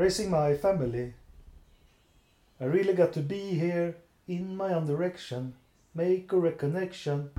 [0.00, 1.12] Raising my family.
[2.58, 5.52] I really got to be here in my own direction.
[5.92, 7.30] Make a reconnection.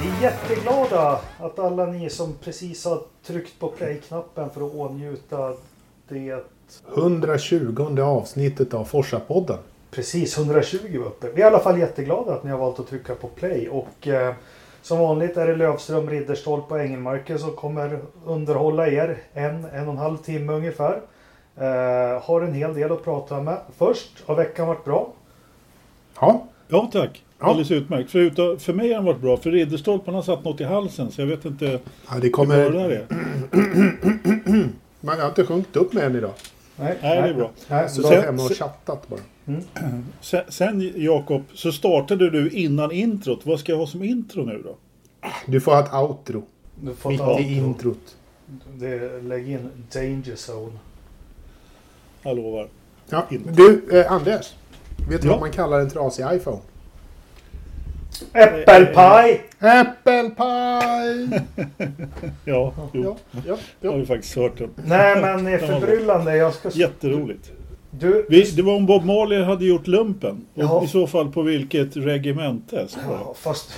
[0.00, 5.54] Vi är jätteglada att alla ni som precis har tryckt på play-knappen för att åtnjuta
[6.08, 6.44] det
[6.96, 9.58] 120 avsnittet av Forsa-podden.
[9.94, 11.26] Precis, 120 var uppe.
[11.34, 13.68] Vi är i alla fall jätteglada att ni har valt att trycka på play.
[13.68, 14.34] Och eh,
[14.82, 19.92] som vanligt är det Lövström, Ridderstolpe och Engelmarker som kommer underhålla er en, en och
[19.92, 21.00] en halv timme ungefär.
[21.56, 23.56] Eh, har en hel del att prata med.
[23.78, 25.12] Först, har veckan varit bra?
[26.20, 27.24] Ja, Ja tack.
[27.38, 27.46] Ja.
[27.46, 28.10] Alldeles utmärkt.
[28.10, 29.36] Förutom, för mig har den varit bra.
[29.36, 32.70] För Ridderstolpen har satt något i halsen så jag vet inte ja det hur kommer...
[32.70, 33.06] bra det är.
[35.00, 36.30] Man har inte sjungit upp med än idag.
[36.76, 37.50] Nej, Nej, det är bra.
[37.68, 39.20] Nej, Så jag Sen- hemma och chattat bara.
[40.20, 43.46] Sen, sen Jakob, så startade du innan introt.
[43.46, 44.76] Vad ska jag ha som intro nu då?
[45.46, 46.42] Du får ha ett outro.
[46.80, 48.16] Du får Mitt ta i introt.
[48.74, 50.78] det, lägg in Danger Zone.
[52.22, 52.68] Jag lovar.
[53.10, 53.26] Ja.
[53.52, 54.54] Du, eh, Anders.
[55.10, 55.32] Vet du Ja.
[55.32, 56.58] vad man kallar en trasig iPhone?
[58.32, 59.42] Äppelpaj!
[59.60, 61.28] Äppelpaj!
[62.44, 63.02] Ja, jo.
[63.02, 64.00] ja, ja, Jag har ja.
[64.00, 64.70] ju faktiskt hört den.
[64.84, 66.36] Nej men det är förbryllande.
[66.36, 66.68] Jag ska...
[66.72, 67.52] Jätteroligt.
[67.94, 70.46] Du, Vi, det var om Bob Marley hade gjort lumpen.
[70.54, 70.84] Och Ja.
[70.84, 72.86] I så fall på vilket regemente?
[73.08, 73.72] Ja, fast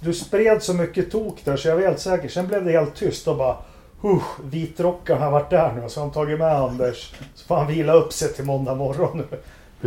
[0.00, 2.28] du spred så mycket tok där så jag var helt säker.
[2.28, 3.56] Sen blev det helt tyst och bara
[4.02, 7.12] huh, Vitrockaren har varit där nu så har han tagit med Anders.
[7.34, 9.38] Så får han vila upp sig till måndag morgon nu.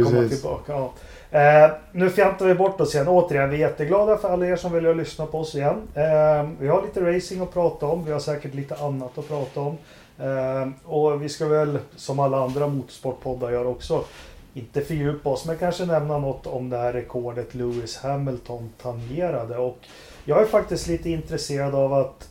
[0.03, 0.41] Komma Precis.
[0.41, 0.73] tillbaka.
[0.73, 0.91] Ja.
[1.39, 3.07] Eh, nu fjantar vi bort oss igen.
[3.07, 5.75] Återigen, vi är jätteglada för alla er som vill lyssna på oss igen.
[5.93, 8.05] Eh, vi har lite racing att prata om.
[8.05, 9.77] Vi har säkert lite annat att prata om.
[10.19, 14.05] Eh, och vi ska väl, som alla andra motorsportpoddar gör också,
[14.53, 19.57] inte fördjupa oss, men kanske nämna något om det här rekordet Lewis Hamilton tangerade.
[19.57, 19.77] Och
[20.25, 22.29] jag är faktiskt lite intresserad av att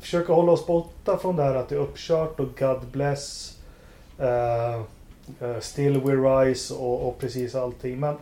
[0.00, 3.56] försöka hålla oss borta från det här att det är uppkört och God bless.
[4.20, 4.82] uh,
[5.60, 8.00] still we rise och, och precis allting.
[8.00, 8.16] Men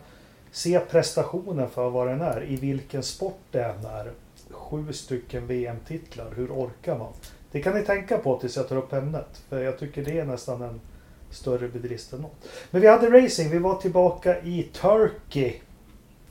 [0.51, 2.43] se prestationen för vad den är.
[2.43, 4.11] I vilken sport det än är.
[4.51, 6.33] Sju stycken VM-titlar.
[6.35, 7.13] Hur orkar man?
[7.53, 9.41] Det kan ni tänka på tills jag tar upp ämnet.
[9.49, 10.81] För jag tycker det är nästan en
[11.29, 12.35] större bedrift än något.
[12.71, 13.51] Men vi hade racing.
[13.51, 15.53] Vi var tillbaka i Turkey.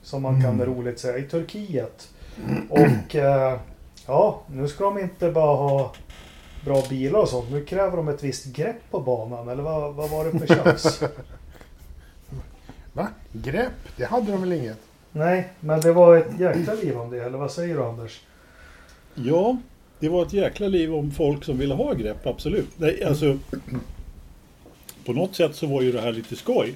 [0.02, 0.66] Som man kan Mm.
[0.66, 1.18] roligt säga.
[1.18, 2.08] I Turkiet.
[2.70, 3.58] Och eh,
[4.06, 5.92] ja, nu ska de inte bara ha
[6.64, 7.50] bra bilar och sånt.
[7.50, 9.48] Nu kräver de ett visst grepp på banan.
[9.48, 11.02] Eller vad, vad var det för tjafs?
[12.92, 13.08] Va?
[13.32, 13.72] Grepp?
[13.96, 14.78] Det hade de väl inget?
[15.12, 17.24] Nej, men det var ett jäkla liv om det.
[17.24, 18.20] Eller vad säger du Anders?
[19.14, 19.56] Ja,
[20.02, 22.68] det var ett jäkla liv om folk som ville ha grepp, absolut.
[22.76, 23.38] Nej, alltså,
[25.04, 26.74] på något sätt så var ju det här lite skoj.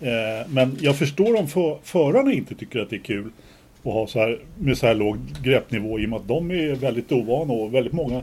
[0.00, 3.30] Eh, men jag förstår om för, förarna inte tycker att det är kul
[3.82, 6.74] att ha så här, med så här låg greppnivå i och med att de är
[6.74, 8.22] väldigt ovana och väldigt många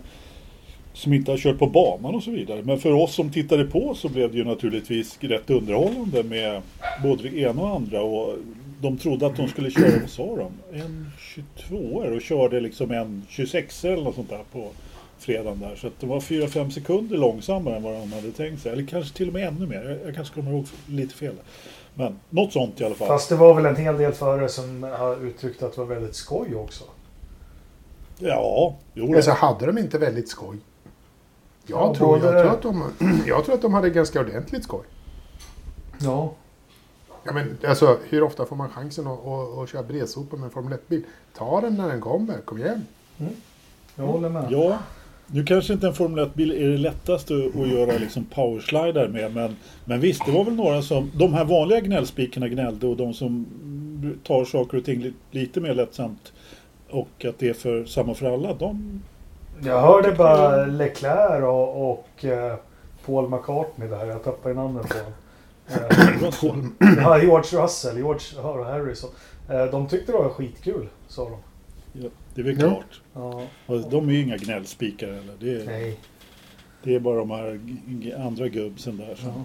[0.94, 2.62] som inte har kört på banan och så vidare.
[2.64, 6.62] Men för oss som tittade på så blev det ju naturligtvis rätt underhållande med
[7.04, 8.02] både det ena och andra.
[8.02, 8.36] Och
[8.82, 10.80] de trodde att de skulle köra, vad sa de?
[10.80, 11.76] En 22
[12.16, 14.68] och körde liksom en 26 eller något sånt där på
[15.18, 15.76] fredagen där.
[15.76, 18.72] Så att det var 4-5 sekunder långsammare än vad de hade tänkt sig.
[18.72, 20.00] Eller kanske till och med ännu mer.
[20.06, 21.34] Jag, kanske kommer ihåg lite fel.
[21.94, 23.08] Men något sånt i alla fall.
[23.08, 26.16] Fast det var väl en hel del förare som har uttryckt att det var väldigt
[26.16, 26.84] skoj också.
[28.20, 29.16] Ja, jo.
[29.16, 30.58] Alltså hade de inte väldigt skoj?
[31.68, 32.62] Jag, Ja, tror, både- jag, tror att
[33.00, 34.84] de, jag tror att de hade ganska ordentligt skoj.
[36.02, 36.34] Ja.
[37.24, 40.52] Ja, men, alltså, hur ofta får man chansen att, att, att köra bredsopor med en
[40.52, 41.04] Formel 1-bil?
[41.38, 42.86] Ta den när den kommer, kom igen.
[43.96, 44.46] Jag håller med.
[44.50, 44.78] Ja,
[45.28, 49.36] nu kanske inte en Formel 1-bil är det lättaste att göra liksom powerslidar med.
[49.36, 51.12] Men, men visst, det var väl några som...
[51.16, 53.46] De här vanliga gnällspikarna gnällde och de som
[54.24, 56.34] tar saker och ting li- lite mer lättsamt
[56.90, 58.54] och att det är för samma för alla.
[58.54, 59.02] De...
[59.64, 62.56] Jag hörde bara Leclerc och, och eh,
[63.06, 64.06] Paul McCartney där.
[64.06, 65.12] Jag tappade namnet på honom.
[65.70, 69.10] Eh, ja, George Russell, George Harrison.
[69.50, 71.38] Eh, de tyckte det var skitkul, sa de.
[71.94, 73.02] Ja, det är väl klart.
[73.14, 75.34] Ja, Och de är ju inga gnällspikar heller.
[75.40, 76.00] Det är, nej.
[76.84, 77.60] det är bara de här
[78.26, 79.16] andra gubbsen där.
[79.16, 79.44] Som, Ja.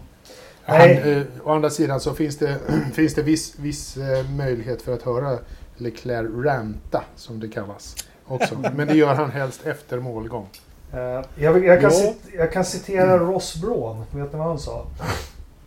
[0.67, 1.13] Han, Nej.
[1.13, 2.59] eh, å andra sidan så finns det,
[2.95, 5.39] finns det viss, viss eh, möjlighet för att höra
[5.77, 7.97] Leclerc ranta, som det kallas.
[8.27, 8.55] Också.
[8.75, 10.47] Men det gör han helst efter målgång.
[10.93, 10.99] Eh,
[11.37, 11.99] jag, jag, kan Ja.
[11.99, 13.99] cit, jag kan citera Ross Braun.
[13.99, 14.87] Vet ni vad han sa?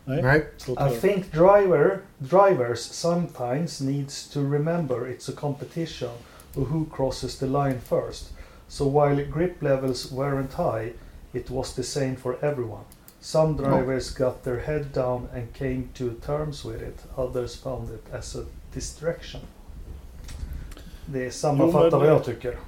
[0.08, 0.22] Eh?
[0.22, 0.92] nej, Nej.
[0.92, 6.10] I think driver, drivers sometimes needs to remember it's a competition
[6.56, 8.32] of who crosses the line first.
[8.68, 10.92] So while grip levels weren't high,
[11.32, 12.84] it was the same for everyone.
[13.20, 17.04] Some drivers got their head down and came to terms with it.
[17.16, 18.44] Others found it as a
[18.74, 19.40] distraction.
[21.06, 22.58] Det sammanfattar Jo, men- vad jag tycker.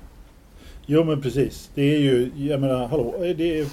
[0.93, 1.71] Jo men precis.
[1.75, 3.67] Det är ju, jag menar, hallå, det är,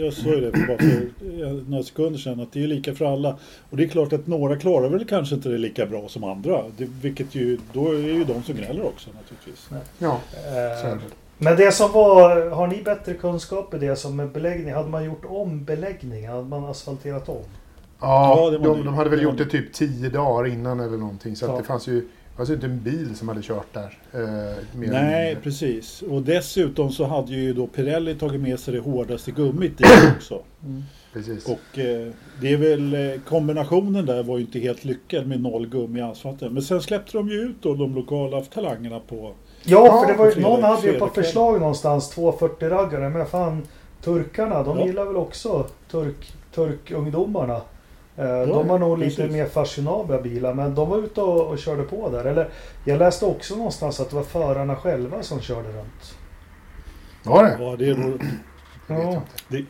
[0.00, 2.94] jag sa ju det för bara för några sekunder sedan att det är ju lika
[2.94, 3.36] för alla.
[3.70, 6.62] Och det är klart att några klarar väl kanske inte det lika bra som andra.
[6.76, 9.68] Det, vilket ju, då är ju de som gnäller också naturligtvis.
[9.98, 10.18] Ja,
[10.92, 10.96] Eh,
[11.38, 14.74] men det som var, har ni bättre kunskap i det som med beläggning?
[14.74, 16.28] Hade man gjort om beläggning?
[16.28, 17.36] Hade man asfalterat om?
[18.00, 21.36] Ja, Ja, de, de hade väl gjort det typ tio dagar innan eller någonting.
[21.36, 21.52] Så Ja.
[21.52, 22.08] att det fanns ju
[22.42, 23.98] fanns ju inte en bil som hade kört där.
[24.12, 26.02] Eh, Nej, precis.
[26.02, 29.86] Och dessutom så hade ju då Pirelli tagit med sig det hårdaste gummit dit
[30.16, 30.42] också.
[31.12, 31.46] Precis.
[31.46, 32.08] Och eh,
[32.40, 36.02] det är väl eh, kombinationen där var ju inte helt lyckad med noll gummi i
[36.02, 36.52] asfalten.
[36.54, 39.32] Men sen släppte de ju ut då de lokala talangerna på
[39.64, 43.08] Ja, för det var ju, fredag- någon hade ju på förslag någonstans 240-raggare.
[43.10, 43.62] Men fan,
[44.04, 44.86] turkarna, de Ja.
[44.86, 47.60] gillar väl också turk, turkungdomarna.
[48.16, 49.32] Eh, de har nog lite precis.
[49.32, 52.24] mer fashionabla bilar, men de var ute och, och körde på där.
[52.24, 52.48] Eller,
[52.84, 56.16] jag läste också någonstans att det var förarna själva som körde runt.
[57.24, 57.56] Var det?
[57.60, 57.96] Ja, det, är
[58.88, 59.22] jag Ja.
[59.50, 59.64] inte.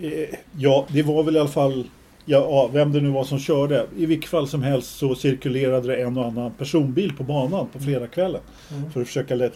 [0.00, 1.88] eh, ja, det var väl i alla fall
[2.24, 3.86] ja, ja, vem det nu var som körde.
[3.96, 7.78] I vilket fall som helst så cirkulerade det en och annan personbil på banan på
[7.78, 8.40] fredagskvällen.
[8.70, 8.90] Mm.
[8.90, 9.50] För att försöka lä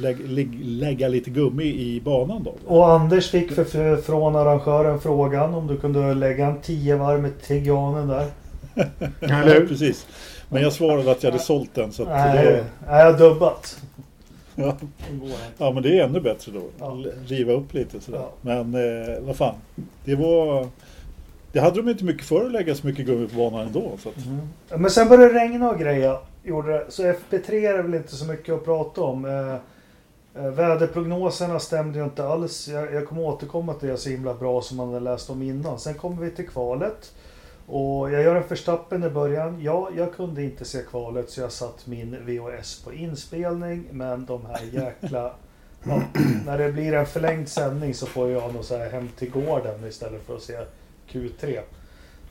[0.00, 2.54] lä lä lägga lite gummi i banan då.
[2.66, 7.22] Och Anders fick för, för, från arrangören frågan om du kunde lägga en 10 varv
[7.22, 8.26] med Tiganen där.
[9.44, 9.66] Hur?
[9.66, 10.06] precis.
[10.48, 11.92] Men jag svarade att jag hade sålt den.
[11.92, 13.82] Så att Nej, det, jag har dubbat.
[14.54, 14.76] ja,
[15.58, 16.62] ja, men det är ännu bättre då.
[16.78, 16.98] Ja.
[17.26, 18.18] Riva upp lite sådär.
[18.18, 18.32] Ja.
[18.40, 19.54] Men eh, vad fan.
[20.04, 20.66] Det var...
[21.52, 23.92] Det hade de inte mycket för att lägga så mycket gummi på banan ändå.
[23.98, 26.18] Så att, Men sen började det regna och greja.
[26.42, 26.86] Gjorde.
[26.88, 29.24] Så FP3 är väl inte så mycket att prata om.
[29.24, 29.54] Eh,
[30.44, 32.68] eh, väderprognoserna stämde ju inte alls.
[32.68, 35.78] Jag, jag kommer återkomma till det så himla bra som man hade läst om innan.
[35.78, 37.14] Sen kommer vi till kvalet.
[37.66, 39.62] Och jag gör en förstappen i början.
[39.62, 43.84] Ja, jag kunde inte se kvalet så jag satt min VHS på inspelning.
[43.90, 45.32] Men de här jäkla...
[45.84, 46.02] Ja,
[46.46, 49.86] när det blir en förlängd sändning så får jag nog så här hem till gården
[49.88, 50.56] istället för att se
[51.12, 51.58] Q3.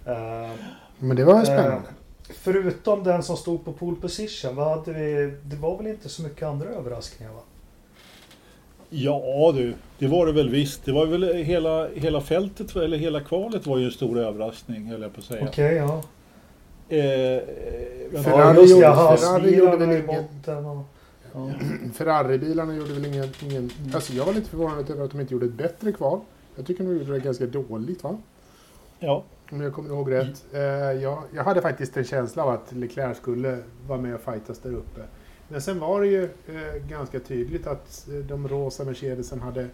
[0.06, 0.52] Eh,
[1.00, 1.74] Men det var ju spännande.
[1.76, 5.34] Eh, förutom den som stod på pole position, vad hade vi?
[5.44, 7.40] Det var väl inte så mycket andra överraskningar va?
[8.92, 10.86] ja du, det var det väl visst.
[10.86, 15.02] Det var väl hela, hela fältet, eller hela kvalet var ju en stor överraskning höll
[15.02, 15.46] jag på att säga.
[15.50, 16.04] Okej, ja.
[16.90, 17.00] Eh,
[17.36, 17.42] eh.
[18.24, 20.06] Ferrari ja, just det, gjorde- ja, Ferrari gjorde väl hasbilarna i ingen-
[20.44, 20.86] botten och...
[21.34, 21.50] Ja.
[21.94, 23.28] Ferrari-bilarna gjorde väl ingen...
[23.44, 23.96] ingen Mm.
[23.96, 26.20] alltså jag var lite förvånad över att de inte gjorde ett bättre kval.
[26.56, 28.18] Jag tycker de gjorde det ganska dåligt va?
[29.00, 30.46] Ja, Om jag kommer ihåg rätt.
[30.54, 30.62] Eh,
[31.02, 34.74] jag, jag hade faktiskt en känsla av att Leclerc skulle vara med och fightas där
[34.74, 35.02] uppe.
[35.48, 39.68] Men sen var det ju eh, ganska tydligt att eh, de rosa Mercedesen hade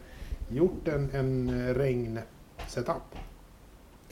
[0.49, 2.95] gjort en, en regn-setup.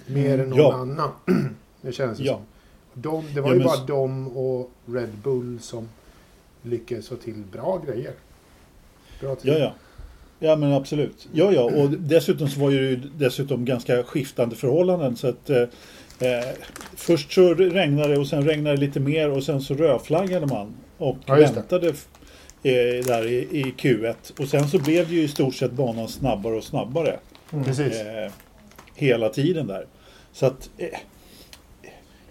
[0.08, 0.74] Mer än någon Ja.
[0.74, 1.10] annan.
[1.82, 2.34] det känns det Ja.
[2.34, 2.44] som.
[3.02, 5.90] De, det var Ja, ju bara de och Red Bull som
[6.62, 8.14] lyckades få till bra grejer.
[9.22, 9.50] Bra till.
[9.52, 9.74] ja, ja.
[10.44, 11.28] Ja men absolut.
[11.34, 11.62] Ja, ja.
[11.62, 15.16] Och dessutom så var ju dessutom ganska skiftande förhållanden.
[15.16, 15.62] Så att, eh,
[16.20, 16.46] eh,
[16.96, 20.74] först så regnade det och sen regnade det lite mer och sen så rödflaggade man.
[20.98, 21.42] Och Ja, det.
[21.42, 24.16] väntade eh, där i, i Q1.
[24.40, 27.20] Och sen så blev det ju i stort sett banan snabbare och snabbare.
[27.54, 27.66] Mm.
[27.66, 27.94] Precis.
[28.02, 28.32] Eh,
[28.96, 29.86] hela tiden där.
[30.34, 31.00] Så att, eh,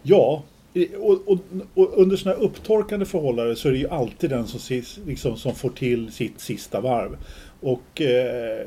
[0.02, 0.42] ja,
[0.74, 1.38] eh, och, och,
[1.74, 5.70] och under sådana upptorkande förhållanden så är det ju alltid den som, liksom, som får
[5.70, 7.16] till sitt sista varv.
[7.62, 8.66] Och eh,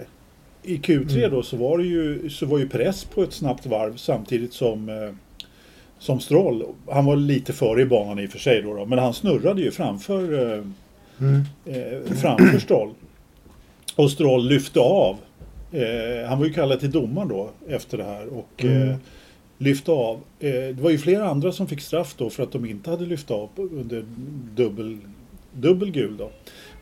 [0.64, 1.32] i Q3 Mm.
[1.32, 4.90] då så var det ju, så var ju press på ett snabbt varv samtidigt som
[4.90, 5.10] eh,
[6.00, 9.00] som Stroll, han var lite före i banan i och för sig då, då men
[9.00, 10.64] han snurrade ju framför eh,
[11.20, 11.42] Mm.
[11.66, 12.90] eh, framför Stroll.
[13.96, 15.18] Och Stroll lyfte av.
[15.72, 18.90] Eh, han var ju kallad till domaren då efter det här och Mm.
[18.90, 18.96] eh,
[19.58, 20.20] lyfte av.
[20.40, 23.32] Det var ju flera andra som fick straff då för att de inte hade lyft
[23.32, 24.06] av under
[24.56, 24.98] dubbel,
[25.54, 26.30] dubbel gul då.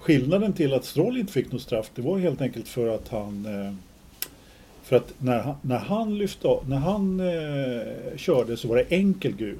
[0.03, 3.45] Skillnaden till att Stroll inte fick något straff det var helt enkelt för att han
[3.45, 3.73] eh,
[4.83, 9.35] för att när han, när han lyfte när han eh, körde så var det enkel
[9.35, 9.57] gul.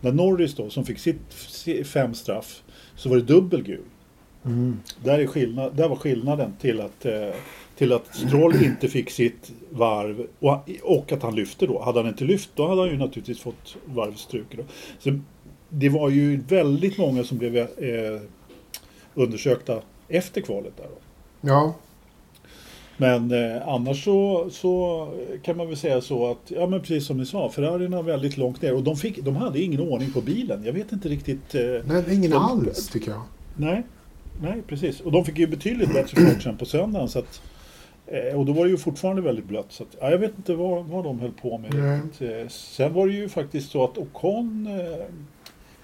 [0.00, 2.62] När Norris då som fick sitt si- fem straff
[2.96, 3.84] så var det dubbel gul.
[4.44, 4.80] Mm.
[5.04, 7.30] Där, är skillnad, där var skillnaden till att, eh,
[7.76, 11.82] till att Stroll inte fick sitt varv och, och att han lyfte då.
[11.82, 14.66] Hade han inte lyft då hade han ju naturligtvis fått varvstruket.
[14.98, 15.18] Så
[15.68, 17.66] det var ju väldigt många som blev eh,
[19.16, 20.84] undersökta efter kvalet där.
[20.84, 20.98] Då.
[21.48, 21.74] Ja,
[22.96, 25.08] Men eh, annars så, så
[25.42, 28.36] kan man väl säga så att, ja men precis som ni sa, Ferrarin var väldigt
[28.36, 30.64] långt ner och de, fick, de hade ingen ordning på bilen.
[30.64, 31.54] Jag vet inte riktigt.
[31.54, 33.22] Eh, nej, ingen De- alls tycker jag.
[33.56, 33.82] Nej,
[34.42, 35.00] nej precis.
[35.00, 37.08] Och de fick ju betydligt bättre fart sen på söndagen.
[37.08, 37.42] Så att,
[38.08, 39.66] Eh, och då var det ju fortfarande väldigt blött.
[39.72, 41.74] Så att, ja, jag vet inte vad, vad de höll på med.
[41.74, 42.00] Nej.
[42.04, 42.30] riktigt.
[42.42, 45.04] Eh, Sen var det ju faktiskt så att Ocon eh,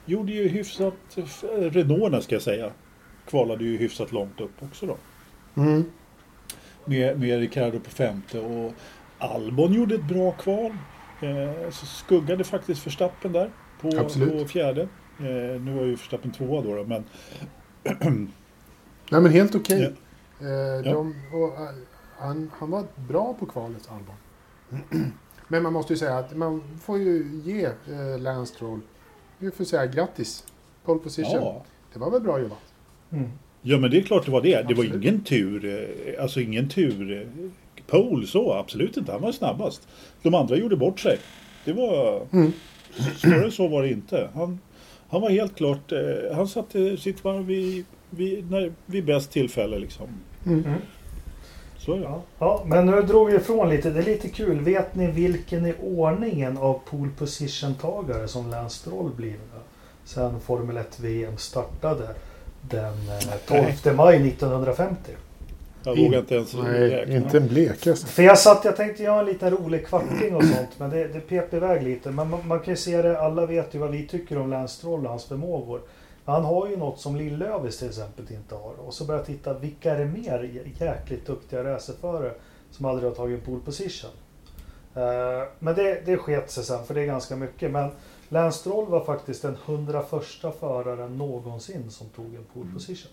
[0.07, 1.25] gjorde ju hyfsat, eh,
[1.71, 2.71] Renault ska jag säga,
[3.27, 4.97] kvalade ju hyfsat långt upp också då.
[5.55, 5.85] Mm.
[6.85, 8.73] Med, med Ricardo på femte och
[9.19, 10.73] Albon gjorde ett bra kval.
[11.21, 13.51] Eh, så skuggade faktiskt Verstappen där
[13.81, 13.91] på,
[14.41, 14.83] på fjärde.
[15.19, 17.05] Eh, nu var ju Verstappen tvåa då, då men
[19.11, 19.97] Nej men helt okej.
[20.39, 20.47] Ja.
[20.47, 21.69] Eh, de, och, eh,
[22.19, 24.15] han, han var bra på kvalet, Albon.
[25.49, 28.81] men man måste ju säga att man får ju ge eh, Lance Stroll,
[29.39, 30.45] vi får säga grattis.
[30.85, 31.35] Pole position.
[31.35, 31.65] ja.
[31.93, 32.72] Det var väl bra jobbat?
[33.13, 33.29] Mm.
[33.63, 34.49] Ja men det är klart det var det.
[34.69, 35.05] Det var Absolut.
[35.05, 35.65] ingen tur,
[36.15, 37.29] eh, alltså ingen tur eh,
[37.87, 39.13] pole så, absolut inte.
[39.13, 39.89] Han var snabbast.
[40.23, 41.19] De andra gjorde bort sig.
[41.65, 42.53] Det var, Mm.
[43.17, 44.29] svårare så var det inte.
[44.35, 44.59] Han,
[45.09, 49.79] han var helt klart, eh, han satte sitt varv vid, vid, när, vid bäst tillfälle
[49.79, 50.07] liksom.
[50.47, 50.65] Mm.
[50.65, 50.79] Mm.
[51.79, 52.03] Så är det.
[52.05, 53.91] Ja, ja, men nu drog vi ifrån lite.
[53.91, 54.61] Det är lite kul.
[54.61, 59.37] Vet ni vilken i ordningen av pole position-tagare som Lance Stroll blir?
[60.05, 62.09] Sen Formel 1 VM startade
[62.63, 62.95] den
[63.49, 65.13] eh, 12 maj 1950.
[65.85, 67.15] Jag vågar inte ens Nej, räkna.
[67.15, 68.07] inte en blekaste.
[68.07, 71.21] För jag satt, jag tänkte göra en liten rolig kvarting och sånt, men det, det
[71.21, 72.11] pep iväg lite.
[72.11, 74.75] Men man, man kan ju se det, alla vet ju vad vi tycker om Lance
[74.75, 75.81] Stroll och hans förmågor.
[76.25, 78.73] Han har ju något som Lill-Lövis till exempel inte har.
[78.87, 82.33] Och så börjar jag titta, vilka är det mer jäkligt duktiga racerförare
[82.71, 84.11] som aldrig har tagit en pole position?
[84.95, 87.71] Eh, men det, det sket sig sen, för det är ganska mycket.
[87.71, 87.91] Men
[88.33, 90.25] Lance Stroll var faktiskt den 101
[90.61, 93.11] föraren någonsin som tog en pole position.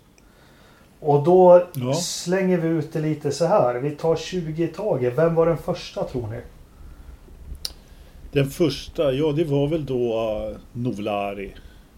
[0.99, 1.93] Och då Ja.
[1.93, 3.75] slänger vi ut det lite så här.
[3.75, 5.17] Vi tar 20 i taget.
[5.17, 6.41] Vem var den första tror ni?
[8.31, 10.13] Den första, ja det var väl då
[10.49, 11.55] uh, Novlari.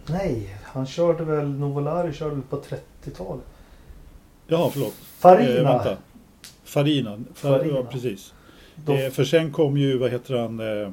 [0.08, 3.44] Nej, han körde väl, Novolari körde väl på 30-talet.
[4.48, 4.94] Jaha, förlåt.
[4.94, 5.86] Farina.
[5.92, 5.98] Eh.
[6.64, 7.20] Farina.
[7.34, 7.78] Far, Farina.
[7.78, 8.34] Ja, precis.
[8.76, 10.60] Då, Eh, för sen kom ju, vad heter han?
[10.60, 10.92] Eh,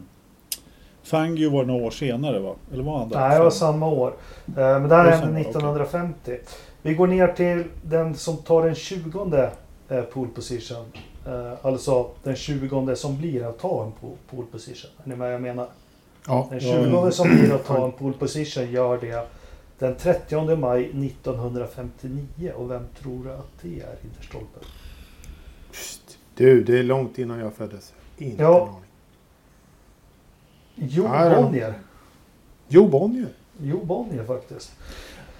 [1.09, 2.55] Fangio var några år senare va?
[2.73, 3.21] Eller var han där?
[3.21, 4.09] nej, det var samma år.
[4.47, 6.39] Eh, men det här hände samma, 1950.
[6.83, 9.49] Vi går ner till den som tar den 20
[9.89, 10.85] eh, pole position.
[11.27, 14.91] Eh, alltså den 20 som blir att ta en po- pole position.
[15.05, 15.67] Är ni med vad jag menar?
[16.27, 16.47] Ja.
[16.51, 17.11] Den Ja, 20 ja.
[17.11, 19.29] som blir att ta en pole position gör det
[19.79, 22.53] den 30 maj 1959.
[22.57, 24.59] Och vem tror du att det är, Ridderstolpe?
[26.35, 27.93] Du, det är långt innan jag föddes.
[28.19, 28.69] Inte Ja.
[30.81, 31.43] Jo då.
[31.43, 31.75] Bonnier.
[32.69, 33.29] Jo Bonnier.
[33.63, 34.73] Jo Bonnier faktiskt.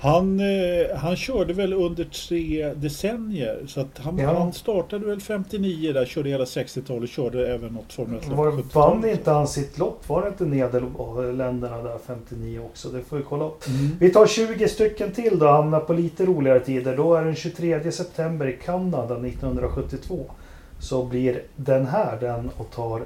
[0.01, 3.65] Han, eh, han körde väl under tre decennier.
[3.67, 4.39] Så att han, Ja.
[4.39, 8.59] han startade väl 59 där, körde hela 60-talet, körde även något Formel 1 Var, vann
[8.63, 9.19] 70-talet.
[9.19, 10.09] inte han sitt lopp?
[10.09, 12.89] Var det inte Nederländerna där 59 också?
[12.89, 13.69] Det får vi kolla upp.
[13.69, 13.91] Mm.
[14.01, 16.97] Vi tar 20 stycken till då, hamnar på lite roligare tider.
[16.97, 20.31] Då är den 23 september i Kanada 1972.
[20.81, 23.03] Så blir den här den och tar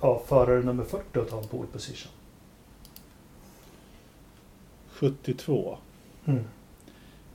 [0.00, 2.12] ja, förare nummer 40 och tar en pole position.
[4.92, 5.78] 72.
[6.24, 6.38] Mm.
[6.38, 6.44] En,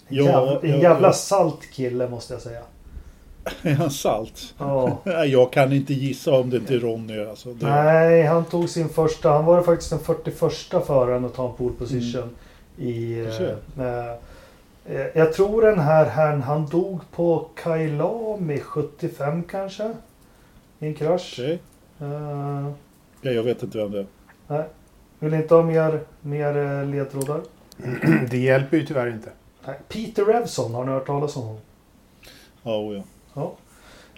[0.07, 1.13] Ja, jävla, en jävla ja.
[1.13, 2.61] salt kille måste jag säga.
[3.61, 4.53] Är han salt?
[4.57, 4.97] Ja.
[5.25, 7.25] Jag kan inte gissa om det inte är Ronny.
[7.25, 7.53] Alltså.
[7.53, 9.31] Det, Nej, han tog sin första.
[9.31, 12.29] Han var faktiskt den 41 föraren att ta en pole position.
[12.77, 14.11] I, Du eh,
[14.85, 19.93] eh, jag tror den här herrn, han dog på Kailami 75 kanske.
[20.79, 21.35] I en krasch.
[21.39, 21.59] Okej.
[22.01, 22.71] Eh,
[23.21, 24.05] Ja, jag vet inte vem det är.
[24.47, 24.63] nej.
[25.19, 27.41] Vill ni inte ha mer, mer eh, ledtrådar?
[28.29, 29.29] Det hjälper ju tyvärr inte.
[29.65, 29.79] Nej.
[29.87, 31.61] Peter Revson, har ni hört talas om honom?
[32.63, 33.03] Ja, oh, ja.
[33.33, 33.55] Ja.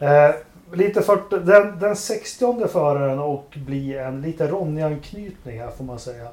[0.07, 0.35] Eh,
[0.73, 6.27] lite 40, den, den 60 föraren och bli en lite Ronny-anknytning här får man säga.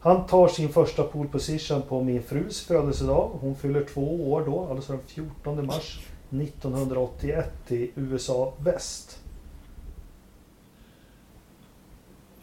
[0.00, 3.30] Han tar sin första pole position på min frus födelsedag.
[3.40, 9.18] Hon fyller två år då, alltså den 14 mars 1981 i USA väst.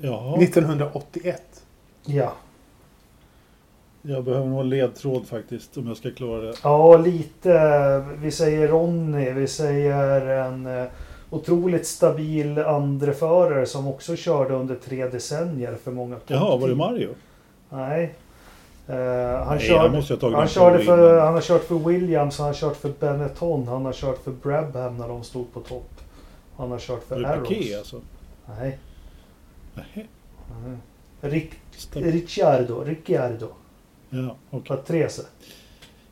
[0.06, 1.42] Jaha, 1981.
[2.06, 2.34] Ja,
[4.02, 6.54] jag behöver nog en ledtråd faktiskt om jag ska klara det.
[6.64, 8.06] ja lite.
[8.18, 10.86] Vi säger Ronny, vi säger en eh,
[11.30, 16.76] otroligt stabil andreförare som också körde under tre decennier för många Jaha, var det.
[16.76, 17.10] Mario?
[17.70, 18.16] Nej.
[18.88, 18.96] Eh,
[19.46, 22.92] han, Nej, körde, han körde för, han har kört för Williams, han har kört för
[23.00, 25.92] Benetton, han har kört för Brabham när de stod på topp.
[26.58, 27.78] Han har kört för Arrows.
[27.78, 28.02] Alltså?
[28.60, 28.78] Nej.
[29.74, 30.08] Nej.
[31.22, 33.48] Ric, Stab- Ricciardo, Ricciardo.
[34.10, 34.78] Ja, okej.
[34.78, 35.22] Patrese.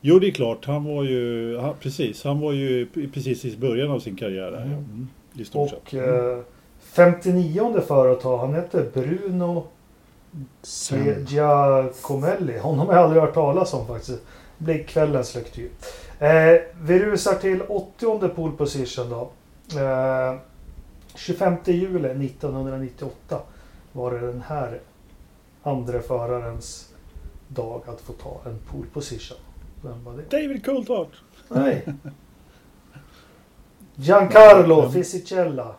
[0.02, 0.66] Jo, det är klart.
[0.66, 4.52] Han var ju, han, precis, han var ju precis i början av sin karriär.
[4.52, 4.62] ja.
[4.62, 5.94] Mm, I stort Och sett.
[5.94, 6.38] Mm.
[6.38, 6.44] eh,
[6.82, 9.64] 59 företag, han heter Bruno.
[11.28, 12.58] Giacomelli.
[12.58, 14.20] Honom har jag aldrig hört talas om faktiskt.
[14.58, 15.70] Det blir kvällens lektyr.
[16.20, 19.30] Eh, vi rusar till 80 pole position då.
[19.80, 20.36] Eh,
[21.16, 23.40] 25 juli 1998
[23.92, 24.80] var det den här
[25.64, 26.94] andra förarens
[27.48, 29.38] dag att få ta en pole position.
[29.82, 30.42] Vem var det?
[30.42, 31.08] David Coulthard.
[31.48, 31.86] Nej.
[33.96, 35.76] Giancarlo Fisichella.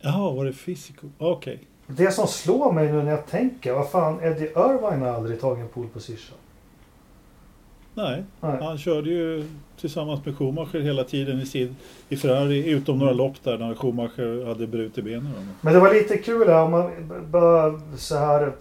[0.00, 1.10] Jaha, var det Physical?
[1.18, 1.66] Okej.
[1.86, 5.62] Det som slår mig nu när jag tänker, vad fan, Eddie Irvine har aldrig tagit
[5.62, 6.38] en pole position.
[7.96, 8.58] Nej, Nej.
[8.60, 9.44] han körde ju
[9.80, 11.76] tillsammans med Schumacher hela tiden i, sin,
[12.08, 15.54] i Ferrari, utom några lopp där när Schumacher hade brutit benen.
[15.60, 16.90] Men det var lite kul här om man
[17.30, 18.52] bara så här.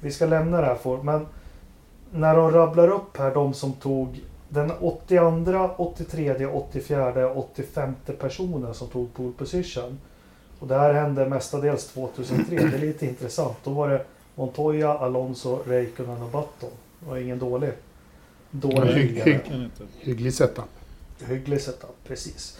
[0.00, 1.26] Vi ska lämna det här för, men
[2.12, 8.88] när de rabblar upp här de som tog den 82, 83, 84, 85 personen som
[8.88, 9.98] tog pole position.
[10.58, 12.56] Och det här hände mestadels 2003.
[12.56, 13.56] Det är lite intressant.
[13.64, 16.70] Då var det Montoya, Alonso, Räikkönen och Button.
[17.00, 17.70] Det var ingen dålig.
[18.60, 19.82] Dålig hygg- inte.
[20.00, 20.64] Hygglig setup.
[21.28, 22.58] Hygglig setup, precis.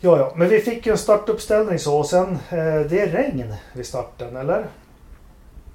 [0.00, 3.54] Ja, ja, men vi fick ju en startuppställning så och sen eh, det är regn
[3.72, 4.66] vid starten, eller?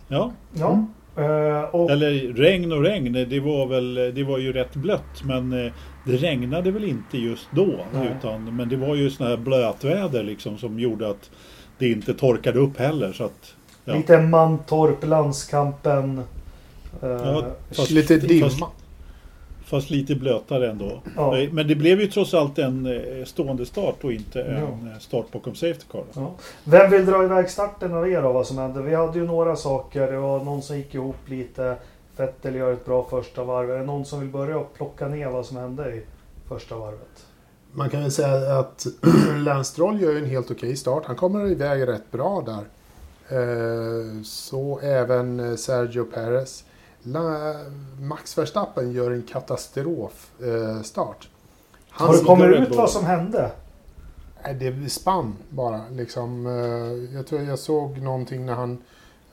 [0.07, 0.85] Ja, Ja.
[1.17, 5.65] Eh, och, eller regn och regn, det var väl, det var ju rätt blött men
[5.65, 5.71] eh,
[6.05, 7.85] det regnade väl inte just då.
[7.93, 8.15] Nej.
[8.19, 11.29] Utan, men det var ju sån här blötväder liksom som gjorde att
[11.77, 13.13] det inte torkade upp heller.
[13.13, 13.55] Så att,
[13.85, 13.95] ja.
[13.95, 16.17] Lite Mantorp, landskampen.
[17.01, 18.49] Eh, Ja, fast- Lite dimma.
[18.49, 18.63] fast-
[19.73, 21.01] Fast lite blötare ändå.
[21.15, 21.37] Ja.
[21.51, 24.91] Men det blev ju trots allt en eh, stående start och inte en Ja.
[24.91, 26.03] eh, start bakom Safety Car.
[26.13, 26.31] ja.
[26.63, 28.81] Vem vill dra iväg starten av er då, vad som hände?
[28.81, 30.11] Vi hade ju några saker.
[30.11, 31.75] Det var någon som gick ihop lite.
[32.17, 33.71] Vettel gör ett bra första varv.
[33.71, 36.01] Är det någon som vill börja och plocka ner vad som hände i
[36.47, 37.25] första varvet?
[37.71, 38.85] Man kan väl säga att
[39.37, 41.03] Lance Stroll gör en helt okej start.
[41.05, 42.63] Han kommer iväg rätt bra där.
[43.37, 46.63] Eh, Så även Sergio Perez.
[47.99, 51.27] Max Verstappen gör en katastrofstart.
[51.89, 53.51] Har du kommit ut vad som hände?
[54.43, 55.81] Nej, det spann bara.
[55.91, 58.77] Liksom, eh, jag tror jag såg någonting när han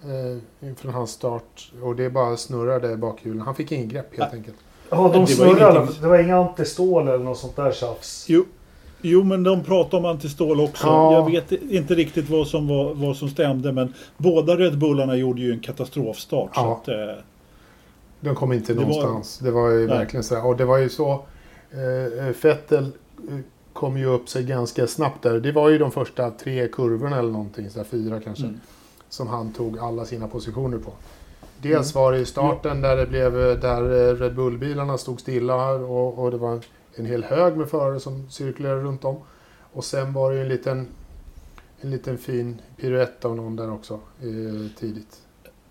[0.02, 3.40] eh, inför hans start och det bara snurrade bakhjulen.
[3.40, 4.56] Han fick ingen grepp helt enkelt.
[4.90, 5.76] Ja, de Det snurrade.
[5.76, 8.24] ingenting- Det var inga antistål eller något sånt där tjafs.
[8.28, 8.44] Jo,
[9.00, 10.86] jo, men de pratar om antistål också.
[10.86, 11.12] Ja.
[11.12, 15.40] Jag vet inte riktigt vad som, var, vad som stämde men båda Red Bullarna gjorde
[15.40, 16.54] ju en katastrofstart.
[16.54, 16.80] Så Ja.
[16.82, 16.94] att, eh,
[18.20, 19.38] De kom inte Det var- någonstans.
[19.38, 19.98] Det var ju Nej.
[19.98, 20.42] verkligen så.
[20.46, 21.12] Och det var ju så.
[21.70, 22.84] Eh, Vettel
[23.28, 23.38] eh,
[23.72, 25.40] kom ju upp sig ganska snabbt där.
[25.40, 28.60] Det var ju de första tre kurvorna eller någonting, så fyra kanske, mm.
[29.08, 30.92] som han tog alla sina positioner på.
[31.62, 35.70] Dels var det i starten där det blev eh, där eh, Red Bull-bilarna stod stilla
[35.70, 36.60] och, och det var
[36.94, 39.16] en hel hög med förare som cirkulerade runt om.
[39.72, 40.86] Och sen var det ju en liten,
[41.80, 45.18] en liten fin piruett av någon där också eh, tidigt.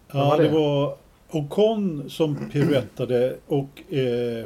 [0.08, 0.50] Ja, var det det?
[0.50, 0.98] var
[1.32, 4.46] Ocon som piruettade och eh,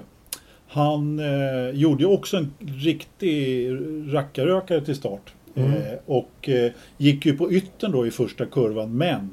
[0.67, 3.69] han eh, gjorde ju också en riktig
[4.08, 5.34] rackarökare till start.
[5.56, 5.72] Mm.
[5.72, 8.98] Eh, och eh, gick ju på yttern då i första kurvan.
[8.98, 9.30] Men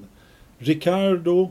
[0.59, 1.51] Ricardo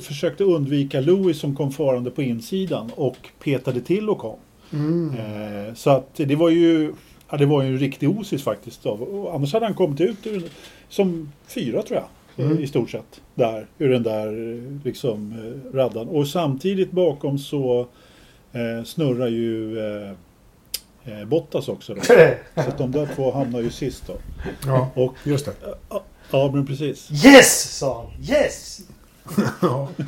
[0.00, 4.38] försökte undvika Lewis som kom farande på insidan och petade till Ocon.
[4.72, 5.14] Mm.
[5.14, 6.92] Eh, så att det var ju
[7.30, 8.86] ja, det var ju en riktig osis faktiskt.
[8.86, 10.42] Av, annars hade han kommit ut ur,
[10.88, 12.08] som fyra tror jag.
[12.38, 12.58] Mm.
[12.60, 13.20] I stort sett.
[13.34, 16.08] Där, ur den där liksom eh, raddan.
[16.08, 17.86] Och samtidigt bakom så
[18.52, 20.10] eh, snurrar ju eh,
[21.04, 21.94] eh, Bottas också.
[21.94, 22.00] Då.
[22.54, 24.14] Så att de där två hamnar ju sist då.
[24.66, 25.52] Ja, Och just det.
[26.30, 27.24] ja men precis.
[27.24, 27.78] Yes!
[27.78, 28.24] sa han.
[28.36, 28.80] Yes!
[29.62, 29.88] Ja.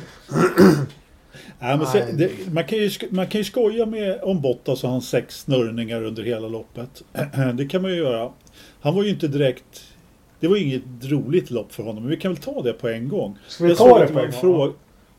[1.59, 4.89] Nej, men se, det, man, kan ju, man kan ju skoja med om Bottas och
[4.89, 7.03] hans sex snurrningar under hela loppet.
[7.53, 8.31] Det kan man ju göra.
[8.81, 9.83] Han var ju inte direkt...
[10.41, 12.87] Det var ju inget roligt lopp för honom, men vi kan väl ta det på
[12.89, 13.37] en gång.
[13.47, 14.73] Ska vi Jag ta såg det att på en gång?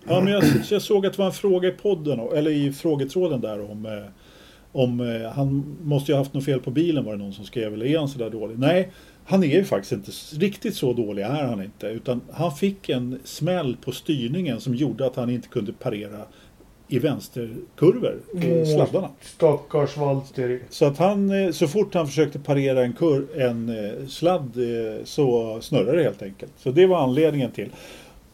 [0.09, 3.41] Ja, men jag, jag såg att det var en fråga i podden, eller i frågetråden
[3.41, 3.87] där om...
[3.87, 3.93] eh,
[4.75, 7.45] Om eh, han måste ju ha haft något fel på bilen var det någon som
[7.45, 8.59] skrev, eller är han sådär dålig?
[8.59, 8.91] Nej,
[9.25, 10.11] han är ju faktiskt inte
[10.47, 11.87] riktigt så dålig är han inte.
[11.87, 16.19] Utan han fick en smäll på styrningen som gjorde att han inte kunde parera
[16.93, 19.09] i vänsterkurvor i sladdarna.
[19.21, 20.61] Stackars Valtteri.
[20.71, 25.05] Så att han, eh, så fort han försökte parera en, kur, en eh, sladd eh,
[25.05, 26.53] så snurrade det helt enkelt.
[26.57, 27.71] Så det var anledningen till.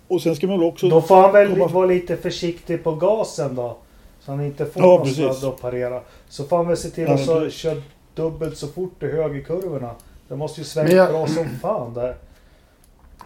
[0.09, 0.89] Och sen ska man väl också...
[0.89, 3.77] Då får han väl komma- vara lite försiktig på gasen då.
[4.21, 5.17] Så han inte får Ja, någon precis.
[5.39, 6.01] sladd att parera.
[6.29, 7.83] Så får han väl se till Ja, att men så, köra
[8.15, 9.91] dubbelt så fort i högerkurvorna.
[10.29, 12.17] Det måste ju svänga jag- bra som fan där.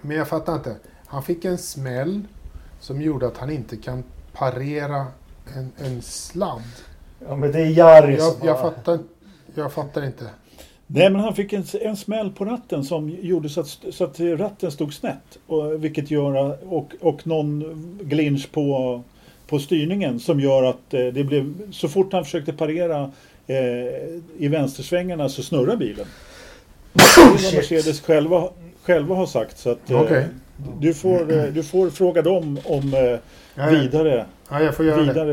[0.03, 0.77] Men jag fattar inte.
[1.07, 2.21] Han fick en smäll
[2.81, 5.07] som gjorde att han inte kan parera
[5.57, 6.63] en, en sladd.
[7.29, 8.71] Ja men det är Jari Jag, som jag, har...
[8.71, 8.99] fattar,
[9.55, 10.25] jag fattar inte.
[10.87, 14.21] Nej men han fick en, en smäll på ratten som gjorde så att, så att
[14.21, 15.39] ratten stod snett.
[15.47, 17.65] Och, vilket gör, och, och någon
[18.03, 19.03] glinch på,
[19.47, 23.11] på styrningen som gör att eh, det blev, så fort han försökte parera
[23.47, 23.57] eh,
[24.39, 26.07] i vänstersvängarna så snurrar bilen.
[27.55, 28.49] Mercedes själva,
[28.83, 29.59] själva har sagt.
[29.59, 30.27] Så att, eh, Okej.
[30.81, 33.19] du, får, eh, du får fråga dem om eh,
[33.55, 34.27] Ja, vidare.
[34.51, 35.03] Ja, jag får göra det.
[35.03, 35.27] vidare.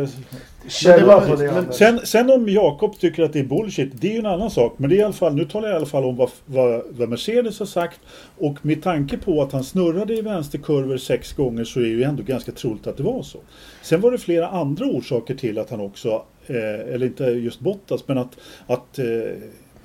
[0.85, 1.51] Men det på var- det.
[1.51, 1.73] men.
[1.73, 4.73] Sen, sen om Jakob tycker att det är bullshit, det är ju en annan sak.
[4.77, 6.81] Men det är i alla fall, nu talar jag i alla fall om vad, vad,
[6.89, 7.99] vad Mercedes har sagt.
[8.37, 12.03] Och med tanke på att han snurrade i vänsterkurvor sex gånger så är det ju
[12.03, 13.37] ändå ganska troligt att det var så.
[13.81, 18.07] Sen var det flera andra orsaker till att han också, eh, eller inte just Bottas,
[18.07, 19.05] men att, att, eh,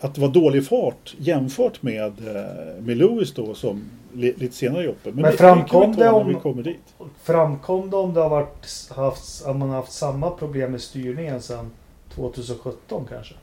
[0.05, 4.85] att det var dålig fart jämfört med, eh, med Lewis då som li, lite senare
[4.85, 4.95] i.
[5.03, 6.95] Men det, framkom det om- vi kommer dit.
[7.23, 11.43] Framkom det om det har varit, haft, om man har haft samma problem med styrningen
[11.43, 11.71] sedan
[12.15, 13.35] 2017 kanske?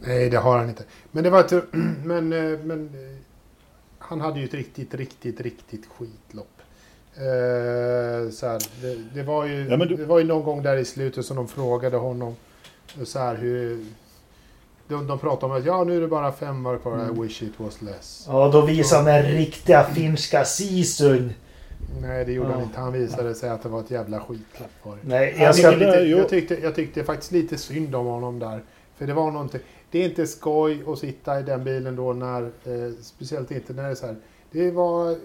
[0.00, 0.84] Nej, det har han inte.
[1.10, 1.52] Men det var ett...
[2.04, 3.16] Men, eh, men eh,
[3.98, 6.48] han hade ju ett riktigt, riktigt, riktigt skitlopp.
[7.16, 10.62] Eh, så här, det, det, var ju, Ja, men du- det var ju någon gång
[10.62, 12.34] där i slutet som de frågade honom
[13.04, 13.84] så här hur...
[14.88, 16.94] De, de pratade om att ja, nu är det bara fem varv kvar.
[16.94, 17.16] Mm.
[17.16, 18.24] I wish it was less.
[18.28, 21.32] Ja, då visar han den riktiga finska sisun.
[22.00, 22.54] Nej, det gjorde Ja.
[22.54, 22.80] han inte.
[22.80, 24.70] Han visade sig att det var ett jävla skitlopp.
[24.82, 24.98] Var det.
[25.08, 25.70] Nej, Ja, jag ska...
[25.70, 26.18] lite, jo.
[26.18, 28.62] jag, tyckte, jag tyckte faktiskt lite synd om honom där.
[28.96, 29.60] För det var någonting.
[29.90, 33.82] Det är inte skoj att sitta i den bilen då när, eh, speciellt inte när
[33.82, 34.16] det är så här.
[34.50, 35.16] Det var,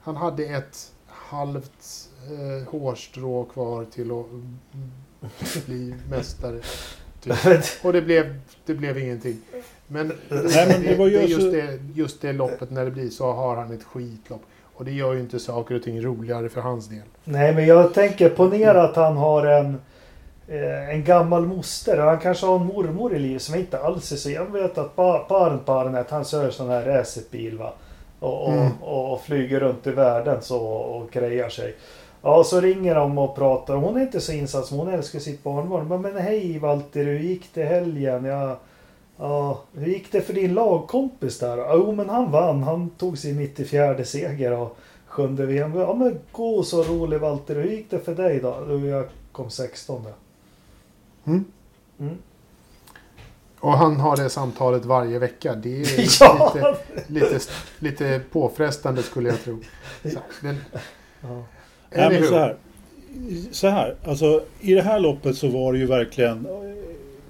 [0.00, 6.60] han hade ett halvt eh, hårstrå kvar till att bli mästare.
[7.44, 7.84] Typ.
[7.84, 8.34] Och det blev,
[8.66, 9.36] det blev ingenting.
[9.88, 12.90] Men, Nej, men det var ju det, just, alltså- det, just det loppet när det
[12.90, 14.42] blir så har han ett skitlopp.
[14.74, 17.02] Och det gör ju inte saker och ting roligare för hans del.
[17.24, 19.80] Nej, men jag tänker ponera att han har en,
[20.48, 21.98] eh, en gammal moster.
[21.98, 24.30] Han kanske har en mormor i livet som inte alls är så...
[24.30, 27.72] Jag vet att Parnet, han kör sån här racerbil va.
[28.20, 28.72] Och, och, Mm.
[28.82, 31.74] och flyger runt i världen så och grejar sig.
[32.22, 33.76] Ja, så ringer de och pratar.
[33.76, 35.88] Hon är inte så insatt, hon älskar sitt barnbarn.
[35.88, 38.24] Men, men hej Walter, hur gick det helgen?
[38.24, 38.58] Ja,
[39.18, 41.56] ja, hur gick det för din lagkompis där?
[41.56, 42.62] Jo, men han vann.
[42.62, 44.76] Han tog sin 94 seger och
[45.06, 45.74] sjunde VM.
[45.74, 47.54] Ja, men gå så rolig Walter.
[47.54, 48.80] Hur gick det för dig då?
[48.86, 50.06] Jag kom 16.
[51.24, 51.44] Mm.
[52.00, 52.16] Mm.
[53.60, 55.54] Och han har det samtalet varje vecka.
[55.54, 56.52] Det är Ja!
[57.06, 57.40] lite, lite,
[57.78, 59.58] lite påfrestande skulle jag tro.
[60.02, 60.56] Så, men,
[61.20, 61.42] Ja.
[61.94, 62.56] Nej, men så här.
[63.50, 66.52] Så här, alltså i det här loppet så var det ju verkligen eh,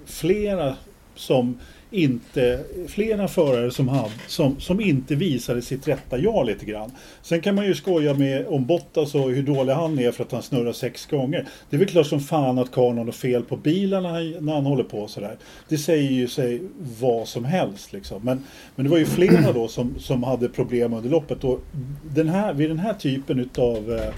[0.05, 0.75] flera
[1.15, 1.57] som
[1.91, 6.91] inte, flera förare som, hade, som, som inte visade sitt rätta jag lite grann.
[7.21, 10.31] Sen kan man ju skoja med om Bottas och hur dålig han är för att
[10.31, 11.45] han snurrar sex gånger.
[11.69, 14.45] Det är väl klart som fan att karln har något fel på bilen när han,
[14.45, 15.37] när han håller på sådär.
[15.69, 16.61] Det säger ju sig
[16.99, 18.21] vad som helst liksom.
[18.23, 18.43] Men,
[18.75, 21.43] men det var ju flera då som, som hade problem under loppet.
[21.43, 21.59] Och
[22.03, 24.13] den här, vid den här typen utav eh,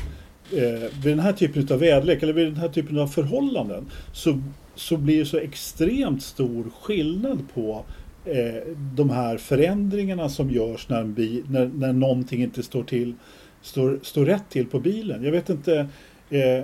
[0.54, 4.42] eh, vid den här typen av väderlek eller vid den här typen av förhållanden så,
[4.76, 7.86] så blir det så extremt stor skillnad på
[8.26, 13.14] eh, de här förändringarna som görs när, en bi, när, när någonting inte står, till,
[13.62, 15.24] står, står rätt till på bilen.
[15.24, 15.88] Jag vet inte,
[16.30, 16.64] eh,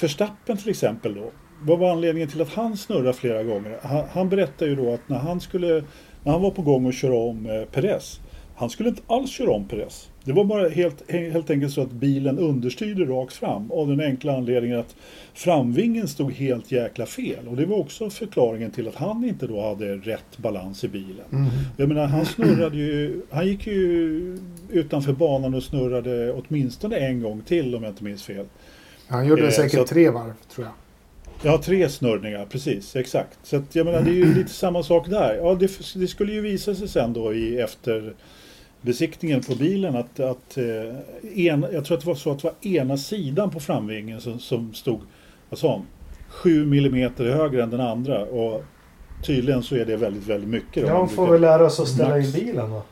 [0.00, 1.30] Verstappen till exempel då.
[1.62, 3.78] Vad var anledningen till att han snurrade flera gånger?
[3.82, 5.84] Han, han berättade ju då att när han, skulle,
[6.24, 8.20] när han var på gång att köra om eh, Perez
[8.56, 10.08] han skulle inte alls köra om Perez.
[10.26, 14.36] Det var bara helt, helt enkelt så att bilen understyrde rakt fram av den enkla
[14.36, 14.96] anledningen att
[15.34, 17.48] framvingen stod helt jäkla fel.
[17.48, 21.24] Och det var också förklaringen till att han inte då hade rätt balans i bilen.
[21.32, 21.46] Mm.
[21.76, 24.38] Jag menar, han snurrade ju, han gick ju
[24.70, 28.46] utanför banan och snurrade åtminstone en gång till om jag inte minns fel.
[29.08, 30.74] Han gjorde Eh, säkert att- tre varv, tror jag.
[31.42, 33.38] Ja, tre snurrningar, precis, exakt.
[33.42, 35.34] Så att, jag menar, det är ju lite samma sak där.
[35.34, 38.14] Ja, det, det skulle ju visa sig sen då i efter
[38.86, 42.44] besiktningen på bilen att, att eh, en, jag tror att det var så att det
[42.44, 45.00] var ena sidan på framvingen som, som stod,
[45.50, 45.86] vad sa han,
[46.28, 48.64] 7 millimeter högre än den andra och
[49.26, 50.82] tydligen så är det väldigt, väldigt mycket.
[50.82, 50.88] då.
[50.88, 52.26] Ja, Man får väl lära sig att ställa Max.
[52.38, 52.82] in bilen då.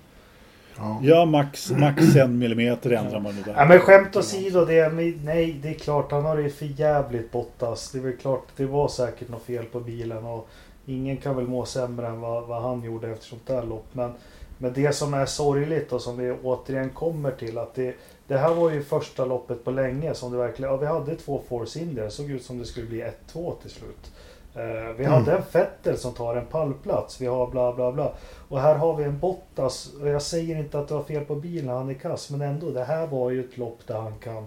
[0.76, 1.00] Ja.
[1.02, 3.54] Ja, max, max en millimeter ändrar man det där.
[3.56, 7.32] Ja, men skämt åsido, det, men nej det är klart han har det för jävligt
[7.32, 7.90] Bottas.
[7.90, 10.48] Det är väl klart det var säkert något fel på bilen och
[10.86, 13.86] ingen kan väl må sämre än vad, vad han gjorde efter sånt där lopp.
[13.92, 14.12] Men,
[14.58, 17.94] men det som är sorgligt och som vi återigen kommer till att det,
[18.26, 21.42] det här var ju första loppet på länge som det verkligen, ja vi hade två
[21.48, 24.12] Force India, det såg ut som det skulle bli 1-2 till slut.
[24.54, 28.12] Eh, vi hade en Vettel som tar en pallplats, vi har bla bla bla.
[28.48, 31.34] Och här har vi en Bottas, och jag säger inte att det var fel på
[31.34, 34.46] bilen, han är kass, men ändå, det här var ju ett lopp där han kan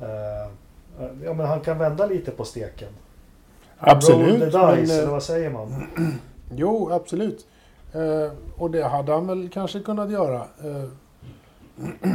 [0.00, 0.52] eh,
[1.24, 2.88] Ja men han kan vända lite på steken.
[3.78, 4.28] Absolut.
[4.28, 5.86] Roll the dice, men, eller eh, vad säger man?
[6.54, 7.46] jo, absolut.
[7.92, 10.40] Eh, och det hade han väl kanske kunnat göra.
[10.40, 10.88] Eh,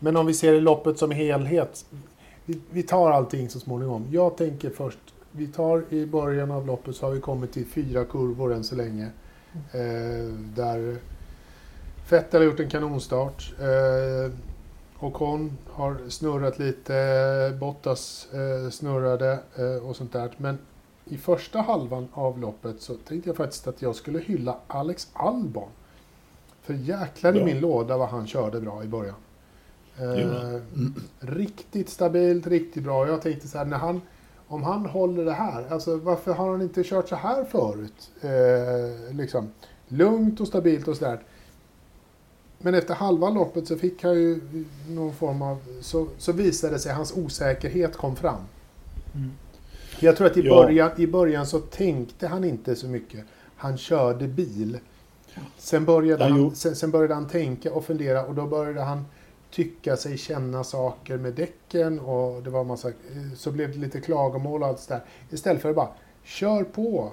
[0.00, 1.86] men om vi ser loppet som helhet.
[2.44, 4.06] Vi, vi tar allting så småningom.
[4.10, 4.98] Jag tänker först.
[5.32, 8.74] Vi tar i början av loppet så har vi kommit till fyra kurvor än så
[8.74, 9.10] länge.
[9.72, 10.96] Eh, där
[12.10, 13.52] Vettel har gjort en kanonstart.
[13.60, 14.32] Eh,
[15.00, 20.30] Ocon har snurrat lite, Bottas eh, snurrade eh, och sånt där.
[20.36, 20.58] Men
[21.10, 25.68] i första halvan av loppet så tänkte jag faktiskt att jag skulle hylla Alex Albon.
[26.62, 29.14] För jäklar i min låda vad han körde bra i början.
[29.98, 30.60] Eh,
[31.20, 33.06] riktigt stabilt, riktigt bra.
[33.06, 34.00] Jag tänkte så här, när han,
[34.46, 38.10] om han håller det här, alltså varför har han inte kört så här förut?
[38.20, 39.50] Eh, liksom,
[39.88, 41.20] lugnt och stabilt och sådär.
[42.58, 44.40] Men efter halva loppet så fick han ju
[44.88, 48.40] någon form av, så, så visade sig hans osäkerhet kom fram.
[49.14, 49.30] Mm.
[50.00, 50.54] Jag tror att i, Ja.
[50.62, 53.24] början, i början så tänkte han inte så mycket.
[53.56, 54.78] Han körde bil.
[55.58, 59.04] Sen började, Ja, han, sen, sen började han tänka och fundera och då började han
[59.50, 62.92] tycka sig känna saker med däcken och det var massa,
[63.36, 65.00] så blev det lite klagomål och allt sådär.
[65.30, 65.88] Istället för att bara,
[66.24, 67.12] kör på,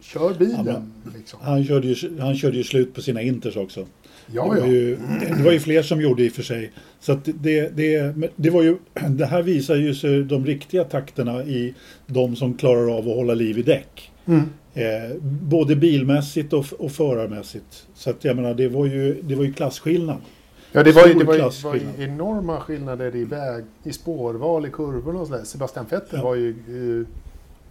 [0.00, 0.92] kör bilen.
[1.16, 1.38] liksom.
[1.42, 3.86] Han körde, ju, han körde ju slut på sina inters också.
[4.26, 4.66] Ja, det, var ja.
[4.66, 4.98] ju,
[5.36, 6.72] det var ju fler som gjorde i och för sig.
[7.00, 8.76] Så det, det, det, var ju,
[9.08, 11.74] det här visar ju sig de riktiga takterna i
[12.06, 14.12] de som klarar av att hålla liv i däck.
[14.26, 14.42] Mm.
[14.74, 17.86] Eh, både bilmässigt och, och förarmässigt.
[17.94, 20.18] Så att jag menar, det var ju, det var ju klasskillnad.
[20.72, 23.92] Ja, det var ju, det var ju, det var ju enorma skillnader i väg, i
[23.92, 25.44] spårval, i kurvorna och sådär.
[25.44, 26.22] Sebastian Vettel Ja.
[26.22, 27.06] var ju eh,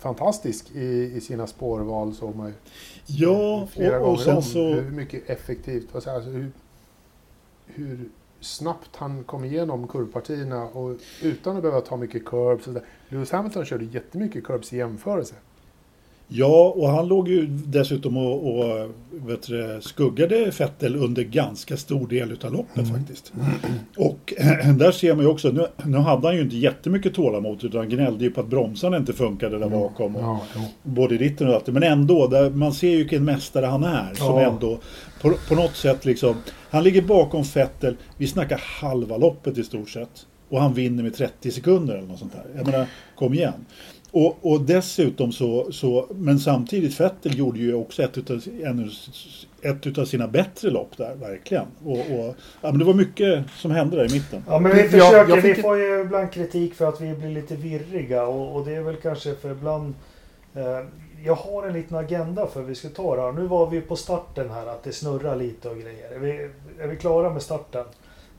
[0.02, 2.54] fantastisk i, i sina spårval såg man ju.
[3.06, 4.74] Ja, flera och, och sen om så...
[4.74, 6.52] hur mycket effektivt, alltså, hur,
[7.66, 8.10] hur
[8.40, 12.68] snabbt han kom igenom kurvpartierna och utan att behöva ta mycket curbs.
[13.10, 15.36] Lewis Hamilton körde jättemycket curbs i jämförelse.
[16.34, 22.08] Ja, och han låg ju dessutom och, och vet du, skuggade Fettel under ganska stor
[22.08, 23.34] del utav loppet faktiskt.
[23.98, 24.34] Och
[24.78, 28.24] där ser man ju också, nu, nu hade han ju inte jättemycket tålamod utan gnällde
[28.24, 30.16] ju på att bromsarna inte funkade där bakom.
[30.16, 30.62] Och, Ja, ja.
[30.84, 31.74] Både ditten och datten.
[31.74, 34.14] Men ändå, där, man ser ju vilken mästare han är.
[34.14, 34.42] Som Ja.
[34.42, 34.80] ändå
[35.22, 36.36] på, på något sätt liksom.
[36.70, 37.98] Han ligger bakom Fettel.
[38.18, 40.28] Vi snackar halva loppet i stort sett.
[40.50, 42.44] Och han vinner med 30 sekunder eller något sånt där.
[42.58, 43.54] Jag menar, kom igen.
[44.12, 48.92] Och, och dessutom så, så, men samtidigt Fettel gjorde ju också ett utav, en,
[49.62, 51.66] ett utav sina bättre lopp där, verkligen.
[51.86, 54.44] Och, och, ja, men det var mycket som hände där i mitten.
[54.48, 57.14] Ja men vi Jag- försöker, jag fick vi får ju ibland kritik för att vi
[57.14, 59.94] blir lite virriga och, och det är väl kanske för ibland
[60.56, 60.80] eh,
[61.26, 63.32] Jag har en liten agenda för hur vi ska ta det här.
[63.32, 66.12] Nu var vi på starten här att det snurrar lite och grejer.
[66.16, 66.50] Är vi,
[66.84, 67.86] är vi klara med starten?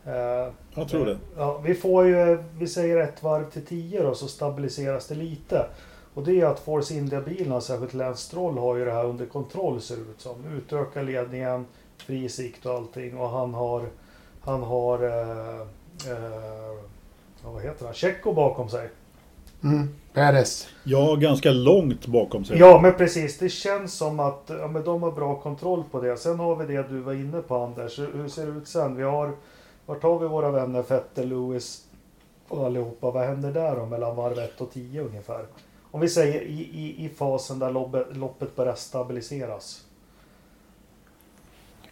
[0.07, 1.19] Eh, Jag tror det.
[1.37, 5.67] Ja, vi får ju, vi säger ett varv till tio då så stabiliseras det lite.
[6.15, 9.81] Och det är att Force India-bilarna, särskilt Lance Stroll, har ju det här under kontroll
[9.81, 10.45] ser det ut som.
[10.57, 13.19] Utökar ledningen, fri sikt och allting.
[13.19, 13.83] Och han har,
[14.41, 15.61] han har, eh,
[16.13, 16.77] eh,
[17.45, 18.89] vad heter han, Checo bakom sig.
[19.65, 19.89] Mm.
[20.13, 20.69] Perez.
[20.85, 22.59] Ja, ganska långt bakom sig.
[22.59, 26.17] Ja men precis, det känns som att ja, men de har bra kontroll på det.
[26.17, 27.99] Sen har vi det du var inne på Anders.
[27.99, 28.97] Hur hur ser det ut sen?
[28.97, 29.33] Vi har,
[29.87, 31.85] vart har vi våra vänner Vettel, Lewis
[32.49, 33.11] och allihopa?
[33.11, 35.47] Vad händer där då mellan varv 1 och 10 ungefär?
[35.91, 39.85] Om vi säger i, i, i fasen där loppet, loppet börjar stabiliseras.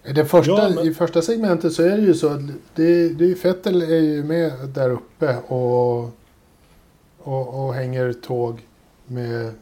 [0.04, 2.40] I det första, Ja, men- I första segmentet så är det ju så att
[2.74, 5.98] det, det är ju Vettel är ju med där uppe och,
[7.18, 8.66] och, och hänger tåg
[9.06, 9.52] med,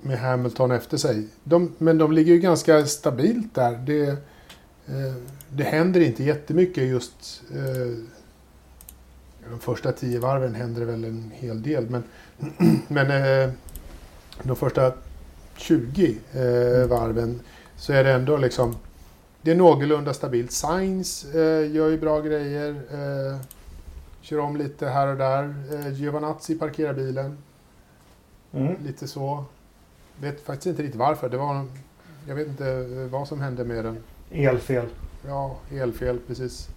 [0.00, 1.28] med Hamilton efter sig.
[1.44, 3.72] De, men de ligger ju ganska stabilt där.
[3.72, 4.16] Det,
[5.52, 7.96] det händer inte jättemycket just eh,
[9.50, 11.90] de första tio varven händer väl en hel del.
[11.90, 12.02] Men,
[12.88, 13.50] men eh,
[14.42, 14.92] de första
[15.56, 17.40] 20 eh, varven
[17.76, 18.76] så är det ändå liksom
[19.42, 20.52] det är någorlunda stabilt.
[20.52, 22.70] Sainz eh, gör ju bra grejer.
[22.70, 23.40] Eh,
[24.20, 25.54] kör om lite här och där.
[25.72, 27.38] Eh, Giovanazzi parkerar bilen.
[28.52, 28.74] Mm.
[28.84, 29.44] Lite så.
[30.20, 31.28] Vet faktiskt inte riktigt varför.
[31.28, 31.66] Det var,
[32.28, 33.98] jag vet inte eh, vad som hände med den.
[34.30, 34.86] Elfel.
[35.26, 36.68] Ja, elfel precis.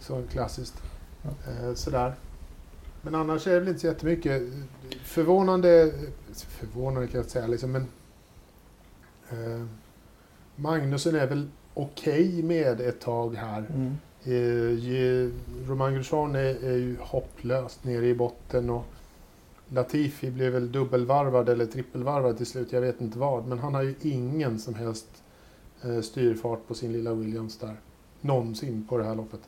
[0.00, 0.82] Så klassiskt.
[1.24, 2.14] Eh, sådär.
[3.02, 4.42] Men annars är det väl inte så jättemycket.
[5.02, 5.92] Förvånande,
[6.32, 7.86] förvånande kan jag inte säga liksom, men
[9.30, 9.66] eh,
[10.56, 13.64] Magnusson är väl okej med ett tag här.
[13.74, 13.96] Mm.
[14.24, 15.30] Eh,
[15.68, 18.84] Romain Grosjean är, är ju hopplöst nere i botten och
[19.68, 23.46] Latifi blev väl dubbelvarvad eller trippelvarvad till slut, jag vet inte vad.
[23.46, 25.22] Men han har ju ingen som helst
[26.02, 27.76] styrfart på sin lilla Williams där.
[28.20, 29.40] Någonsin på det här loppet.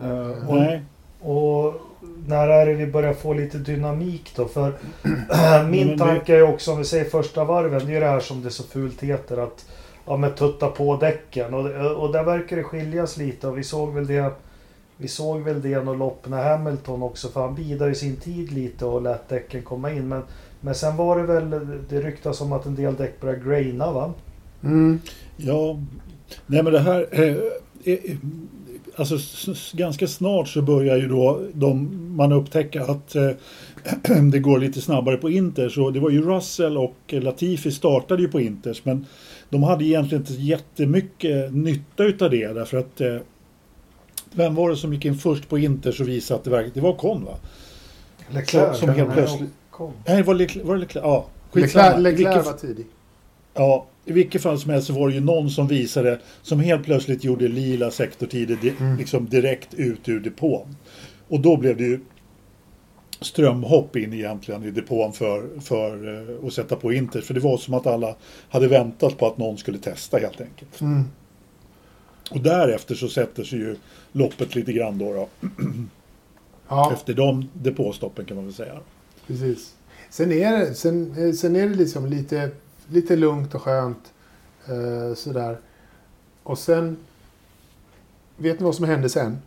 [0.00, 0.82] Eh, och, Nej.
[1.20, 1.74] och
[2.26, 4.44] när är det vi börjar få lite dynamik då?
[4.48, 4.72] För
[5.70, 7.86] min det- tanke är också om vi säger första varven.
[7.86, 9.36] Det är det här som det så fult heter.
[9.36, 9.66] Att
[10.06, 11.54] ja, men tutta på däcken.
[11.54, 11.66] Och,
[12.02, 13.48] och där verkar det skiljas lite.
[13.48, 14.32] Och vi såg väl det.
[14.96, 17.28] Vi såg väl det något lopp när Hamilton också.
[17.28, 20.08] För han bidade i sin tid lite och lät däcken komma in.
[20.08, 20.22] Men,
[20.60, 21.50] men sen var det väl.
[21.88, 24.12] Det ryktas om att en del däck börjar graina va?
[24.64, 25.00] Mm.
[25.36, 25.80] Ja,
[26.46, 27.06] nej men det här...
[27.10, 27.36] Eh,
[27.84, 28.16] eh,
[28.96, 29.18] alltså
[29.72, 33.30] ganska snart så börjar ju då de, man upptäcka att eh,
[34.32, 35.78] det går lite snabbare på Inters.
[35.78, 39.06] Och det var ju Russell och Latifi startade ju på Inters men
[39.50, 43.16] de hade egentligen inte jättemycket nytta utav det därför att eh,
[44.32, 46.74] vem var det som gick in först på Inters och visade att det verkligen...
[46.74, 47.34] Det var Con va?
[48.30, 48.78] Leclerc.
[48.78, 49.50] som helt plötsligt-.
[50.06, 50.66] Nej, var det Leclerc?
[50.66, 51.04] Var det Leclerc?
[51.04, 51.96] Ja, skitsamma.
[51.96, 52.86] Leclerc, Leclerc var tidig.
[53.54, 56.84] Ja, i vilket fall som helst så var det ju någon som visade som helt
[56.84, 58.96] plötsligt gjorde lila sektortider di- Mm.
[58.98, 60.76] liksom direkt ut ur depån.
[61.28, 62.00] Och då blev det ju
[63.20, 67.20] strömhopp in egentligen i depån för, för eh, att sätta på Inter.
[67.20, 68.16] För det var som att alla
[68.48, 70.80] hade väntat på att någon skulle testa helt enkelt.
[70.80, 71.02] Mm.
[72.30, 73.76] Och därefter så sätter sig ju
[74.12, 75.12] loppet lite grann då.
[75.12, 75.28] då
[76.68, 78.80] Ja, Efter de depåstoppen kan man väl säga.
[79.26, 79.74] precis.
[80.10, 82.50] Sen är det, sen, eh, sen är det liksom lite,
[82.88, 84.12] lite lugnt och skönt.
[84.66, 85.58] Eh, sådär.
[86.42, 86.96] Och sen...
[88.36, 89.38] Vet ni vad som hände sen?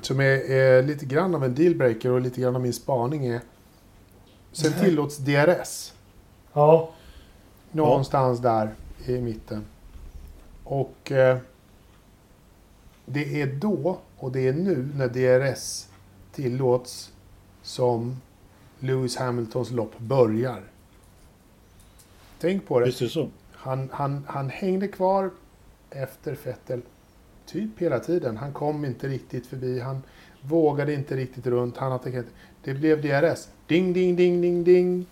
[0.00, 3.40] Som är, är lite grann av en dealbreaker och lite grann av min spaning är...
[4.52, 4.84] Sen Nej.
[4.84, 5.92] tillåts DRS.
[6.52, 6.90] Ja,
[7.70, 8.74] Någonstans där
[9.06, 9.64] i mitten.
[10.64, 11.38] Och eh,
[13.06, 15.88] det är då och det är nu när DRS
[16.32, 17.12] tillåts
[17.62, 18.20] som
[18.78, 20.62] Lewis Hamiltons lopp börjar.
[22.40, 22.86] Tänk på det.
[22.86, 23.28] Visst är det så?
[23.52, 25.30] Han, han, han hängde kvar
[25.90, 26.80] efter Vettel
[27.46, 28.36] typ hela tiden.
[28.36, 29.80] Han kom inte riktigt förbi.
[29.80, 30.02] Han
[30.40, 31.76] vågade inte riktigt runt.
[31.76, 32.28] Han attackerade.
[32.64, 33.48] Det blev DRS.
[33.66, 35.06] Ding, ding, ding, ding, ding.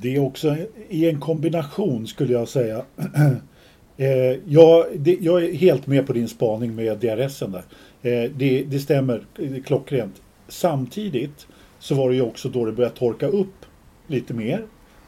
[0.00, 0.56] Det är också
[0.88, 2.84] i en kombination skulle jag säga.
[3.96, 7.64] eh, jag, det, jag är helt med på din spaning med DRSen där.
[8.02, 10.22] Eh, det, det stämmer det klockrent.
[10.48, 11.46] Samtidigt
[11.78, 13.66] så var det ju också då det började torka upp
[14.06, 14.66] lite mer.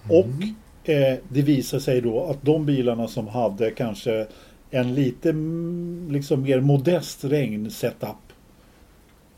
[0.09, 0.27] Och
[0.85, 4.27] eh, det visar sig då att de bilarna som hade kanske
[4.71, 8.17] en lite mm, liksom mer modest regn-setup.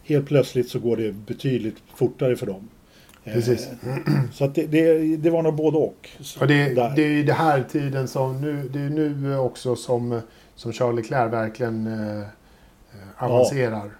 [0.04, 2.68] Helt plötsligt så går det betydligt fortare för dem.
[3.24, 3.68] Eh, Precis.
[4.32, 6.08] så att det, det, det var nog både och.
[6.40, 6.92] Och det, Där.
[6.96, 10.20] det är ju det här tiden som nu, det är nu också som,
[10.54, 12.24] som Charles Leclerc verkligen eh, eh,
[13.24, 13.90] avancerar.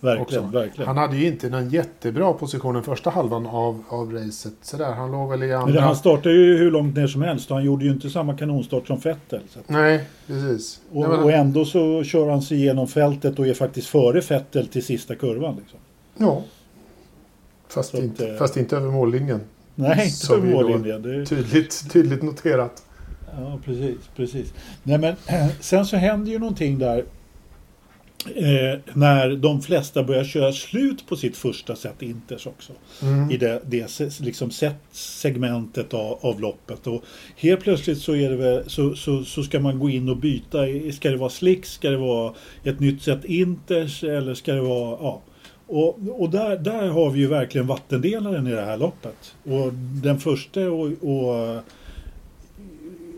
[0.00, 0.58] Verkligen, också.
[0.58, 0.86] verkligen.
[0.88, 4.52] Han hade ju inte någon jättebra position den första halvan av, av racet.
[4.62, 5.80] Sådär, han låg väl i Men andra...
[5.80, 8.86] han startade ju hur långt ner som helst och han gjorde ju inte samma kanonstart
[8.86, 9.40] som Vettel.
[9.50, 9.58] Så.
[9.58, 10.80] att- Nej, precis.
[10.92, 14.20] Och, Nej, men- och ändå så kör han sig igenom fältet och är faktiskt före
[14.20, 15.56] Vettel till sista kurvan.
[15.60, 15.78] Liksom.
[16.18, 16.42] Ja.
[17.68, 19.40] Fast, att, inte, eh, fast inte över mållinjen.
[19.74, 21.02] Nej, inte då- mållinjen.
[21.02, 22.82] Det, Tydligt, tydligt noterat.
[23.38, 24.52] Ja, precis, precis.
[24.82, 25.14] Nej, men
[25.60, 27.04] sen så händer ju någonting där
[28.34, 32.72] eh, när de flesta börjar köra slut på sitt första set Inters också.
[33.02, 33.30] Mm.
[33.30, 36.86] I det, det liksom set segmentet av, av loppet.
[36.86, 37.04] Och
[37.36, 40.58] helt plötsligt så, är det väl, så, så, så ska man gå in och byta.
[40.92, 41.72] Ska det vara slicks?
[41.72, 42.34] Ska det vara
[42.64, 44.04] ett nytt set Inters?
[44.04, 44.98] Eller ska det vara...
[45.00, 45.22] Ja.
[45.68, 49.34] Och, och där, där har vi ju verkligen vattendelaren i det här loppet.
[49.44, 51.60] Och den första och, och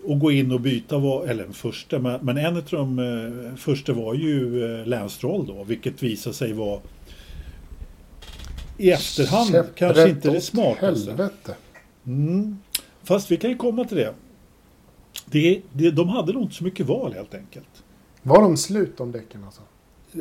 [0.09, 3.57] och gå in och byta var, eller den första, men, men en av de eh,
[3.57, 6.81] första var ju eh, Lance Stroll då, vilket visade sig vara
[8.79, 11.11] i efterhand Käpprätt kanske inte det smartaste.
[11.11, 11.55] Helvete.
[12.07, 12.59] Mm.
[13.03, 14.15] Fast vi kan ju komma till det.
[15.27, 17.85] det, det de hade nog inte så mycket val helt enkelt.
[18.23, 19.63] Var de slut de däcken alltså?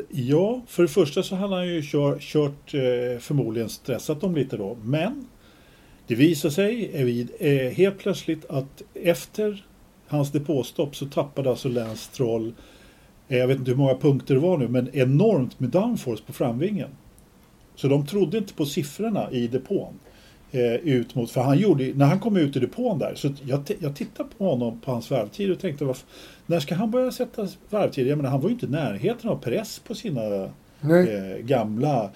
[0.10, 4.58] Ja, för det första så hade han ju kör, kört eh, förmodligen stressat dem lite
[4.58, 4.78] då.
[4.84, 5.28] Men
[6.08, 9.64] det visar sig helt plötsligt att efter
[10.08, 12.54] hans depåstopp så tappade alltså Lance Stroll,
[13.28, 16.34] eh, jag vet inte hur många punkter det var nu, men enormt med downforce på
[16.34, 16.90] framvingen.
[17.76, 19.94] Så de trodde inte på siffrorna i depån.
[20.52, 23.62] Eh, ut mot, för han gjorde, när han kom ut i depån där, så jag,
[23.80, 25.98] jag tittade på honom på hans varvtid och tänkte, vad,
[26.46, 28.08] när ska han börja sätta varvtid?
[28.08, 30.44] Jag menar, han var ju inte i närheten av press på sina
[30.82, 32.10] eh, gamla.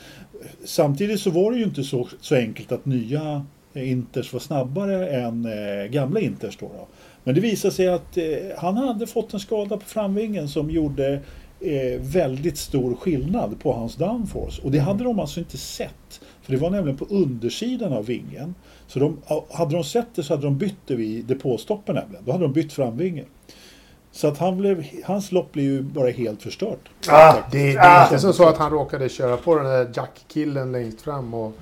[0.65, 5.09] Samtidigt så var det ju inte så, så enkelt att nya eh, Inters var snabbare
[5.09, 6.57] än eh, gamla Inters.
[6.57, 6.87] Då, då.
[7.23, 8.23] Men det visade sig att eh,
[8.57, 11.13] han hade fått en skada på framvingen som gjorde
[11.59, 14.61] eh, väldigt stor skillnad på hans downforce.
[14.61, 16.21] Och det hade de alltså inte sett.
[16.41, 18.55] För det var nämligen på undersidan av vingen.
[18.87, 19.17] Så de,
[19.51, 22.23] hade de sett det så hade de bytt det vid depåstoppen nämligen.
[22.25, 23.25] Då hade de bytt framvingen.
[24.13, 26.89] Så att han blev, hans lopp blev ju bara helt förstört.
[27.09, 28.03] Ah, Det, det är Ah.
[28.03, 31.53] inte som så att han råkade köra på den där Jack-killen längst fram och,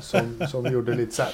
[0.00, 0.20] som,
[0.50, 1.32] som gjorde lite så här.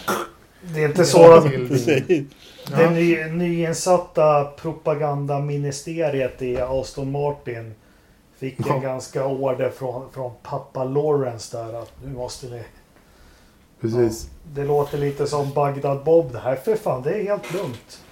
[0.75, 1.45] Det är inte så att
[1.87, 2.25] det
[2.71, 2.91] Ja.
[2.91, 7.75] ny, nyinsatta propagandaministeriet i Aston Martin
[8.39, 8.79] fick en Ja.
[8.79, 12.63] ganska order från, från pappa Lawrence där att nu måste ni...
[13.81, 14.29] Precis.
[14.53, 18.03] Det låter lite som Bagdad Bob det här för fan, det är helt lugnt.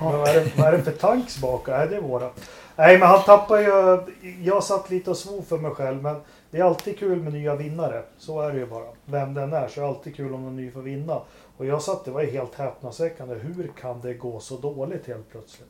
[0.00, 1.68] Men vad, är det, vad är det för tanks bak?
[1.68, 2.30] Nej, det är våra.
[2.76, 4.00] Nej, men han tappar ju...
[4.42, 6.16] Jag satt lite och svor för mig själv, men
[6.50, 8.02] det är alltid kul med nya vinnare.
[8.18, 8.84] Så är det ju bara.
[9.04, 11.20] Vem den är, så är det alltid kul om någon ny får vinna.
[11.60, 13.34] Och jag satt, det var ju helt häpnadsväckande.
[13.34, 15.68] Hur kan det gå så dåligt helt plötsligt?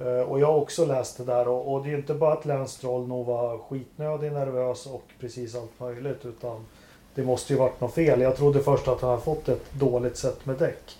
[0.00, 2.44] Eh, och jag har också läst det där och, och det är inte bara att
[2.46, 6.64] Lance Stroll nog var skitnödig, nervös och precis allt möjligt utan
[7.14, 8.20] det måste ju varit något fel.
[8.20, 10.96] Jag trodde först att han hade fått ett dåligt sätt med däck.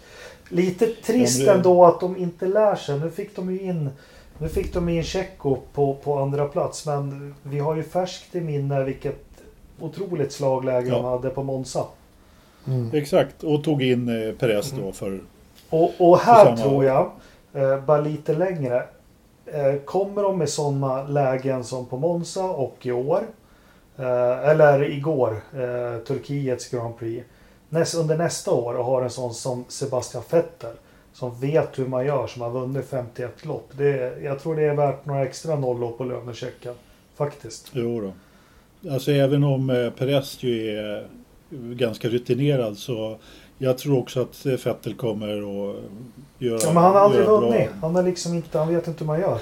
[0.49, 3.01] Lite trist det- ändå att de inte lär sig.
[3.01, 3.91] Nu fick de ju in
[4.39, 8.41] nu fick de in Tjecko på, på andra plats men vi har ju färskt i
[8.41, 9.19] minne vilket
[9.81, 11.11] otroligt slagläge de Ja.
[11.11, 11.85] hade på Monza.
[12.69, 12.91] Mm.
[12.95, 15.21] Exakt, och tog in eh, Perez då för...
[15.71, 17.11] Och, och här Samma- tror jag,
[17.53, 18.83] eh, bara lite längre,
[19.47, 23.23] eh, kommer de med sådana lägen som på Monza och i år,
[23.99, 27.27] eh, eller igår, eh, Turkiets Grand Prix,
[27.69, 30.73] näst, under nästa år och har en sån som Sebastian Vettel,
[31.13, 33.69] som vet hur man gör, som har vunnit 51 lopp.
[33.73, 36.75] Det, jag tror det är värt några extra nollor på lönechecken.
[37.17, 37.71] Faktiskt.
[37.73, 38.13] Jo då.
[38.91, 41.07] Alltså även om eh, Perez ju är
[41.51, 43.19] ganska rutinerad så
[43.59, 45.77] jag tror också att eh, Vettel kommer att
[46.39, 47.69] göra Ja, men han har aldrig vunnit.
[47.81, 49.39] Han har liksom inte, han vet inte hur man gör.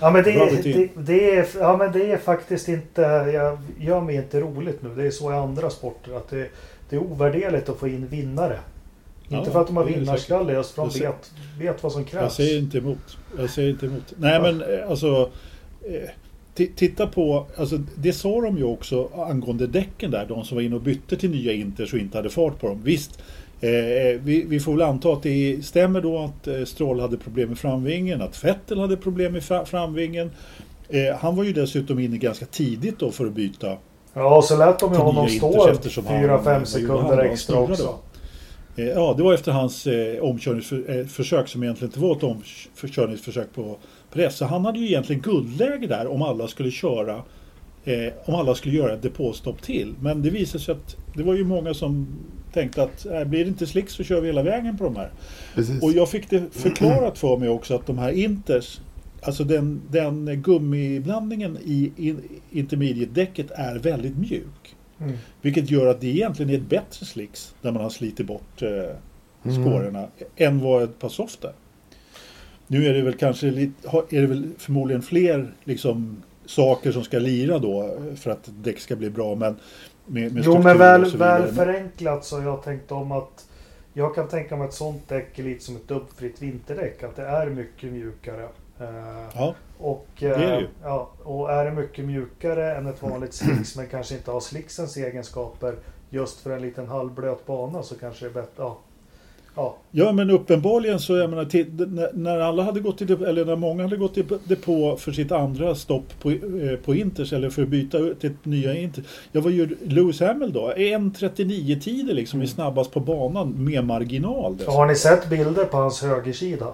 [0.00, 3.00] Ja men det, är, det, det, är, ja, men det är faktiskt inte,
[3.34, 4.94] jag gör mig inte roligt nu.
[4.96, 6.48] Det är så i andra sporter att det,
[6.90, 8.58] det är ovärderligt att få in vinnare.
[9.28, 11.82] Ja, inte för att de har är vinnarskalle, just för att de Jag vet, vet
[11.82, 12.34] vad som Jag krävs.
[12.34, 13.18] säger inte emot.
[13.38, 14.12] Jag säger inte emot.
[14.16, 15.30] Nej men eh, alltså
[15.82, 16.10] eh,
[16.66, 20.74] Titta på, alltså det sa de ju också angående däcken där, de som var inne
[20.74, 22.80] och bytte till nya Inters och inte hade fart på dem.
[22.84, 23.18] Visst,
[23.60, 23.68] eh,
[24.22, 27.58] vi, vi får väl anta att det stämmer då att eh, Stroll hade problem med
[27.58, 30.30] framvingen, att Vettel hade problem med fra, framvingen.
[30.88, 33.76] Eh, han var ju dessutom inne ganska tidigt då för att byta.
[34.14, 37.22] Ja, så lät de ju honom stå Inters eftersom han- 4-5 vad gjorde sekunder då?
[37.22, 37.84] Extra också.
[37.86, 37.94] va?
[38.76, 43.76] Eh, Ja, det var efter hans eh, omkörningsförsök som egentligen inte var ett omkörningsförsök på
[44.12, 44.36] press.
[44.36, 47.22] Så han hade ju egentligen guldläge där om alla skulle köra
[47.84, 49.94] eh, om alla skulle göra ett depåstopp till.
[50.00, 52.06] Men det visade sig att det var ju många som
[52.52, 55.10] tänkte att äh, blir det inte slicks så kör vi hela vägen på de här.
[55.54, 55.82] Precis.
[55.82, 58.80] Och jag fick det förklarat för mig också att de här Inters,
[59.22, 64.76] alltså den, den gummiblandningen i in, intermediate-däcket är väldigt mjuk.
[65.00, 65.16] Mm.
[65.42, 68.68] Vilket gör att det egentligen är ett bättre slicks när man har slitit bort eh,
[69.44, 69.64] Mm.
[69.64, 70.06] skårorna
[70.36, 71.52] än vad ett par soft är.
[72.68, 77.58] Nu är det väl kanske är det väl förmodligen fler liksom, saker som ska lira
[77.58, 79.34] då för att däck ska bli bra.
[79.34, 79.56] Men
[80.06, 83.46] med, med Jo men väl, väl förenklat så har jag tänkt om att
[83.92, 87.02] jag kan tänka mig ett sånt däck är lite som ett dubbfritt vinterdäck.
[87.02, 88.48] Att det är mycket mjukare.
[88.80, 90.66] Eh, Ja, Och, är det eh, ju.
[90.82, 94.96] Ja, och är det mycket mjukare än ett vanligt slicks men kanske inte har slicksens
[94.96, 95.74] egenskaper
[96.10, 98.52] just för en liten halvblöt bana så kanske det är bättre.
[98.56, 98.78] Ja.
[99.58, 101.66] Ja, Ja men uppenbarligen så, jag menar, till,
[102.14, 105.74] när, alla hade gått till, eller när många hade gått till depå för sitt andra
[105.74, 106.36] stopp på, eh,
[106.84, 109.04] på Inters eller för att byta till ett nya Inter.
[109.32, 114.58] Jag var ju Lewis Hamilton då, 1.39 tider liksom är snabbast på banan med marginal.
[114.64, 116.66] så har ni sett bilder på hans högersida?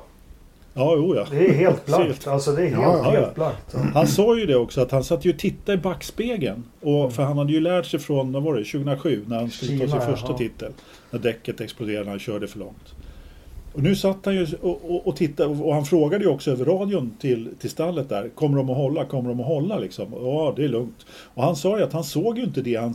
[0.77, 1.27] Ja, jo ja.
[1.31, 2.27] Det är helt blankt.
[2.27, 3.21] Alltså det är helt, Ja, ja, ja.
[3.21, 3.71] helt blankt.
[3.75, 3.79] Ja.
[3.95, 6.65] Han sa ju det också att han satt ju och tittade i backspegeln.
[6.81, 9.79] Och, för han hade ju lärt sig från, vad var det, 2007 när han skulle
[9.79, 10.01] ta sin ja.
[10.01, 10.39] första Ja.
[10.39, 10.73] titel.
[11.15, 12.95] När däcket exploderade när han körde för långt.
[13.73, 16.65] Och nu satt han ju och, och, och tittade och han frågade ju också över
[16.65, 18.29] radion till, till stallet där.
[18.29, 19.05] Kommer de att hålla?
[19.05, 20.13] Kommer de att hålla liksom?
[20.13, 21.07] Ja, det är lugnt.
[21.35, 22.77] Och han sa ju att han såg ju inte det.
[22.77, 22.95] Han,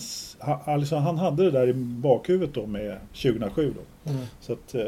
[0.66, 4.12] alltså, han hade det där i bakhuvudet då med 2007 då.
[4.12, 4.26] Mm.
[4.42, 4.82] Så att eh,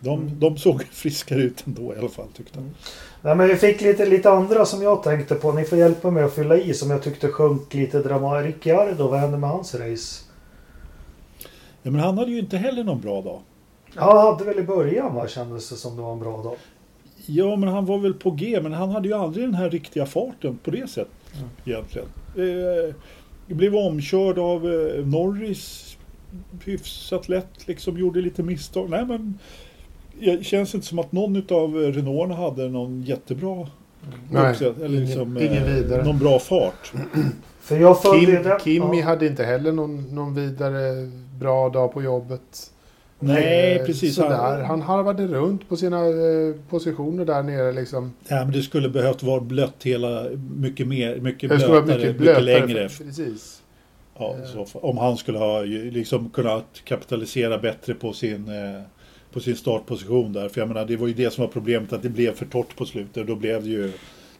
[0.00, 2.74] de, de såg friskare ut ändå i alla fall tyckte han.
[3.22, 5.52] Nej, men vi fick lite, lite andra som jag tänkte på.
[5.52, 8.54] Ni får hjälpa mig att fylla i som jag tyckte sjönk lite dramatiskt.
[8.54, 10.31] Ricciardo, vad hände med hans race?
[11.82, 13.40] Ja, men han hade ju inte heller någon bra dag.
[13.94, 16.54] Han hade väl i början va, kändes det som det var en bra dag.
[17.26, 20.06] Ja, men han var väl på G, men han hade ju aldrig den här riktiga
[20.06, 21.48] farten på det sättet Mm.
[21.64, 22.08] egentligen.
[22.36, 22.94] Eh,
[23.56, 25.96] blev omkörd av eh, Norris
[26.64, 28.90] hyfsat lätt, liksom gjorde lite misstag.
[28.90, 29.38] Nej, men
[30.20, 33.66] det känns inte som att någon av Renault hade någon jättebra
[34.30, 36.04] Nej, uppsätt- eller ingen- liksom, ingen eh, vidare.
[36.04, 36.92] någon bra fart.
[37.60, 38.58] För jag Kim, det.
[38.64, 39.04] Kimi ja.
[39.06, 41.10] hade inte heller någon, någon vidare
[41.42, 42.70] bra dag på jobbet.
[43.18, 44.14] Nej, Eh, precis.
[44.14, 44.62] Sådär.
[44.62, 48.12] Han harvade runt på sina eh, positioner där nere liksom.
[48.28, 50.24] Ja, men det skulle behövt vara blött hela,
[50.56, 52.44] mycket mer, mycket Det blötare, mycket mycket, blötare.
[52.44, 52.88] längre.
[52.88, 53.62] Precis.
[54.18, 54.78] Ja, i så.
[54.78, 58.82] Om han skulle ha liksom kunnat kapitalisera bättre på sin, eh,
[59.32, 60.48] på sin startposition där.
[60.48, 62.76] För jag menar, det var ju det som var problemet, att det blev för torrt
[62.76, 63.26] på slutet.
[63.26, 63.92] Då blev det ju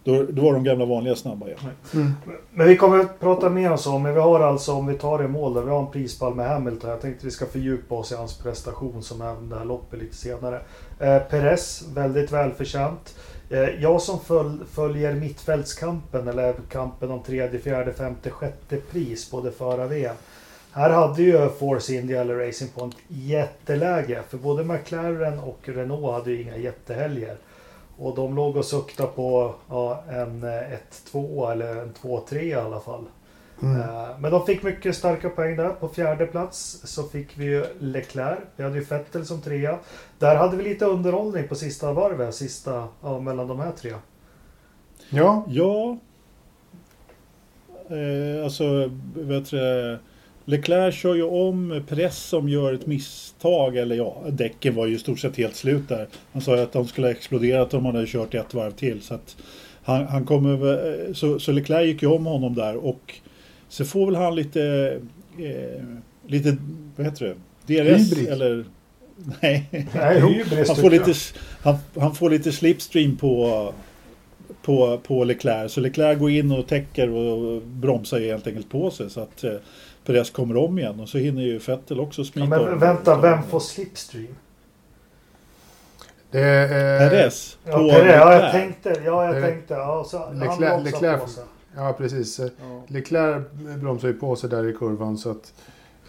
[0.04, 1.58] då, då var de gamla vanliga snabba igen.
[1.94, 2.12] Mm.
[2.50, 3.98] Men vi kommer att prata mer om så.
[3.98, 6.34] Men vi har alltså, om vi tar det i mål, där vi har en prispall
[6.34, 6.90] med Hamilton.
[6.90, 10.16] Jag tänkte vi ska fördjupa oss i hans prestation som även det här loppet lite
[10.16, 10.60] senare.
[10.98, 13.14] Eh, Perez, väldigt välförtjänt.
[13.50, 19.40] Eh, jag som föl, följer mittfältskampen, eller kampen om tredje, fjärde, femte, sjätte pris på
[19.40, 20.16] det förra VM.
[20.72, 24.22] Här hade ju Force India eller Racing Point jätteläge.
[24.28, 27.36] För både McLaren och Renault hade ju inga jättehelger.
[27.98, 30.44] Och de låg och suktade på ja, en
[31.12, 33.04] 1-2 eller en 2-3 i alla fall.
[33.62, 33.80] Mm.
[33.80, 35.68] Eh, Men de fick mycket starka poäng där.
[35.68, 38.38] På fjärde plats så fick vi ju Leclerc.
[38.56, 39.78] Vi hade ju Vettel som trea.
[40.18, 43.94] Där hade vi lite underhållning på sista varvet, sista ja, mellan de här tre.
[45.10, 45.96] Ja, Ja.
[47.88, 49.98] Eh, alltså, vet du,
[50.44, 53.76] Leclerc kör ju om Perez som gör ett misstag.
[53.76, 56.06] Eller ja, däcken var ju i stort sett helt slut där.
[56.32, 59.02] Han sa ju att de skulle ha exploderat om han hade kört ett varv till.
[59.02, 59.36] Så, att
[59.82, 63.14] han, han kommer, väl- så, så Leclerc gick ju om honom där och
[63.68, 64.62] så får väl han lite,
[65.38, 65.84] eh,
[66.26, 66.56] lite,
[66.96, 67.34] vad heter det?
[67.66, 68.28] DRS Hybrid.
[68.28, 68.64] eller?
[69.40, 71.14] Nej, Nej, hybris han får, lite,
[71.62, 73.72] han, han får lite slipstream på,
[74.62, 75.72] på, på Leclerc.
[75.72, 79.10] Så Leclerc går in och täcker och bromsar helt enkelt på sig.
[79.10, 79.52] Så att eh,
[80.04, 81.00] Perez kommer om igen.
[81.00, 82.78] Och så hinner ju Vettel också Ja, smita men om.
[82.78, 84.34] vänta, vem får slipstream?
[86.30, 87.10] det är...
[87.10, 88.88] Perez Ja, Perez, ja, jag tänkte.
[89.04, 89.74] Ja, jag Eh, tänkte.
[89.74, 91.44] Ja, så han Leclerc- bromsar Leclerc- på sig.
[91.76, 92.40] Ja, precis.
[92.40, 92.82] Eh, Ja.
[92.88, 93.42] Leclerc
[93.80, 95.52] bromsar ju på sig där i kurvan så att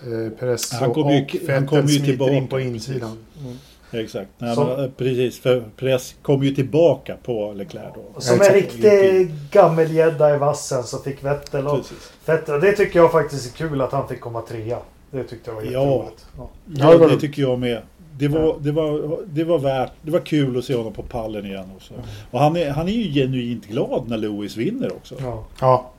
[0.03, 2.59] eh, Perez Han och, kommer ju- och han Vettel kommer ju smiter tillbaka, in på
[2.59, 3.17] insidan.
[3.43, 3.57] Mm.
[4.03, 4.29] Exakt.
[4.37, 8.21] Nej, Som- men, eh, precis, för Perez kommer ju tillbaka på Leclerc då.
[8.21, 12.12] Som en riktig gammelgädda i vassen så fick Vettel och Precis.
[12.25, 12.61] Vettel.
[12.61, 14.77] Det tycker jag faktiskt är kul att han fick komma trea.
[15.11, 16.25] Det tyckte jag var jätteroligt.
[16.37, 16.49] Ja.
[16.65, 17.81] Ja, Ja, det tycker jag med.
[18.17, 21.45] Det var, det, var, det var värt, det var kul att se honom på pallen
[21.45, 21.93] igen också.
[22.31, 25.15] Och han är, han är ju genuint glad när Lewis vinner också.
[25.21, 25.43] Ja.
[25.59, 25.91] Ja,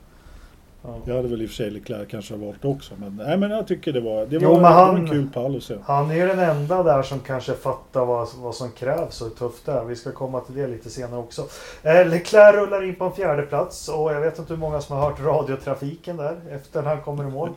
[0.87, 0.93] Ja.
[1.05, 2.93] Jag hade väl i och för sig Leclerc kanske valt också.
[2.97, 5.29] Men, nej, men jag tycker det var, det Jo, var, det var han- en kul
[5.33, 5.75] pall att se.
[5.83, 9.35] Han är ju den enda där som kanske fattar vad, vad som krävs och hur
[9.35, 9.83] tufft det är.
[9.83, 11.41] Vi ska komma till det lite senare också.
[11.83, 14.97] Eh, Leclerc rullar in på en fjärde plats och jag vet inte hur många som
[14.97, 17.49] har hört radiotrafiken där efter när han kommer i mål.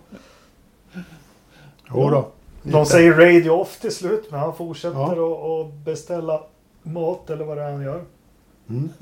[1.94, 2.28] jo då.
[2.62, 5.12] De säger radio off till slut men han fortsätter Ja.
[5.12, 6.40] att, att beställa
[6.82, 8.00] mat eller vad det är han gör.
[8.68, 8.88] Mm.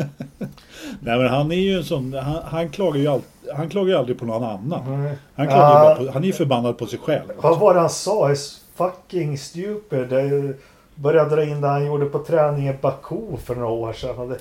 [1.01, 3.21] Nej, men han är ju en sån, han, han klagar ju all,
[3.55, 5.03] han klagar ju aldrig på någon annan.
[5.03, 5.17] Nej.
[5.35, 7.33] Han, klagar ju bara på, han är ju förbannad på sig själv.
[7.37, 8.33] Vad var det han sa?
[8.33, 10.09] Is fucking stupid.
[10.09, 10.55] Det
[10.95, 14.37] började dra in det han gjorde på träning i Baku för några år sedan.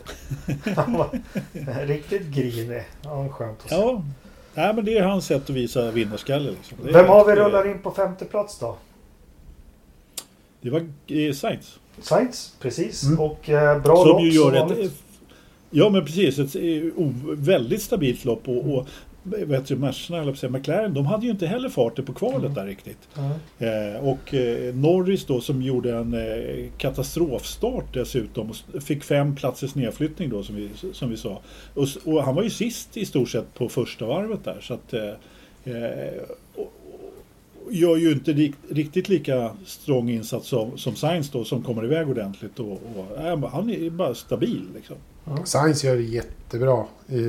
[0.75, 1.09] Han var
[1.85, 2.83] riktigt grinig.
[3.03, 3.75] Ja, skönt att se.
[3.75, 4.01] Ja,
[4.53, 6.51] nej, men det är hans sätt att visa vinnarskalle.
[6.51, 6.77] Liksom.
[6.81, 8.75] Vem har vi rullar in på femte plats då?
[10.61, 11.79] Det var eh, Sainz.
[12.01, 13.03] Sainz, precis.
[13.03, 13.19] Mm.
[13.19, 14.79] Och eh, bra Som lopp ju som gör vanligt.
[14.79, 14.93] ett,
[15.75, 17.05] ja men precis, ett eh,
[17.37, 18.87] väldigt stabilt lopp och, och
[19.23, 22.53] vet du, Mercerna, eller säga, McLaren, de hade ju inte heller farten på kvalet Mm.
[22.53, 22.97] där riktigt.
[23.13, 23.65] Ja.
[23.65, 29.75] Eh, och eh, Norris då som gjorde en eh, katastrofstart dessutom och fick fem platsers
[29.75, 31.41] nedflyttning då som vi, som vi sa.
[31.73, 34.93] Och, och han var ju sist i stort sett på första varvet där så att
[34.93, 35.03] eh,
[35.75, 36.21] eh,
[36.55, 36.73] och,
[37.69, 42.09] gör ju inte rikt, riktigt lika strong insats som, som Sainz då som kommer iväg
[42.09, 44.95] ordentligt och, och han är bara stabil liksom.
[45.43, 47.19] Science gör det jättebra i,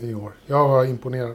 [0.00, 0.32] i år.
[0.46, 1.34] Jag var imponerad.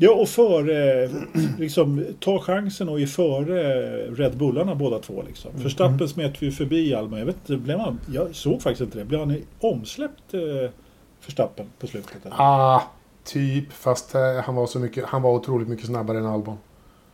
[0.00, 1.08] Ja, och före,
[1.58, 3.62] liksom, ta chansen och är före
[4.10, 5.22] Red Bullarna båda två.
[5.26, 5.50] Liksom.
[5.50, 5.62] Mm.
[5.62, 7.18] Förstappen smet vi förbi Alma.
[7.18, 9.04] Jag, vet, inte, blev han, jag såg faktiskt inte det.
[9.04, 10.70] Blev han omsläppt eh,
[11.20, 12.26] Förstappen på slutet?
[12.26, 12.36] eller?
[12.38, 12.82] Ah,
[13.24, 13.72] typ.
[13.72, 16.58] Fast eh, han var så mycket, han var otroligt mycket snabbare än Albon.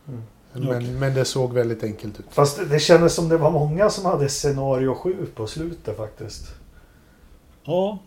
[0.07, 0.21] Mm.
[0.53, 0.91] Men, Okej.
[0.91, 2.25] men det såg väldigt enkelt ut.
[2.29, 6.55] Fast det kändes som det var många som hade scenario 7 på slutet faktiskt.
[7.63, 7.99] Ja,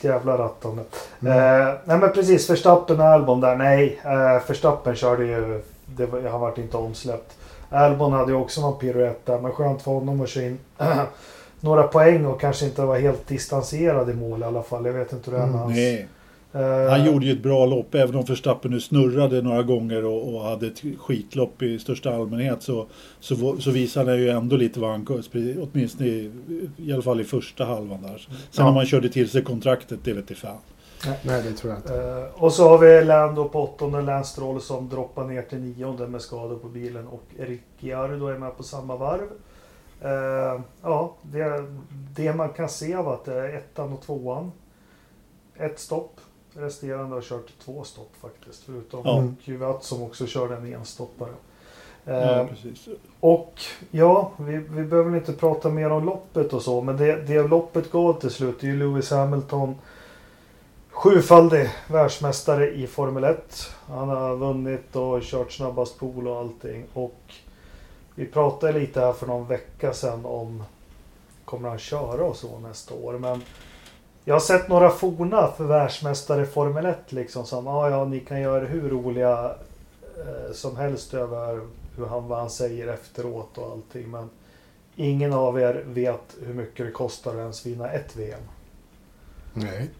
[0.00, 0.82] Jävla rattande.
[1.22, 1.32] Mm.
[1.62, 3.56] Eh, nej men precis, Verstappen och Albon där.
[3.56, 5.62] Nej, eh, Verstappen körde ju...
[5.86, 7.32] Det var, han vart inte omsläppt.
[7.70, 9.38] Albon hade ju också någon piruett där.
[9.38, 10.58] Men skönt för honom att köra in
[11.60, 14.86] några poäng och kanske inte vara helt distanserad i mål i alla fall.
[14.86, 15.76] Jag vet inte hur det är med Mm, hans...
[15.76, 16.08] nej.
[16.54, 17.94] Eh, Han gjorde ju ett bra lopp.
[17.94, 22.62] Även om Förstappen nu snurrade några gånger och, och hade ett skitlopp i största allmänhet
[22.62, 22.86] så,
[23.20, 25.54] så, så visade han ju ändå lite vad han kunde.
[25.72, 26.30] Åtminstone i,
[26.76, 28.18] i alla fall i första halvan där.
[28.50, 28.68] Sen Ja.
[28.68, 30.56] om han körde till sig kontraktet, det vet jag fan.
[31.22, 31.94] Nej, det tror jag inte.
[31.94, 36.06] Eh, och så har vi Lando på åttonde, Lance Stroll som droppar ner till nionde
[36.08, 39.28] med skador på bilen och Ricciardo är med på samma varv.
[40.00, 41.64] Eh, ja, det,
[42.16, 44.52] det man kan se av att det är ettan och tvåan.
[45.56, 46.20] Ett stopp.
[46.54, 48.62] Resterande har kört två stopp faktiskt.
[48.66, 49.28] Förutom Ja.
[49.44, 51.30] Kvyat som också körde en enstoppare.
[52.06, 52.88] Eh, Ja, precis.
[53.20, 57.42] och ja, vi, vi behöver inte prata mer om loppet och så, men det, det
[57.42, 59.74] loppet gav till slut är ju Lewis Hamilton
[60.90, 63.70] Sjufaldig världsmästare i Formel 1.
[63.88, 66.84] Han har vunnit och kört snabbast pool och allting.
[66.92, 67.20] Och
[68.14, 70.62] vi pratade lite här för någon vecka sedan om
[71.44, 73.12] kommer han köra och så nästa år.
[73.18, 73.42] Men
[74.24, 78.20] jag har sett några forna för världsmästare i Formel 1 liksom som ah, ja, ni
[78.20, 79.54] kan göra hur roliga
[80.18, 81.60] eh, som helst över
[81.96, 84.10] hur han, vad han säger efteråt och allting.
[84.10, 84.30] Men
[84.96, 88.40] ingen av er vet hur mycket det kostar att ens vinna ett VM.
[89.54, 89.90] Nej.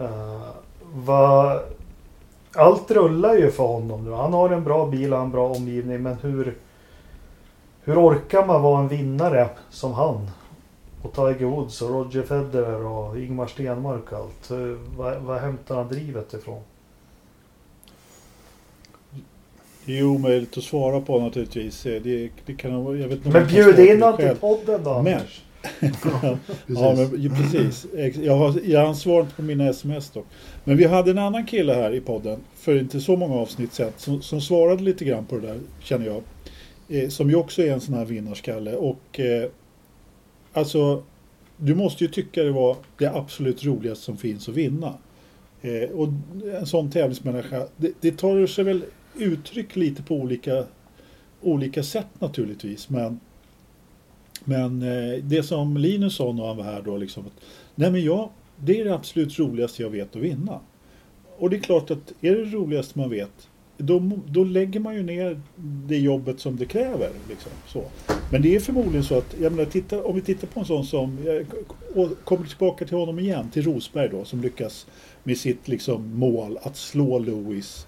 [0.00, 0.48] Uh,
[0.92, 1.60] vad,
[2.54, 4.12] allt rullar ju för honom nu.
[4.12, 6.02] Han har en bra bil och en bra omgivning.
[6.02, 6.58] Men hur,
[7.84, 10.30] hur orkar man vara en vinnare som han?
[11.02, 14.50] Och Tiger Woods och Roger Federer och Ingmar Stenmark och allt.
[14.96, 16.62] Var, var hämtar han drivet ifrån?
[19.84, 21.82] Det är omöjligt att svara på naturligtvis.
[21.82, 25.20] Det, det kan, jag vet inte men bjud in honom till podden då men,
[25.80, 27.86] ja, ja, men, precis.
[28.22, 30.26] Jag har, jag har svarat på mina sms dock.
[30.64, 33.92] Men vi hade en annan kille här i podden för inte så många avsnitt sedan
[33.96, 36.22] som, som svarade lite grann på det där, känner jag.
[36.88, 38.76] Eh, som ju också är en sån här vinnarskalle.
[38.76, 39.50] Och eh,
[40.52, 41.02] alltså,
[41.56, 44.94] du måste ju tycka det var det absolut roligaste som finns att vinna.
[45.62, 46.08] Eh, och
[46.60, 48.84] en sån tävlingsmänniska, det, det tar sig väl
[49.16, 50.64] uttryck lite på olika,
[51.40, 52.88] olika sätt naturligtvis.
[52.88, 53.20] Men,
[54.44, 57.44] men eh, det som Linus sa när han var här då, liksom, att,
[57.74, 60.60] nej men jag, det är det absolut roligaste jag vet att vinna.
[61.38, 63.48] Och det är klart att är det det roligaste man vet,
[63.78, 65.40] då, då lägger man ju ner
[65.86, 67.10] det jobbet som det kräver.
[67.28, 67.84] Liksom, så.
[68.32, 70.84] Men det är förmodligen så att, jag menar, titta, om vi tittar på en sån
[70.84, 71.18] som,
[71.94, 74.86] jag kommer tillbaka till honom igen, till Rosberg då, som lyckas
[75.22, 77.86] med sitt liksom, mål att slå Lewis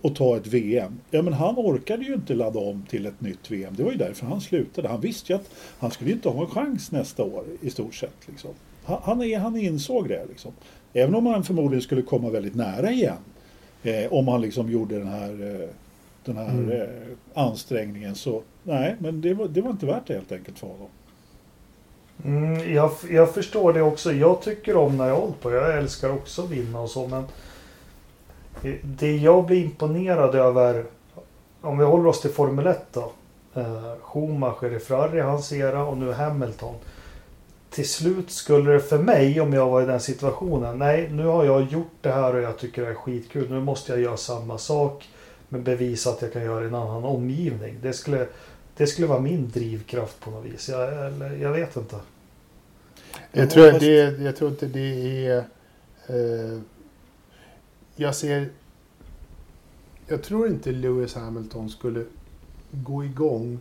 [0.00, 1.00] och ta ett VM.
[1.10, 3.74] Ja men han orkade ju inte ladda om till ett nytt VM.
[3.76, 4.88] Det var ju därför han slutade.
[4.88, 8.16] Han visste ju att han skulle inte ha en chans nästa år i stort sett.
[8.26, 8.50] Liksom.
[8.84, 10.26] Han, han, han insåg det.
[10.28, 10.52] Liksom.
[10.92, 13.16] Även om han förmodligen skulle komma väldigt nära igen.
[13.82, 15.68] Eh, om han liksom gjorde den här, eh,
[16.24, 16.70] den här mm.
[16.70, 16.88] eh,
[17.34, 18.14] ansträngningen.
[18.14, 20.88] Så nej, men det var, det var inte värt det helt enkelt för honom.
[22.24, 24.12] Mm, jag, jag förstår det också.
[24.12, 25.52] Jag tycker om när jag håller på.
[25.52, 27.08] Jag älskar också att vinna och så.
[27.08, 27.24] Men
[28.82, 30.84] det jag blir imponerad över,
[31.60, 33.12] om vi håller oss till Formel 1 då.
[33.54, 36.74] Eh, Schumacher i Ferrari, hans era och nu Hamilton.
[37.70, 41.44] Till slut skulle det för mig, om jag var i den situationen, nej nu har
[41.44, 43.50] jag gjort det här och jag tycker det är skitkul.
[43.50, 45.08] Nu måste jag göra samma sak
[45.48, 47.78] men bevisa att jag kan göra en annan omgivning.
[47.82, 48.26] Det skulle,
[48.76, 50.68] det skulle vara min drivkraft på något vis.
[50.68, 51.96] Jag, eller, jag vet inte.
[53.32, 55.44] Jag tror, det, jag tror inte det är...
[56.06, 56.60] Eh,
[57.96, 58.48] jag ser...
[60.06, 62.04] Jag tror inte Lewis Hamilton skulle
[62.70, 63.58] gå igång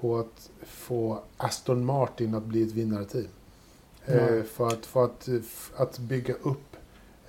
[0.00, 3.26] på att få Aston Martin att bli ett vinnarteam.
[4.08, 5.28] Eh, för att, för att,
[5.76, 6.76] att bygga upp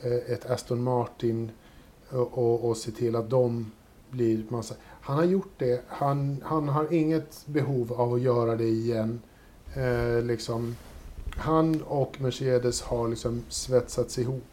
[0.01, 1.51] eh, ett Aston Martin
[2.09, 3.71] och, och, se till att de
[4.09, 4.75] blir massa...
[5.01, 5.81] Han har gjort det.
[5.87, 9.21] Han, han har inget behov av att göra det igen.
[9.75, 10.75] Eh, liksom,
[11.35, 14.43] han och Mercedes har liksom svetsats ihop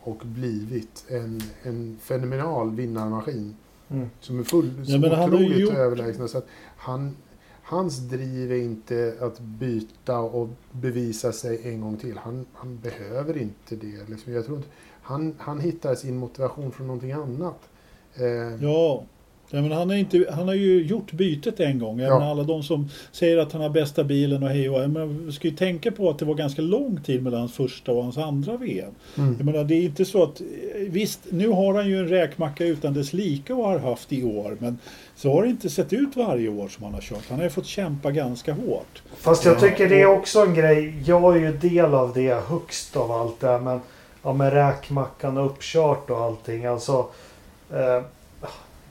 [0.00, 3.56] och blivit en, en fenomenal vinnarmaskin.
[3.88, 4.10] Mm.
[4.20, 5.74] Som är full, ja, men otroligt gjort...
[5.74, 6.28] överlägsna.
[6.28, 6.46] Så att
[6.76, 7.16] han,
[7.64, 12.18] hans driv är inte att byta och bevisa sig en gång till.
[12.18, 14.08] Han, han behöver inte det.
[14.08, 14.32] Liksom.
[14.32, 14.68] Jag tror inte,
[15.02, 17.68] han, han hittar sin motivation från någonting annat.
[18.14, 19.04] Eh, ja,
[19.50, 22.00] Ja, men han, är inte, han har ju gjort bytet en gång.
[22.00, 22.30] Ja.
[22.30, 25.48] alla de som säger att han har bästa bilen och hej och men Vi ska
[25.48, 28.56] ju tänka på att det var ganska lång tid mellan hans första och hans andra
[28.56, 28.90] VM.
[29.18, 29.34] Mm.
[29.38, 30.40] Jag menar, det är inte så att...
[30.76, 34.56] Visst, nu har han ju en räkmacka utan dess lika och har haft i år.
[34.58, 34.78] Men
[35.16, 37.24] så har det inte sett ut varje år som han har kört.
[37.28, 39.02] Han har ju fått kämpa ganska hårt.
[39.16, 40.94] Fast jag tycker det är också en grej.
[41.06, 43.60] Jag är ju del av det högst av allt det här.
[43.60, 43.80] Men
[44.22, 46.64] ja, med räkmackan och uppkört och allting.
[46.64, 47.06] Alltså...
[47.72, 48.02] Eh,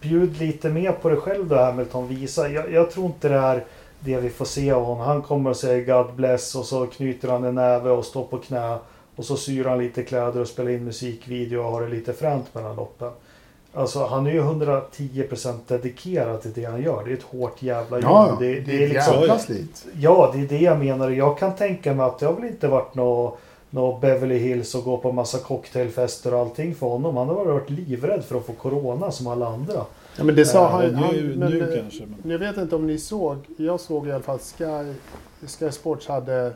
[0.03, 2.07] bjud lite mer på dig själv då Hamilton.
[2.07, 2.49] Visa.
[2.49, 3.63] Jag, jag, tror inte det är
[3.99, 5.07] det vi får se av honom.
[5.07, 8.37] Han kommer att säga God bless och så knyter han en näve och står på
[8.37, 8.77] knä.
[9.15, 12.55] Och så syr han lite kläder och spelar in musikvideo och har det lite fränt
[12.55, 13.11] mellan loppen.
[13.73, 17.03] Alltså han är ju 110% dedikerad till det han gör.
[17.05, 18.11] Det är ett hårt jävla jobb.
[18.11, 19.85] Ja, det, det, det är liksom, jävla slit.
[19.99, 21.09] Ja, det är det jag menar.
[21.09, 23.39] Jag kan tänka mig att det har väl inte varit något
[23.73, 27.17] nå Beverly Hills och gå på massa cocktailfester och allting för honom.
[27.17, 29.85] Han har varit livrädd för att få corona som alla andra.
[30.17, 32.31] Ja, men det sa han, uh, han nu, men, nu kanske, men...
[32.31, 33.37] Jag vet inte om ni såg.
[33.57, 34.93] Jag såg i alla fall Sky,
[35.47, 36.53] Sky Sports hade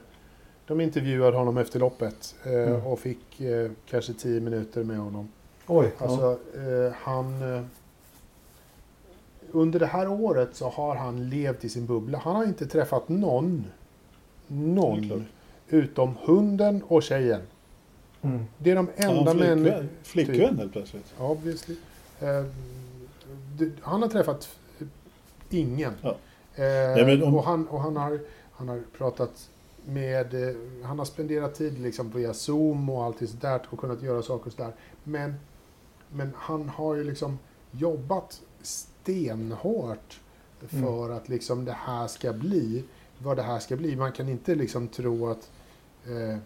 [0.68, 2.86] de intervjuade honom efter loppet eh, mm.
[2.86, 5.30] och fick eh, kanske tio minuter med honom.
[5.68, 5.91] Oj.
[5.97, 6.61] Alltså, ja.
[6.61, 7.55] eh, han...
[7.55, 7.61] Eh,
[9.51, 12.18] under det här året så har han levt i sin bubbla.
[12.18, 13.65] Han har inte träffat någon.
[14.47, 15.26] Någon
[15.70, 17.41] utom hunden och tjejen.
[18.22, 18.45] Mm.
[18.57, 19.89] Det är de Ja, enda flickvän, män...
[20.03, 21.13] flickvän helt plötsligt.
[21.20, 21.76] Obviously.
[22.20, 22.45] Eh,
[23.57, 24.49] det- han har träffat
[25.49, 25.93] ingen.
[26.01, 26.09] Ja.
[26.55, 28.20] Eh, men om- och han, och han, har,
[28.51, 29.49] han har pratat
[29.86, 30.34] med...
[30.49, 34.22] Eh, han har spenderat tid liksom via Zoom och allt sånt där och kunnat göra
[34.22, 34.72] saker sådär.
[35.03, 35.34] Men,
[36.11, 37.39] men han har ju liksom
[37.72, 40.20] jobbat stenhårt
[40.68, 41.11] för Mm.
[41.18, 42.84] att liksom det här ska bli
[43.20, 43.95] vad det här ska bli.
[43.95, 45.49] Man kan inte liksom tro att
[46.08, 46.38] eh,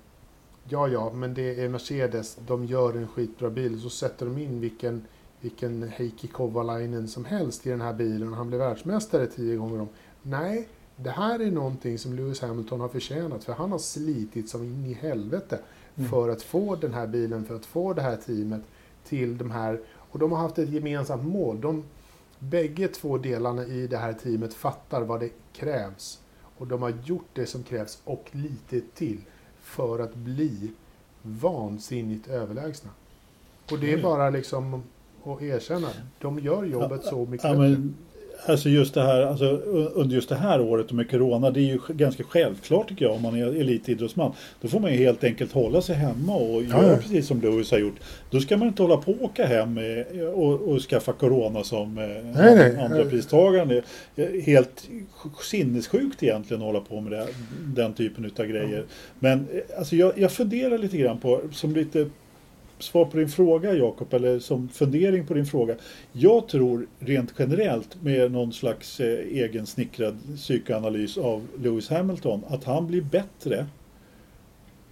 [0.70, 4.60] ja, ja, men det är Mercedes, de gör en skitbra bil, så sätter de in
[4.60, 5.06] vilken,
[5.42, 9.82] vilken Heikki Kovalainen som helst i den här bilen och han blir världsmästare tio gånger
[9.82, 9.90] om.
[10.22, 14.64] Nej, det här är någonting som Lewis Hamilton har förtjänat, för han har slitit som
[14.64, 15.60] in i helvete
[15.96, 16.10] Mm.
[16.10, 18.62] för att få den här bilen, för att få det här teamet
[19.04, 19.82] till de här,
[20.12, 21.62] och de har haft ett gemensamt mål.
[21.62, 21.84] De,
[22.40, 26.20] bägge två delarna i det här teamet fattar vad det krävs.
[26.58, 29.22] Och de har gjort det som krävs och lite till
[29.72, 30.72] för att bli
[31.22, 32.90] vansinnigt överlägsna.
[33.72, 34.04] Och det är Mm.
[34.04, 34.84] bara liksom
[35.24, 35.88] att erkänna.
[36.20, 37.96] De gör jobbet så mycket Ja, men,
[38.46, 39.46] alltså just det här, alltså,
[39.94, 43.14] under just det här året och med Corona, det är ju ganska självklart tycker jag
[43.16, 44.34] om man är elitidrottsman.
[44.62, 46.98] Då får man ju helt enkelt hålla sig hemma och göra ja.
[46.98, 47.96] precis som Lewis har gjort.
[48.30, 51.98] Då ska man inte hålla på och åka hem eh, och, och skaffa Corona som
[51.98, 52.78] eh, Nej, nej.
[52.78, 53.82] andra pristagaren.
[54.16, 54.90] Är helt
[55.42, 57.28] sinnessjukt egentligen att hålla på med det,
[57.66, 58.84] den typen av grejer.
[59.20, 62.06] Men eh, alltså, jag, jag funderar lite grann på, som lite
[62.84, 65.76] svar på din fråga Jakob, eller som fundering på din fråga.
[66.12, 72.88] Jag tror rent generellt med någon slags eh, egensnickrad psykoanalys av Lewis Hamilton att han
[72.88, 73.66] blir bättre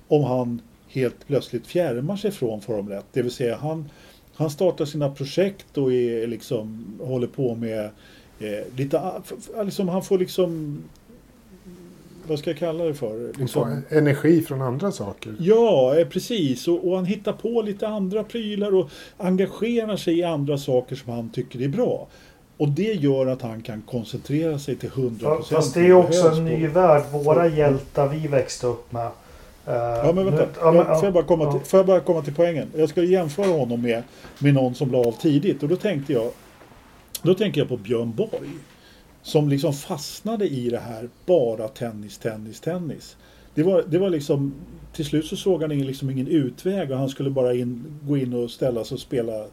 [0.08, 3.06] om han helt plötsligt fjärmar sig från Formel 1.
[3.14, 3.90] Det vill säga han,
[4.36, 7.90] han startar sina projekt och är liksom, håller på med
[8.40, 9.22] eh, lite,
[9.66, 10.78] liksom, han får liksom
[12.30, 13.32] vad ska jag kalla det för?
[13.40, 15.36] Liksom, energi från andra saker.
[15.40, 16.68] Ja, eh, precis.
[16.68, 21.14] Och, och han hittar på lite andra prylar och engagerar sig i andra saker som
[21.14, 22.08] han tycker är bra.
[22.58, 26.28] Och det gör att han kan koncentrera sig till 100% Fast det är ju också
[26.28, 27.04] en ny värld.
[27.12, 29.06] Våra hjältar vi växte upp med.
[29.06, 29.12] Eh,
[29.74, 31.52] Ja men vänta, nu- ja, men- får, jag bara komma ja.
[31.52, 32.68] till, får jag bara komma till poängen?
[32.76, 34.04] Jag ska jämföra honom med,
[34.40, 36.32] med någon som la av tidigt och då tänkte jag
[37.22, 38.50] Då tänker jag på Björn Borg
[39.22, 43.18] som liksom fastnade i det här bara tennis, tennis, tennis
[43.56, 44.54] Det var, det var liksom
[44.94, 48.18] Till slut så såg han ingen, liksom ingen utväg och han skulle bara in, gå
[48.18, 49.46] in och ställa sig och spela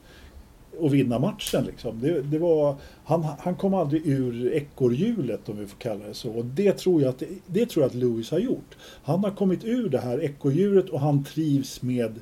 [0.78, 1.64] och vinna matchen.
[1.64, 2.00] Liksom.
[2.00, 6.30] Det, det var, han, han kom aldrig ur ekorrhjulet om vi får kalla det så.
[6.30, 8.76] Och det tror, jag att, det tror jag att Lewis har gjort.
[9.02, 12.20] Han har kommit ur det här ekorrhjulet och han trivs med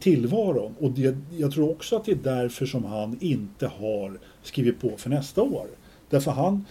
[0.00, 0.74] tillvaron.
[0.80, 4.90] Och det, jag tror också att det är därför som han inte har skrivit på
[4.96, 5.66] för nästa år.
[6.10, 6.66] Därför han,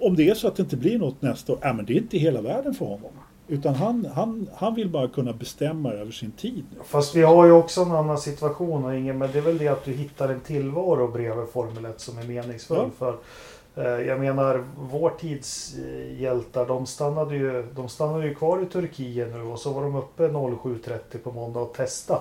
[0.00, 1.96] om det är så att det inte blir något nästa år, ja, men det är
[1.96, 3.10] inte hela världen för honom.
[3.48, 6.64] Utan han, han, han vill bara kunna bestämma över sin tid.
[6.70, 6.78] nu.
[6.84, 9.68] Fast vi har ju också en annan situation och ingen, men det är väl det
[9.68, 12.78] att du hittar en tillvaro bredvid Formel 1 som är meningsfull.
[12.78, 12.90] Ja.
[12.98, 13.16] För
[13.82, 18.66] eh, jag menar, vår tids eh, hjältar, de stannade, ju, de stannade ju kvar i
[18.66, 22.18] Turkiet nu och så var de uppe 07.30 på måndag och testa.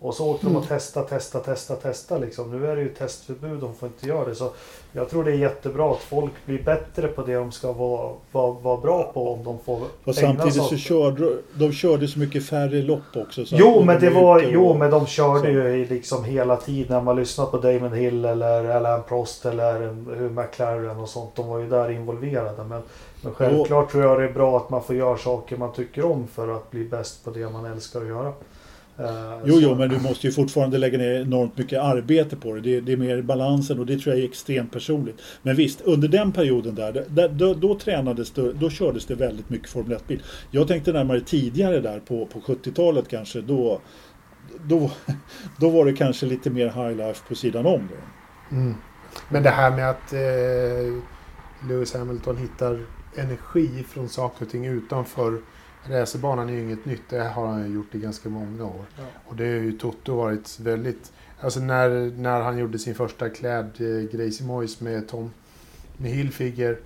[0.00, 2.50] Och så åkte de och testa, testa, testa, testa liksom.
[2.50, 4.34] Nu är det ju testförbud, de får inte göra det.
[4.34, 4.50] Så
[4.92, 8.52] jag tror det är jättebra att folk blir bättre på det de ska vara, vara,
[8.52, 9.74] vara bra på om de får
[10.04, 13.44] Och ägna samtidigt så körde de körde så mycket färre lopp också.
[13.46, 15.48] Så Jo men de det var, ute jo och- men de körde så.
[15.48, 16.92] ju liksom hela tiden.
[16.96, 19.78] När man lyssnar på Damon Hill eller Alain Prost eller
[20.16, 21.34] hur McLaren och sånt.
[21.34, 22.64] De var ju där involverade.
[22.64, 22.82] Men,
[23.22, 26.26] men självklart tror jag det är bra att man får göra saker man tycker om
[26.26, 28.32] för att bli bäst på det man älskar att göra.
[28.98, 32.54] Eh, Jo, så- jo, men du måste ju fortfarande lägga ner enormt mycket arbete på
[32.54, 32.60] det.
[32.60, 35.20] Det, det är mer balansen och det tror jag är extremt personligt.
[35.42, 39.50] Men visst, under den perioden där, där då, då tränades det, då kördes det väldigt
[39.50, 40.22] mycket Formel 1-bil.
[40.50, 43.80] Jag tänkte närmare tidigare där på, på 70-talet kanske, då,
[44.64, 44.90] då,
[45.60, 47.88] då var det kanske lite mer high life på sidan om.
[47.90, 48.56] Då.
[48.56, 48.74] Mm.
[49.28, 52.78] Men det här med att eh, Lewis Hamilton hittar
[53.16, 55.38] energi från saker och ting utanför
[55.88, 57.02] racerbanan är ju inget nytt.
[57.10, 58.84] Det har han gjort i ganska många år.
[58.98, 59.04] Ja.
[59.26, 61.12] Och det har ju Toto varit väldigt...
[61.40, 65.30] Alltså när, när han gjorde sin första klädgrej i Mois med Tom
[65.96, 66.78] med Hilfiger.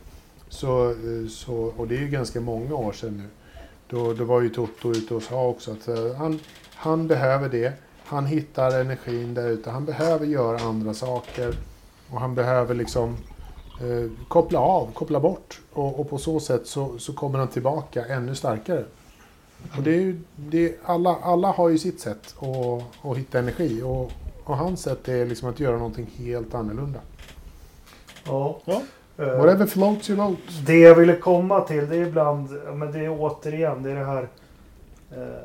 [0.48, 3.28] Så, eh, så, och det är ju ganska många år sedan nu.
[3.88, 6.38] Då, då var ju Toto ute och sa också att eh, han,
[6.74, 7.72] han behöver det.
[8.04, 9.70] Han hittar energin där ute.
[9.70, 11.54] Han behöver göra andra saker.
[12.10, 13.16] Och han behöver liksom
[13.80, 15.60] eh, koppla av, koppla bort.
[15.72, 18.84] Och, och på så sätt så, så kommer han tillbaka ännu starkare.
[19.76, 23.38] Och det är ju, det är, alla, alla har ju sitt sätt att, att hitta
[23.38, 23.82] energi.
[23.82, 24.12] Och,
[24.44, 27.00] och hans sätt är liksom att göra någonting helt annorlunda.
[28.26, 28.60] Ja.
[28.64, 28.82] Ja.
[29.18, 30.38] Eh, Whatever floats your boat.
[30.66, 34.04] Det jag ville komma till det är ibland, men det är återigen det är det
[34.04, 34.28] här.
[35.10, 35.44] Eh,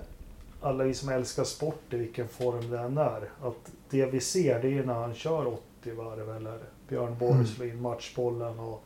[0.62, 3.30] alla vi som älskar sport i vilken form det än är.
[3.44, 6.60] Att det vi ser det är när han kör 80 varv eller
[6.90, 8.60] Björn Borg slår in matchbollen.
[8.60, 8.84] Och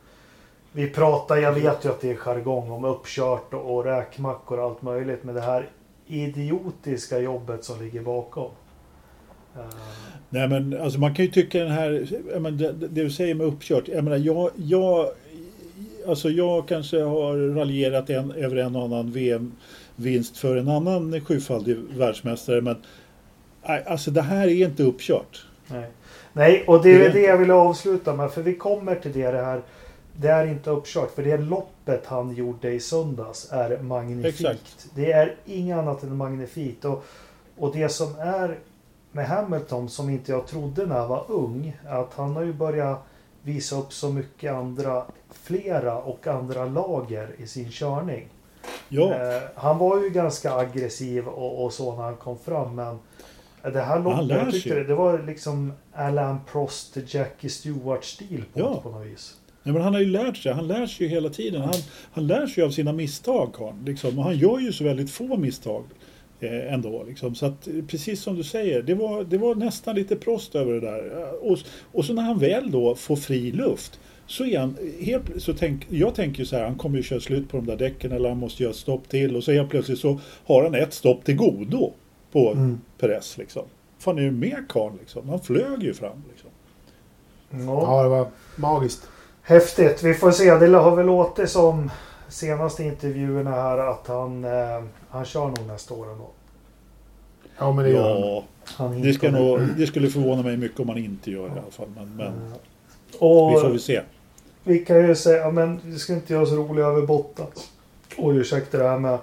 [0.72, 4.64] vi pratar, jag vet ju att det är jargong om uppkört och, och räkmackor och
[4.64, 5.24] allt möjligt.
[5.24, 5.68] Men det här
[6.06, 8.50] idiotiska jobbet som ligger bakom.
[9.56, 9.62] Uh,
[10.28, 12.08] Nej men alltså man kan ju tycka den här,
[12.40, 15.08] menar, det, det du säger med uppkört, jag menar jag, jag
[16.08, 21.76] Alltså jag kanske har raljerat en, över en och annan VM-vinst för en annan sjufaldig
[21.76, 22.76] världsmästare men
[23.62, 25.46] Alltså det här är inte uppkört.
[25.68, 25.86] Nej,
[26.32, 29.44] Nej och det är det jag vill avsluta med för vi kommer till det, det
[29.44, 29.62] här
[30.20, 34.40] det är inte uppkört för det loppet han gjorde i söndags är magnifikt.
[34.40, 34.86] Exakt.
[34.94, 36.84] Det är inget annat än magnifikt.
[36.84, 37.04] Och,
[37.58, 38.58] och det som är
[39.12, 41.76] med Hamilton som inte jag trodde när jag var ung.
[41.88, 42.98] Att han har ju börjat
[43.42, 48.28] visa upp så mycket andra, flera och andra lager i sin körning.
[48.88, 49.14] Ja.
[49.14, 52.98] Eh, han var ju ganska aggressiv och, och, så när han kom fram men
[53.62, 58.80] det här loppet, jag tyckte det, det, var liksom Alan Prost, Jackie Stewart-stil på, ja.
[58.82, 59.36] på något vis.
[59.62, 61.60] Nej, men han har ju lärt sig, han lär sig ju hela tiden.
[61.60, 61.74] Han,
[62.12, 63.54] han lär sig av sina misstag.
[63.86, 64.18] Liksom.
[64.18, 65.84] Och han gör ju så väldigt få misstag
[66.40, 67.04] eh, ändå.
[67.08, 67.34] Liksom.
[67.34, 70.80] Så att, precis som du säger, det var, det var nästan lite prost över det
[70.80, 71.32] där.
[71.44, 71.58] Och,
[71.92, 75.86] och så när han väl då får fri luft så är han helt, så tänk,
[75.88, 78.38] jag tänker så här, han kommer ju köra slut på de där däcken eller han
[78.38, 81.36] måste göra ett stopp till och så helt plötsligt så har han ett stopp till
[81.36, 81.92] godo
[82.32, 82.80] på mm.
[82.98, 83.62] Perez liksom.
[83.98, 85.28] Fan är du med karln liksom?
[85.28, 86.50] Han flög ju fram liksom.
[87.68, 88.26] Ja, det var
[88.56, 89.08] magiskt.
[89.42, 90.02] Häftigt.
[90.02, 90.54] Vi får se.
[90.54, 91.90] Det har väl låtit som
[92.28, 96.30] senaste intervjuerna här att han, eh, han kör nog nästa år ändå.
[97.58, 99.02] Ja, men det gör han.
[99.02, 101.70] Det, ska nog, det skulle förvåna mig mycket om han inte gör det i alla
[101.70, 101.88] fall.
[101.96, 102.52] Men, men
[103.18, 104.02] och, vi får väl se.
[104.64, 107.70] Vi kan ju säga, men vi ska inte göra oss roliga över Bottas.
[108.16, 109.18] Oj, ursäkta det här med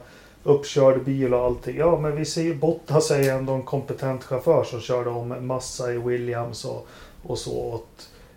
[0.48, 1.78] uppkörd bil och allting.
[1.78, 5.98] Ja, men vi ser Bottas är ändå en kompetent chaufför som körde om massa i
[5.98, 6.88] Williams och,
[7.24, 7.58] och så.
[7.58, 7.88] Och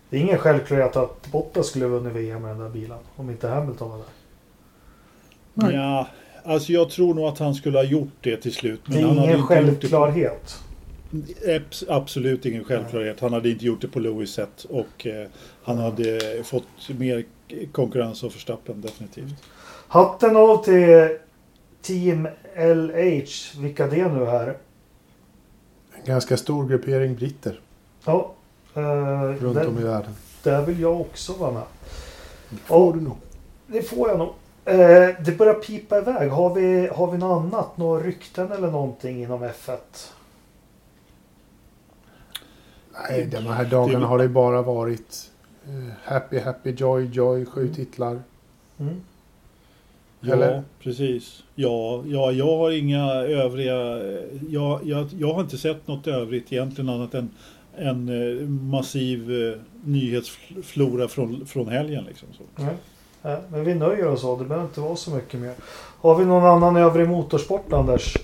[0.09, 2.97] det är ingen självklarhet att Bottas skulle vunnit VM med den där bilen.
[3.15, 4.05] Om inte Hamilton var där.
[5.53, 5.75] Nej.
[5.75, 6.07] Ja,
[6.43, 8.81] alltså jag tror nog att han skulle ha gjort det till slut.
[8.85, 10.59] Men det är han ingen självklarhet.
[11.87, 13.19] Absolut ingen självklarhet.
[13.19, 15.27] Han hade inte gjort det på Lewis sätt och eh,
[15.63, 17.25] han hade fått mer
[17.71, 19.33] konkurrens av Verstappen definitivt.
[19.87, 21.17] Hatten av till
[21.81, 24.57] Team LH, vilka det nu är.
[25.93, 27.59] En ganska stor gruppering britter.
[28.05, 28.33] Ja.
[28.73, 30.15] Eh, Runt där, om i världen.
[30.43, 31.63] Där vill jag också vara med.
[32.49, 33.17] Det får och, du nog.
[33.67, 34.33] Det får jag nog.
[34.65, 36.29] Eh, det börjar pipa iväg.
[36.29, 37.77] Har vi, har vi något annat?
[37.77, 39.77] Några rykten eller någonting inom F1?
[42.93, 45.31] Nej, de här dagarna har det bara varit
[45.65, 47.73] eh, Happy, Happy, Joy, Joy, sju mm.
[47.73, 48.19] titlar.
[48.79, 49.01] Mm.
[50.21, 51.43] Ja, precis.
[51.55, 54.01] Ja, ja, jag har inga övriga...
[54.49, 57.29] Jag, jag, jag har inte sett något övrigt egentligen annat än
[57.77, 62.03] en eh, massiv eh, nyhetsflora från, från helgen.
[62.07, 62.63] Liksom, så.
[63.23, 64.45] Nej, men vi nöjer oss av det.
[64.45, 65.53] behöver inte vara så mycket mer.
[66.01, 68.17] Har vi någon annan övrig motorsport Anders?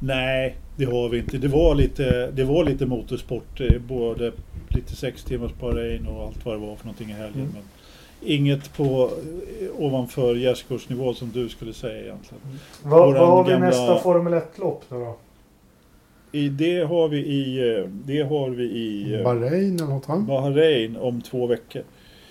[0.00, 1.38] Nej, det har vi inte.
[1.38, 3.60] Det var lite, det var lite motorsport.
[3.60, 4.32] Eh, både
[4.68, 7.40] lite sex timmars och allt vad det var för någonting i helgen.
[7.40, 7.52] Mm.
[7.52, 7.62] Men
[8.22, 9.10] inget på
[9.78, 12.42] ovanför gästkursnivå som du skulle säga egentligen.
[12.44, 12.58] Mm.
[12.82, 13.66] Vad, vad har vi gamla...
[13.66, 15.16] nästa Formel 1-lopp nu då?
[16.32, 17.74] I det har vi i...
[17.76, 19.14] Eh, det har vi i...
[19.14, 20.16] Eh, Bahrain eller något va?
[20.16, 21.82] Bahrain om två veckor.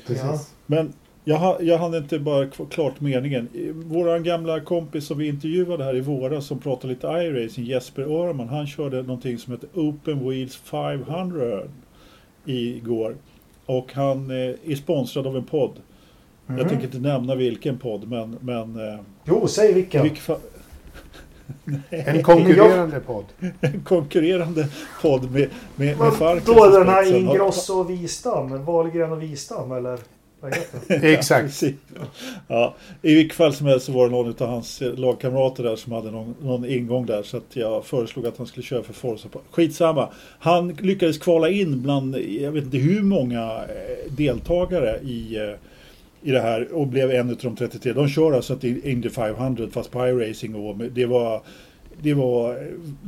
[0.08, 0.54] Precis.
[0.66, 3.48] Men jag, jag hann inte bara klart meningen.
[3.74, 8.48] Vår gamla kompis som vi intervjuade här i våras som pratade lite iRacing, Jesper Öhrman,
[8.48, 11.62] han körde någonting som heter Open Wheels 500
[12.46, 13.16] igår.
[13.68, 15.72] Och han eh, är sponsrad av en podd.
[15.72, 15.82] Mm.
[16.48, 16.70] Jag mhm.
[16.70, 18.38] tänker inte nämna vilken podd men...
[18.42, 20.04] men jo, säg vilken.
[20.04, 20.38] vilka.
[21.90, 23.26] En konkurrerande podd.
[23.62, 24.68] En konkurrerande
[25.02, 30.00] podd med, med, med Farkas Då den här Ingrosso och Wistam, Wahlgren och Wistam eller?
[30.88, 31.64] Exakt.
[32.48, 35.92] ja, I vilket fall som helst så var det någon av hans lagkamrater där som
[35.92, 39.28] hade någon, någon ingång där så att jag föreslog att han skulle köra för Forza.
[39.52, 40.10] Skitsamma.
[40.40, 45.56] Han lyckades kvala in bland, jag vet inte hur många eh, deltagare i eh,
[46.22, 47.94] i det här och blev en av de 33.
[47.94, 51.42] De kör alltså till Indy 500 fast på iRacing och det var
[52.02, 52.58] det var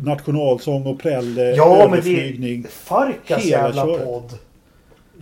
[0.03, 4.33] nationalsång och prälle, Ja men det är Farkas jävla podd.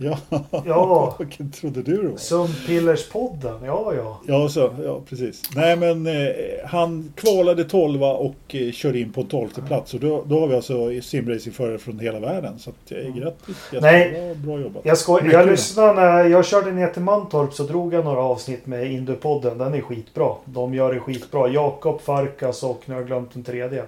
[0.00, 0.18] Ja,
[0.66, 1.14] Ja.
[1.18, 2.16] vilken trodde du det var?
[2.16, 4.20] Sömnpillerspodden, ja ja.
[4.26, 5.42] Ja, så, ja, precis.
[5.56, 6.32] Nej, men eh,
[6.64, 9.94] han kvalade 12 och eh, körde in på en 12 plats.
[9.94, 12.58] Och då, då har vi alltså simracingförare från hela världen.
[12.58, 13.80] Så att, eh, grattis Jesper.
[13.80, 14.34] Nej.
[14.34, 14.82] Bra, jobbat.
[14.84, 18.66] Jag, Mycket jag lyssnade när jag körde ner till Mantorp så drog jag några avsnitt
[18.66, 19.58] med Indupodden.
[19.58, 20.34] Den är skitbra.
[20.44, 21.48] De gör det skitbra.
[21.48, 23.84] Jakob Farkas och nu har jag glömt den tredje.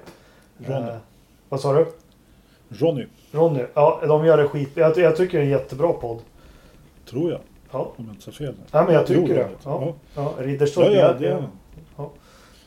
[0.66, 0.88] Ronny.
[0.88, 0.94] Eh,
[1.48, 1.86] vad sa du?
[2.70, 3.60] Ronny, Ronny.
[3.74, 4.82] Ja, de gör det skitbra.
[4.82, 6.18] Jag, jag tycker det är en jättebra podd.
[7.10, 7.40] tror jag.
[7.72, 8.54] Ja, Om jag inte sa fel.
[8.70, 9.42] ja men jag Jo, tycker det.
[9.42, 9.52] Ronny.
[9.64, 10.34] Ja, Ja.
[10.38, 10.44] ja.
[10.44, 10.92] Ridderstolpe.
[10.92, 11.44] Ja, ja, det är jag-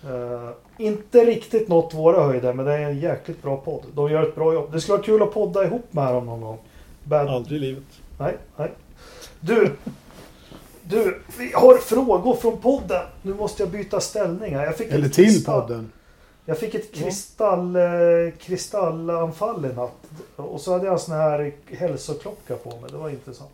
[0.05, 3.81] Eh, inte riktigt nått våra höjder men det är en jäkligt bra podd.
[3.93, 4.69] De gör ett bra jobb.
[4.71, 6.57] Det skulle vara kul att podda ihop med dem någon gång.
[7.03, 7.27] Bad...
[7.27, 7.83] Aldrig i livet.
[8.19, 8.71] Nej, nej.
[9.39, 9.71] Du!
[10.83, 13.01] Du, vi har frågor från podden.
[13.21, 14.65] Nu måste jag byta ställning här.
[14.65, 15.91] Jag fick Eller till podden.
[16.45, 20.09] Jag fick ett kristall, eh, kristallanfall i natt.
[20.35, 22.91] Och så hade jag en sån här hälsoklocka på mig.
[22.91, 23.51] Det var intressant.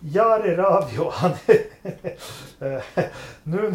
[0.00, 1.32] Jari Ravio, han
[3.42, 3.74] Nu...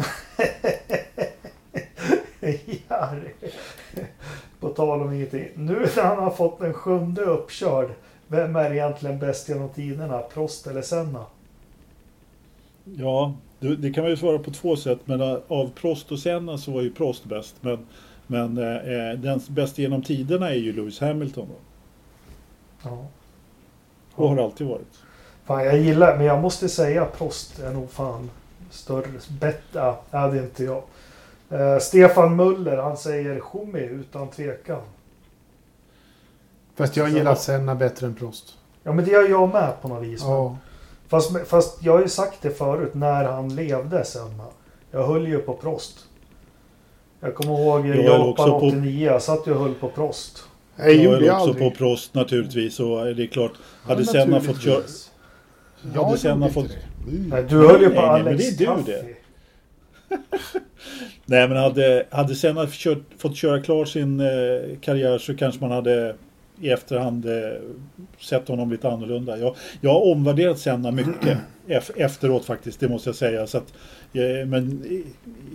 [2.90, 3.32] Jari.
[4.60, 5.48] På tal om ingenting.
[5.54, 7.90] Nu när han har fått den sjunde uppkörd.
[8.28, 10.18] Vem är egentligen bäst genom tiderna?
[10.18, 11.24] Prost eller Senna?
[12.84, 14.98] Ja, det, det kan man ju svara på två sätt.
[15.04, 17.54] Men eh, av Prost och Senna så var ju Prost bäst.
[17.60, 17.86] Men,
[18.26, 21.48] men eh, den bästa genom tiderna är ju Lewis Hamilton.
[21.48, 21.54] Då.
[22.82, 23.06] Ja.
[24.14, 24.98] Och har alltid varit.
[25.44, 28.30] Fan, jag gillar, men jag måste säga Prost är nog fan
[28.70, 29.08] större.
[29.40, 29.94] Bättre.
[30.10, 30.82] Ja, det är inte jag.
[31.50, 34.82] Eh, Stefan Muller, han säger Schumi utan tvekan.
[36.74, 38.58] Fast jag gillar Senna bättre än Prost.
[38.82, 40.20] Ja, men det gör jag med på något vis.
[40.22, 40.56] Ja.
[41.08, 44.44] Fast, fast jag har ju sagt det förut, när han levde Senna.
[44.90, 46.06] Jag höll ju på Prost.
[47.26, 50.42] Jag kommer ihåg Jag Japan också på- 89, jag satt ju och höll på Prost.
[50.76, 51.72] Jag Jag gjorde höll också aldrig.
[51.72, 52.80] på Prost naturligtvis.
[52.80, 54.82] Och det är klart, Ja, hade Senna fått köra...
[55.94, 56.66] Jag Hade Senna fått...
[57.08, 57.28] Mm.
[57.30, 59.04] Nej, du höll ju på Nej, nej, men Alex det är du det.
[61.24, 64.26] Nej men hade, hade Senna kört, fått köra klart sin eh,
[64.80, 66.14] karriär så kanske man hade
[66.60, 67.32] i efterhand eh,
[68.20, 69.38] sett honom lite annorlunda.
[69.38, 73.46] Jag, jag har omvärderat Senna mycket ef, efteråt faktiskt, det måste jag säga.
[73.46, 73.72] Så att,
[74.12, 74.84] eh, men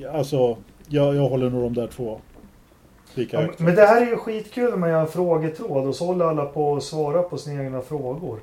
[0.04, 0.58] eh, alltså,
[0.92, 2.20] jag, jag håller nog de där två
[3.14, 3.60] lika Ja, högt.
[3.60, 6.76] men det här är ju skitkul när man gör frågetråd och så håller alla på
[6.76, 8.40] att svara på sina egna frågor.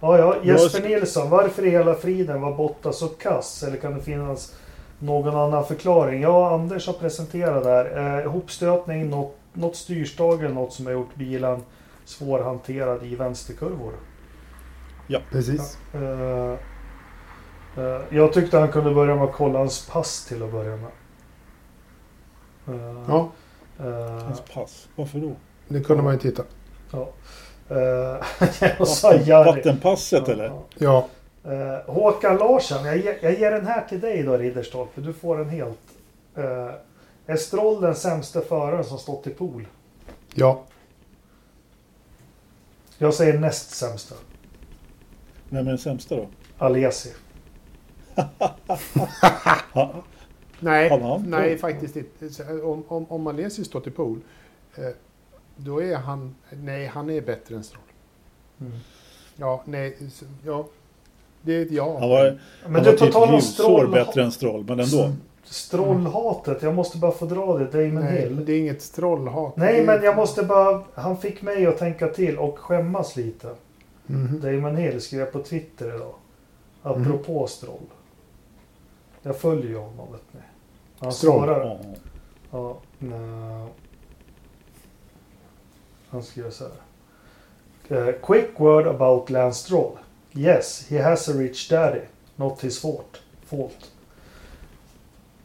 [0.00, 0.36] Ja, ja.
[0.42, 3.62] Jesper Jag- Nilsson, varför i hela friden var Bottas så kass?
[3.62, 4.54] Eller kan det finnas
[4.98, 6.22] någon annan förklaring?
[6.22, 8.18] Ja, Anders har presenterat det här.
[8.24, 11.62] Eh, hopstötning, något, något styrstag eller något som har gjort bilen
[12.04, 13.92] svårhanterad i vänsterkurvor.
[15.30, 15.78] Precis.
[15.94, 16.52] Eh,
[17.84, 20.90] eh, jag tyckte han kunde börja med att kolla hans pass till att börja med.
[22.68, 23.30] Eh, Ja,
[23.78, 25.32] eh, Hans pass, varför då?
[25.68, 26.42] det kunde man ju titta.
[26.92, 27.08] Ja.
[28.78, 29.56] Och sa Jari.
[29.56, 30.52] Vattenpasset eller?
[30.78, 31.06] Ja,
[31.44, 35.00] Eh, Håkan Larsson, jag, ge- jag ger den här till dig då Ridderstolpe.
[35.00, 35.78] Du får den helt.
[36.38, 36.70] Uh,
[37.26, 39.66] är Stroll den sämsta föraren som stått i pool?
[40.34, 40.62] ja.
[42.98, 44.14] Jag säger näst sämsta.
[45.50, 46.26] Vem är den sämsta då?
[46.58, 47.12] Alesi.
[50.60, 52.44] Nej, nej faktiskt inte.
[52.62, 54.20] Om, om, om man läser stått i pool,
[54.76, 54.84] eh,
[55.56, 56.34] då är han...
[56.50, 57.82] Nej, han är bättre än Stroll.
[58.60, 58.72] Mm.
[59.36, 59.96] Ja, nej,
[60.44, 60.66] ja.
[61.42, 61.98] Det är ett ja.
[62.00, 65.12] han var, Men han du, var typ ljusår bättre än Stroll, men ändå.
[65.44, 67.64] Strollhatet, jag måste bara få dra det.
[67.64, 68.44] Damon nej, Hill.
[68.44, 69.56] det är inget Strollhat.
[69.56, 70.82] Nej, men jag måste bara...
[70.94, 73.48] Han fick mig att tänka till och skämmas lite.
[74.06, 74.40] Mhm.
[74.40, 76.14] Damon Hill skrev på Twitter idag.
[76.82, 77.86] Apropå Stroll.
[79.26, 80.40] Jag följer ju honom vet ni.
[80.98, 81.78] Han svarar...
[82.50, 82.76] Ja.
[82.98, 83.68] Nej.
[86.08, 88.08] Han skriver så här.
[88.08, 89.98] Eh, quick word about Lance Stroll.
[90.34, 92.00] Yes, he has a rich daddy.
[92.36, 93.22] Not his fault.
[93.44, 93.90] fault.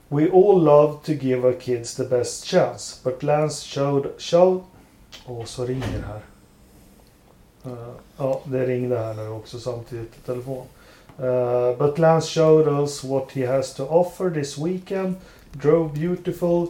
[0.07, 3.01] We all love to give our kids the best chance.
[3.03, 4.11] But Lance showed...
[4.17, 4.61] showed
[5.27, 6.21] Åh, så ringer det här.
[7.65, 10.65] Eh, ja, det ringde här nu också samtidigt i telefon.
[11.21, 15.15] Uh, but Lance showed us what he has to offer this weekend.
[15.51, 16.67] Drove beautiful.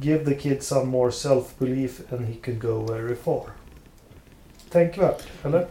[0.00, 3.42] Give the kid some more self-belief and he can go very far.
[4.70, 5.66] Tänkvärt, eller?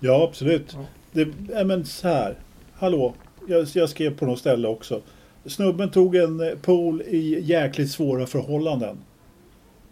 [0.00, 0.72] Ja, absolut.
[0.74, 0.84] Ja.
[1.12, 2.38] Det, men så här.
[2.74, 3.14] Hallå,
[3.48, 5.00] jag, jag skrev på något ställe också.
[5.46, 8.96] Snubben tog en eh, pool i jäkligt svåra förhållanden.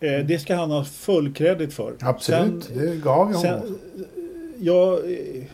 [0.01, 1.95] Eh, det ska han ha full credit för.
[2.01, 3.79] Absolut, Sen, det gav jag sen, honom.
[4.61, 5.45] ja, eh,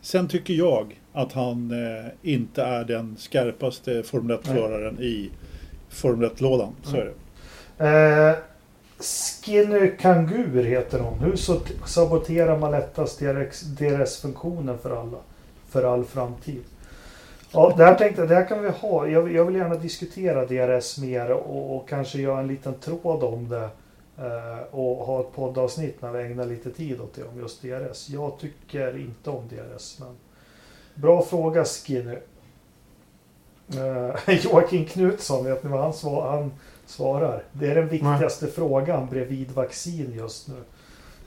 [0.00, 5.30] sen tycker jag att han eh, inte är den skarpaste Formel 1-föraren i
[5.88, 6.72] Formel 1-lådan.
[6.82, 7.86] Så är det.
[7.86, 8.36] Eh,
[9.00, 11.18] Skinny Kangur heter hon.
[11.18, 11.36] Hur
[11.86, 15.18] saboterar man lättast DRS, DRS-funktionen för alla?
[15.70, 16.62] för all framtid.
[17.52, 19.06] Ja, det här tänkte det här kan vi ha.
[19.06, 23.48] Jag, jag vill gärna diskutera DRS mer och, och kanske göra en liten tråd om
[23.48, 23.68] det.
[24.18, 28.08] Eh, och ha ett poddavsnitt när vi ägnar lite tid åt det om just DRS.
[28.08, 29.98] Jag tycker inte om DRS.
[30.00, 30.16] Men...
[30.94, 32.16] Bra fråga Skinny.
[33.76, 36.52] Eh, Joakim Knutsson, vet ni vad han, svar, han
[36.86, 37.42] svarar?
[37.52, 38.54] Det är den viktigaste Nej.
[38.54, 40.56] frågan bredvid vaccin just nu.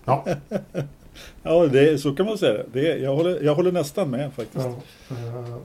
[0.06, 0.26] Ja,
[1.44, 2.98] ja det, så kan man säga det.
[2.98, 4.66] jag, håller, jag håller nästan med faktiskt.
[5.10, 5.16] Ja.
[5.16, 5.58] Uh,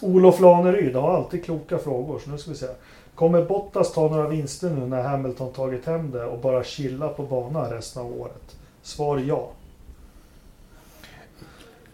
[0.00, 2.18] Olof Laneryd har alltid kloka frågor.
[2.18, 2.66] Så nu ska vi se.
[3.14, 7.22] Kommer Bottas ta några vinster nu när Hamilton tagit hem det och bara chilla på
[7.22, 8.56] banan resten av året?
[8.82, 9.50] Svar ja.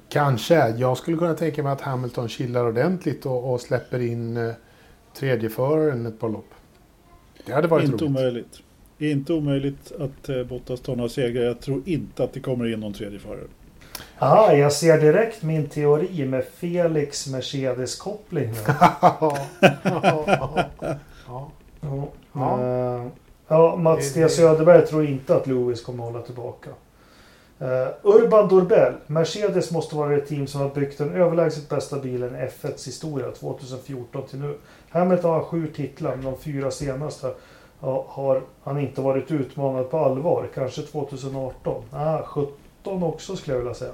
[0.09, 0.69] Kanske.
[0.69, 4.53] Jag skulle kunna tänka mig att Hamilton chillar ordentligt och, och släpper in eh,
[5.15, 6.51] tredjeföraren ett par lopp.
[7.47, 8.19] Det hade varit Inte roligt.
[8.19, 8.59] omöjligt.
[8.99, 11.43] Inte omöjligt att eh, Bottas tar några segrar.
[11.43, 13.45] Jag tror inte att det kommer in någon tredjeförare.
[14.19, 18.51] Ja, jag ser direkt min teori med Felix Mercedes-koppling.
[18.67, 19.39] ja.
[22.33, 23.11] Ja.
[23.49, 26.71] ja, Mats T Söderberg tror inte att Lewis kommer hålla tillbaka.
[27.63, 28.93] Uh, Urban Dorbell.
[29.07, 33.31] Mercedes måste vara det team som har byggt den överlägset bästa bilen i F1s historia
[33.31, 34.55] 2014 till nu.
[34.91, 37.31] Hamilton har sju titlar, men de fyra senaste
[38.07, 40.49] har han inte varit utmanad på allvar.
[40.55, 41.83] Kanske 2018.
[41.93, 43.93] Ah, 17 också skulle jag vilja säga.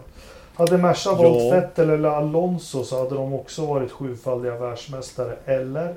[0.55, 1.15] Hade Merca ja.
[1.15, 5.37] valt Vettel eller Alonso så hade de också varit sjufaldiga världsmästare.
[5.45, 5.95] Eller?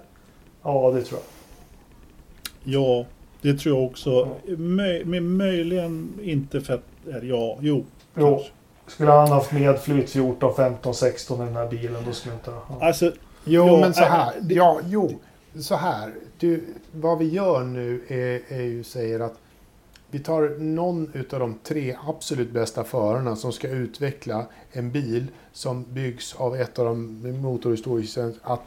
[0.63, 2.73] Ja, det tror jag.
[2.73, 3.05] Ja,
[3.41, 4.09] det tror jag också.
[4.45, 4.57] Ja.
[4.57, 6.81] Möj, möjligen inte Vettel.
[7.23, 7.85] Ja, jo.
[8.15, 8.43] Jo.
[8.87, 12.51] Skulle han haft medflyt 14, 15, 16 i den här bilen då skulle inte...
[12.51, 12.85] Ja.
[12.87, 13.11] Alltså,
[13.43, 14.33] jo, ja, men så här.
[14.49, 15.19] Ja, jo.
[15.59, 16.13] Så här.
[16.39, 19.33] Du, vad vi gör nu är, är ju säger att
[20.11, 25.85] vi tar någon av de tre absolut bästa förarna som ska utveckla en bil som
[25.89, 28.17] byggs av ett av de motorhistoriskt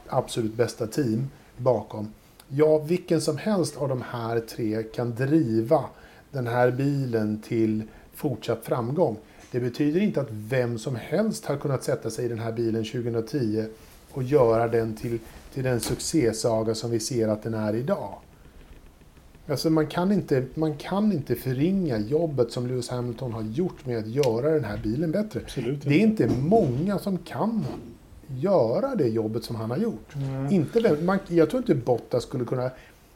[0.07, 2.13] absolut bästa team bakom.
[2.47, 5.83] Ja, vilken som helst av de här tre kan driva
[6.31, 7.83] den här bilen till
[8.21, 9.17] fortsatt framgång.
[9.51, 12.83] Det betyder inte att vem som helst har kunnat sätta sig i den här bilen
[12.83, 13.65] 2010
[14.11, 15.19] och göra den till,
[15.53, 18.13] till den succésaga som vi ser att den är idag.
[19.47, 23.97] Alltså man, kan inte, man kan inte förringa jobbet som Lewis Hamilton har gjort med
[23.97, 25.39] att göra den här bilen bättre.
[25.43, 25.81] Absolut.
[25.83, 27.65] Det är inte många som kan
[28.27, 30.15] göra det jobbet som han har gjort.
[30.15, 30.51] Mm.
[30.51, 32.71] Inte man, jag tror inte Bottas skulle kunna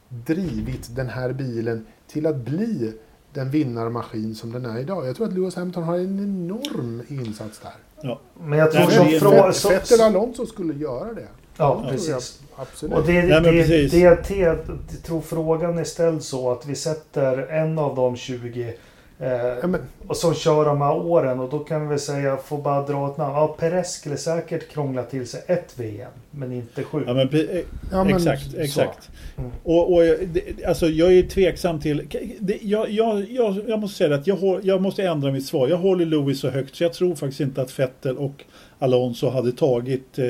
[0.08, 2.92] drivit den här bilen till att bli
[3.36, 5.08] den vinnarmaskin som den är idag.
[5.08, 7.72] Jag tror att Lewis Hamilton har en enorm insats där.
[8.00, 8.20] Ja.
[8.40, 9.72] Men jag tror som från...
[9.72, 11.28] Vettel Alonso skulle göra det.
[11.56, 12.40] Ja, ja precis.
[12.56, 12.96] Absolut.
[12.96, 17.38] Och det, Nej, det, det, det, det, tror frågan är ställd så att vi sätter
[17.38, 18.74] en av de 20
[19.18, 19.80] eh, ja, men...
[20.06, 23.16] och som kör de här åren och då kan vi säga, får bara dra ett
[23.16, 23.34] namn.
[23.34, 27.04] Ja, Perez skulle säkert krångla till sig ett VM, men inte sju.
[27.06, 27.60] Ja, men, eh,
[27.92, 29.10] ja, men exakt, exakt.
[29.36, 29.50] Mm.
[29.62, 32.08] Och, och det, alltså jag är tveksam till,
[32.38, 35.68] det, jag, jag, jag, jag måste säga att jag, jag måste ändra mitt svar.
[35.68, 38.44] Jag håller Louis så högt så jag tror faktiskt inte att Vettel och
[38.78, 40.24] Alonso hade tagit eh,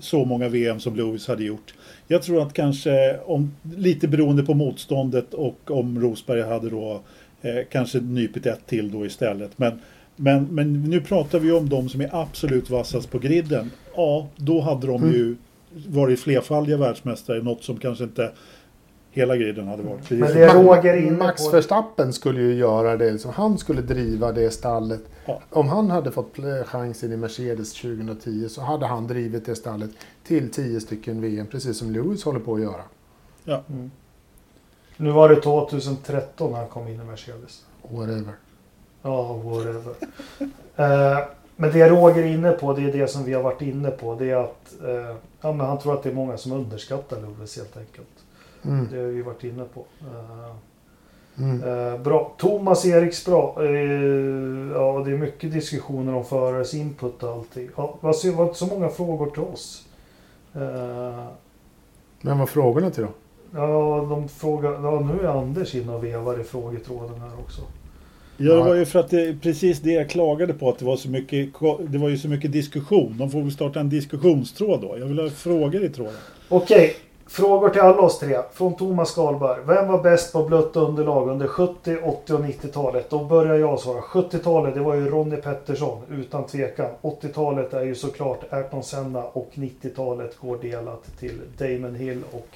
[0.00, 1.74] så många VM som Lewis hade gjort.
[2.08, 7.00] Jag tror att kanske, om, lite beroende på motståndet och om Rosberg hade då
[7.42, 9.58] eh, kanske nypit ett till då istället.
[9.58, 9.80] Men,
[10.16, 13.70] men, men nu pratar vi om de som är absolut vassast på griden.
[13.96, 15.14] Ja, då hade de mm.
[15.14, 15.36] ju
[15.88, 18.32] varit flerfaldiga världsmästare, något som kanske inte
[19.10, 20.10] hela griden hade varit.
[20.10, 21.50] Men det Roger inne Max på...
[21.50, 23.10] Verstappen skulle ju göra det.
[23.10, 23.30] Liksom.
[23.30, 25.02] Han skulle driva det stallet.
[25.26, 25.40] Ja.
[25.50, 29.90] Om han hade fått chansen i Mercedes 2010 så hade han drivit det stallet
[30.24, 31.46] till 10 stycken VM.
[31.46, 32.82] Precis som Lewis håller på att göra.
[33.44, 33.64] Ja.
[33.68, 33.90] Mm.
[35.00, 37.64] Nu var det 2013 han kom in i Mercedes.
[37.82, 38.34] Whatever.
[39.02, 39.94] Ja, whatever.
[40.40, 41.18] uh,
[41.56, 44.14] men det Roger är inne på, det är det som vi har varit inne på.
[44.14, 47.56] Det är att uh, ja, men han tror att det är många som underskattar Lewis
[47.56, 48.24] helt enkelt.
[48.64, 48.88] Mm.
[48.90, 49.80] Det har vi varit inne på.
[49.80, 50.54] Uh,
[51.38, 51.64] mm.
[51.64, 52.32] uh, bra.
[52.38, 53.56] Thomas Eriks bra.
[53.60, 57.70] Uh, ja, det är mycket diskussioner om förares input och allting.
[57.76, 59.86] Ja, vad var inte så många frågor till oss.
[62.20, 63.10] Men vad frågorna till då?
[63.54, 67.62] Ja, de frågar, ja, nu är Anders inne och vevar i frågetråden här också.
[68.36, 70.96] Ja, det var ju för att det precis det jag klagade på att det var
[70.96, 71.48] så mycket,
[71.88, 73.14] det var ju så mycket diskussion.
[73.18, 74.98] De får väl starta en diskussionstråd då.
[74.98, 76.14] Jag vill ha frågor i tråden.
[76.48, 76.96] Okej,
[77.30, 78.38] Frågor till alla oss tre.
[78.52, 79.60] Från Thomas Skalberg.
[79.66, 83.10] Vem var bäst på blött underlag under 70, 80 och 90-talet?
[83.10, 84.00] Då börjar jag svara.
[84.00, 86.90] 70-talet det var ju Ronnie Pettersson utan tvekan.
[87.02, 92.48] 80-talet är ju såklart Ayrton Senna och 90-talet går delat till Damon Hill och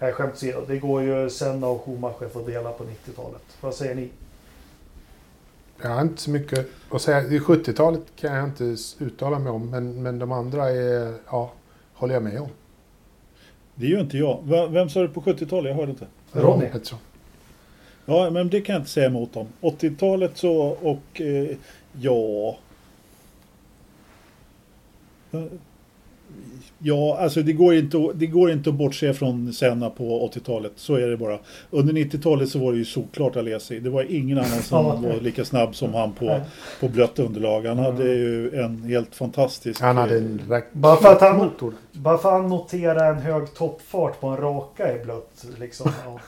[0.00, 0.64] Nej, skämt åsido.
[0.68, 3.42] Det går ju Senna och Schumacher får dela på 90-talet.
[3.60, 4.08] Vad säger ni?
[5.82, 7.20] Jag har inte så mycket att säga.
[7.20, 11.52] Det 70-talet kan jag inte uttala mig om, men, men de andra är, ja,
[11.94, 12.48] håller jag med om.
[13.74, 14.42] Det gör inte jag.
[14.70, 15.70] Vem sa du på 70-talet?
[15.70, 16.06] Jag hörde inte.
[16.32, 16.68] Ronny.
[16.68, 16.98] Pettersson.
[18.06, 19.46] Ja, men det kan jag inte säga emot dem.
[19.60, 21.56] 80-talet så och eh,
[21.92, 22.58] ja...
[26.82, 30.72] Ja, alltså det går, inte, att- det går inte att bortse från Senna på 80-talet.
[30.76, 31.38] Så är det bara.
[31.70, 33.80] Under 90-talet så var det ju såklart Alesi.
[33.80, 36.40] Det var ingen annan som var lika snabb som han på,
[36.80, 37.66] på blött underlag.
[37.66, 39.80] Han hade ju en helt fantastisk...
[39.80, 40.40] Han hade en
[40.72, 41.74] Bara för att han- motor.
[41.92, 45.44] Bara för att han noterar en hög toppfart på en raka i blött.
[45.60, 45.90] Liksom.
[46.04, 46.20] Ja.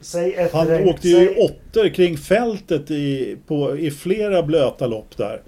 [0.00, 4.86] Säg ett Han regn- åkte ju säg- åttor kring fältet i, på, i flera blöta
[4.86, 5.42] lopp där.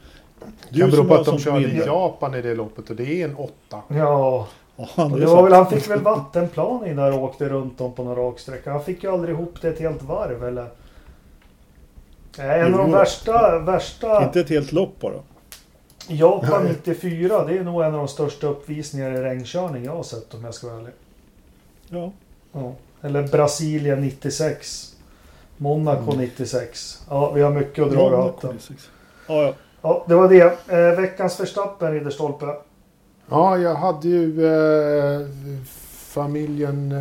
[0.70, 1.78] Det kan Du bero som på att de körde i.
[1.86, 3.82] Japan i det loppet och det är en åtta.
[3.88, 8.04] Ja, Ja, det var väl, han fick väl vattenplan innan han åkte runt om på
[8.04, 8.72] någon raksträcka.
[8.72, 10.66] Han fick ju aldrig ihop det ett helt varv eller?
[12.38, 12.96] Nej, En av de Jo.
[12.96, 15.14] värsta, värsta Inte ett helt lopp bara.
[16.08, 20.34] Japan 94, det är nog en av de största uppvisningar i regnkörning jag har sett
[20.34, 20.92] om jag ska vara ärlig.
[21.88, 22.12] Ja.
[22.52, 22.72] Ja.
[23.02, 24.94] Eller Brasilien 96.
[25.56, 26.18] Monaco Mm.
[26.18, 27.02] 96.
[27.10, 28.58] Ja, vi har mycket att dra i hatten.
[29.28, 29.54] Ja, ja.
[29.82, 30.58] Ja, det var det.
[30.68, 32.46] Eh, veckans Verstappen, Ridderstolpe.
[33.28, 35.26] Ja, jag hade ju eh,
[35.96, 36.92] familjen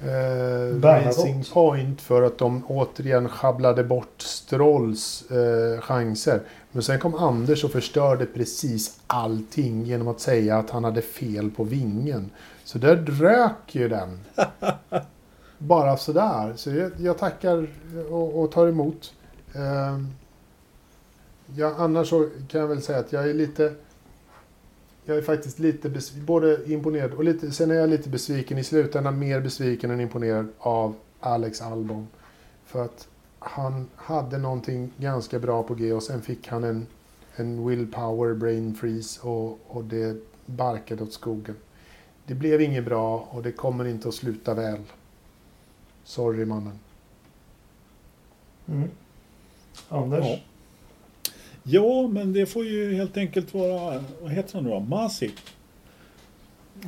[0.00, 0.80] eh.
[0.82, 6.40] Racing Point för att de återigen schabblade bort Strolls eh, chanser.
[6.72, 11.50] Men sen kom Anders och förstörde precis allting genom att säga att han hade fel
[11.50, 12.30] på vingen.
[12.64, 14.20] Så där rök ju den.
[15.58, 16.52] Bara sådär.
[16.56, 17.66] Så jag, jag tackar
[18.10, 19.12] och, och tar emot.
[19.54, 20.21] Eh,
[21.56, 23.74] ja, annars så kan jag väl säga att jag är lite
[25.04, 28.64] jag är faktiskt lite besv- både imponerad och lite, sen är jag lite besviken i
[28.64, 32.08] slutändan, mer besviken än imponerad av Alex Albon.
[32.64, 33.08] För att
[33.38, 36.86] han hade någonting ganska bra på G och sen fick han en,
[37.36, 40.16] en willpower brain freeze och, och det
[40.46, 41.56] barkade åt skogen.
[42.26, 44.80] Det blev inget bra och det kommer inte att sluta väl.
[46.04, 46.78] Sorry mannen.
[48.66, 48.90] Mm.
[49.88, 50.24] Anders?
[50.24, 50.38] Ja.
[51.62, 54.80] Ja, men det får ju helt enkelt vara, vad heter han nu då?
[54.80, 55.30] Masi.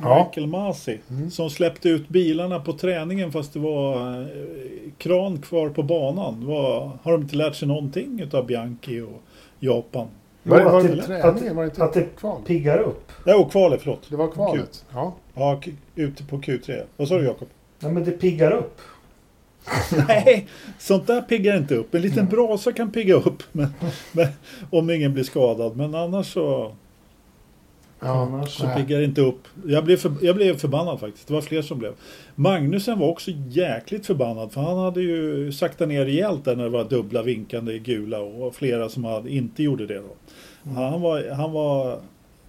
[0.01, 0.25] Ja.
[0.27, 0.99] Michael Masi.
[1.09, 1.31] Mm.
[1.31, 4.27] Som släppte ut bilarna på träningen fast det var eh,
[4.97, 6.45] kran kvar på banan.
[6.45, 9.21] Var, har de inte lärt sig någonting utav Bianchi och
[9.59, 10.07] Japan?
[10.43, 11.55] Var, Jo, var att det det- inte träningen?
[11.55, 12.41] Var det inte att det- kval?
[12.47, 13.11] Piggar upp.
[13.25, 14.07] Ja, och kvalet, förlåt.
[14.09, 14.85] Det var kvalet?
[14.93, 15.13] Ja.
[15.33, 15.61] Ja,
[15.95, 16.83] ute på Q3.
[16.97, 17.47] Vad sa du Jakob?
[17.79, 18.79] Nej, men det piggar upp.
[20.07, 20.47] Nej,
[20.79, 21.95] sånt där piggar inte upp.
[21.95, 23.43] En liten brasa kan pigga upp.
[23.51, 23.67] Men,
[24.11, 24.27] men,
[24.69, 25.77] om ingen blir skadad.
[25.77, 26.75] Men annars så,
[27.99, 28.07] ja.
[28.07, 28.75] Annars så nej.
[28.75, 29.47] piggar det inte upp.
[29.65, 31.27] Jag blev, för, jag blev förbannad faktiskt.
[31.27, 31.93] Det var fler som blev.
[32.35, 34.51] Magnusen var också jäkligt förbannad.
[34.51, 38.19] För han hade ju saktat ner rejält där när det var dubbla vinkande gula.
[38.19, 40.15] Och flera som hade, inte gjorde det då.
[40.73, 41.99] Han var, han var...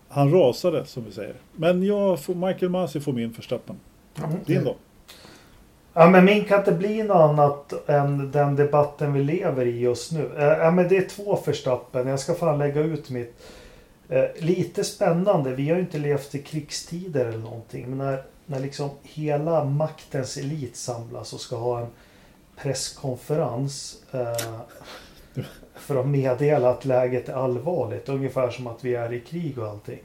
[0.09, 1.35] Han rasade som vi säger.
[1.57, 3.77] Men jag får, Michael Masi får min förstappen.
[4.47, 4.77] Din då?
[5.99, 10.13] Ja, men min kan inte bli något annat än den debatten vi lever i just
[10.13, 10.31] nu.
[10.39, 12.07] Eh, ja, men det är två Verstappen.
[12.07, 13.35] Jag ska fan lägga ut mitt.
[14.09, 15.55] Eh, lite spännande.
[15.55, 17.89] Vi har ju inte levt i krigstider eller någonting.
[17.89, 21.89] Men när, när liksom hela maktens elit samlas och ska ha en
[22.57, 24.03] presskonferens.
[24.13, 25.43] Eh,
[25.75, 28.09] för att meddela att läget är allvarligt.
[28.09, 30.03] Ungefär som att vi är i krig och allting.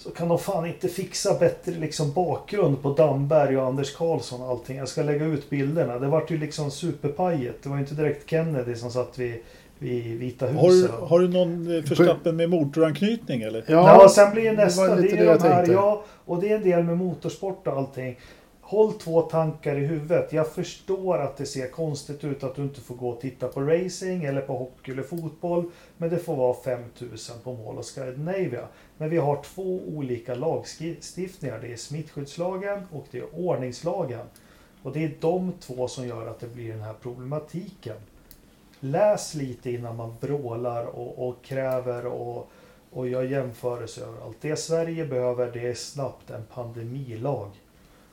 [0.00, 4.48] Så kan de fan inte fixa bättre liksom bakgrund på Damberg och Anders Karlsson och
[4.48, 4.76] allting.
[4.76, 5.98] Jag ska lägga ut bilderna.
[5.98, 7.62] Det vart ju liksom superpajet.
[7.62, 9.36] Det var ju inte direkt Kennedy som satt vid,
[9.78, 10.90] vid Vita Har du, huset.
[10.90, 13.64] har du någon eh, förstappen med motoranknytning eller?
[13.68, 14.94] Ja, sen blir det det var nästa.
[14.94, 15.72] Det, lite är det de jag här, tänkte.
[15.72, 18.18] ja, och det är en del med motorsport och allting.
[18.60, 20.32] Håll två tankar i huvudet.
[20.32, 23.60] Jag förstår att det ser konstigt ut att du inte får gå och titta på
[23.60, 25.70] racing eller på hockey eller fotboll.
[25.96, 28.64] Men det får vara 5000 på mål och Scandinavia.
[29.00, 31.58] Men vi har två olika lagstiftningar.
[31.60, 34.26] Det är smittskyddslagen och det är ordningslagen.
[34.82, 37.96] Och det är de två som gör att det blir den här problematiken.
[38.80, 42.50] Läs lite innan man vrålar och, och kräver och,
[42.90, 44.36] och gör jämförelser överallt.
[44.40, 47.50] Det Sverige behöver det är snabbt en pandemilag.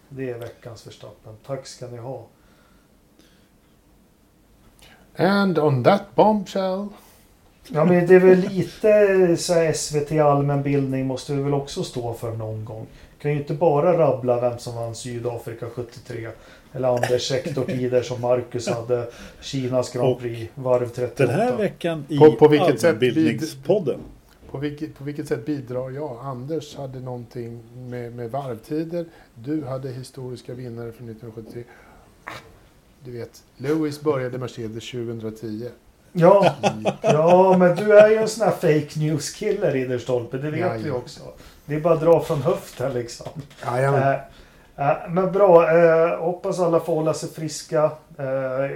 [0.10, 1.36] Det är veckans Verstappen.
[1.46, 2.26] Tack ska ni ha.
[5.16, 6.88] And on that bombshell.
[7.74, 12.14] Ja men det är väl lite så här, SVT allmänbildning måste vi väl också stå
[12.14, 12.88] för någon gång.
[13.22, 16.28] Kan ju inte bara rabbla vem som vann Sydafrika 73.
[16.74, 19.08] Eller Anders sektortider som Marcus hade
[19.42, 21.26] Kinas Grand Och Prix varv 38.
[21.26, 24.00] Den här veckan i På- på vilket sätt Allmänbildningspodden.
[24.52, 26.18] På vilket, på vilket sätt bidrar jag?
[26.22, 29.06] Anders hade någonting med, med varvtider.
[29.36, 31.64] Du hade historiska vinnare från 1973.
[32.24, 32.32] Ah,
[33.06, 35.66] Du vet, Lewis började Mercedes 2010.
[36.20, 36.56] Ja,
[37.02, 40.38] ja, men du är ju en sån här fake news-kille Ridderstolpe.
[40.38, 40.94] Det vet Ja, vi ja.
[40.96, 41.22] också.
[41.66, 43.28] Det är bara att dra från höften liksom.
[43.66, 44.02] Jajamän.
[44.76, 47.92] Eh, eh, men bra, eh, hoppas alla får hålla sig friska.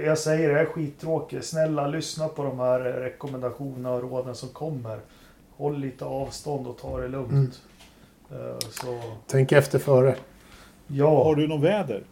[0.04, 1.44] Jag säger det, jag är skittråkig.
[1.44, 4.98] Snälla lyssna på de här rekommendationerna och råden som kommer.
[5.56, 7.60] Håll lite avstånd och ta det lugnt.
[8.30, 8.54] Mm.
[8.70, 10.14] Så, Tänk efter före.
[10.86, 12.02] ja, Har du något väder?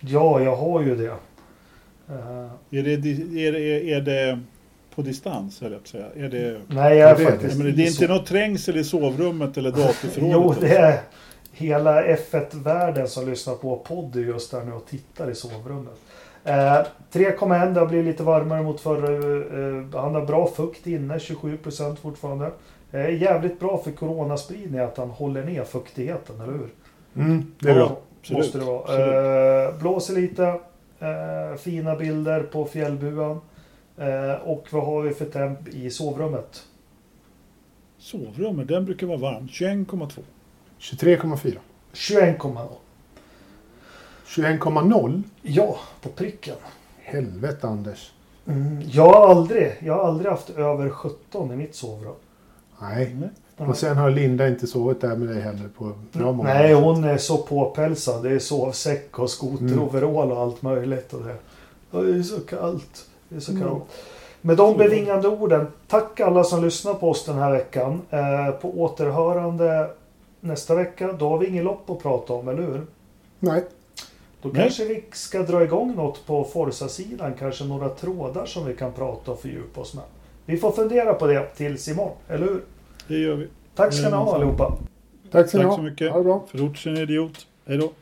[0.00, 1.14] ja, jag har ju det.
[2.70, 2.92] Är det,
[3.46, 4.40] är det, är det
[4.96, 6.06] på distans, eller att säga?
[6.16, 7.58] Är det, nej, jag är det faktiskt...
[7.58, 10.32] men det är inte något trängsel i sovrummet eller datorförrådet?
[10.32, 10.74] Jo, det så?
[10.74, 11.00] är
[11.52, 15.94] hela F1-världen som lyssnar på podd just där nu och tittar i sovrummet.
[16.44, 19.12] Eh, 3,1, det har blivit lite varmare mot förra.
[19.12, 22.50] Eh, han har bra fukt inne, 27% fortfarande.
[22.92, 26.68] Eh, jävligt bra för coronaspridning att han håller ner fuktigheten, eller hur?
[27.16, 27.98] Mm, det är bra.
[28.20, 29.66] absolut, Måste det vara.
[29.66, 30.44] Eh, blåser lite.
[30.98, 33.40] Eh, fina bilder på fjällbuan.
[33.98, 36.62] Eh, och vad har vi för temp i sovrummet?
[37.98, 39.46] Sovrummet, den brukar vara varm.
[39.46, 40.20] 21,2.
[40.78, 41.58] 23,4.
[41.92, 42.68] 21,0.
[44.26, 45.22] 21,0.
[45.42, 46.56] Ja, på pricken.
[46.98, 48.12] Helvete Anders.
[48.46, 52.14] Mm, jag har aldrig, jag har aldrig haft över 17 i mitt sovrum.
[52.80, 53.16] Nej.
[53.20, 53.68] Nej.
[53.68, 57.04] Och sen har Linda inte sovit där med dig heller på bra många Nej, hon
[57.04, 58.22] är så påpälsad.
[58.22, 61.12] Det är sovsäck och skoteroverall och allt möjligt.
[61.12, 61.36] Och det.
[61.90, 63.06] Det är så kallt.
[63.28, 63.80] Det är så Mm.
[64.40, 68.02] Med de bevingande orden, tack alla som lyssnar på oss den här veckan.
[68.10, 69.90] Eh, på återhörande
[70.40, 71.12] nästa vecka.
[71.12, 72.82] Då har vi ingen lopp att prata om, eller hur?
[73.38, 73.64] Nej.
[74.42, 74.62] Då Nej.
[74.62, 77.34] kanske vi ska dra igång något på Forza-sidan.
[77.38, 80.04] Kanske några trådar som vi kan prata och fördjupa oss med.
[80.44, 82.62] Vi får fundera på det tills imorgon, eller hur?
[83.08, 83.48] Det gör vi.
[83.74, 84.76] Tack ska ni ha allihopa.
[85.30, 86.12] Tack så Tack så mycket.
[86.12, 86.44] Ha det bra.
[86.84, 87.46] En idiot.
[87.66, 87.92] Hej då.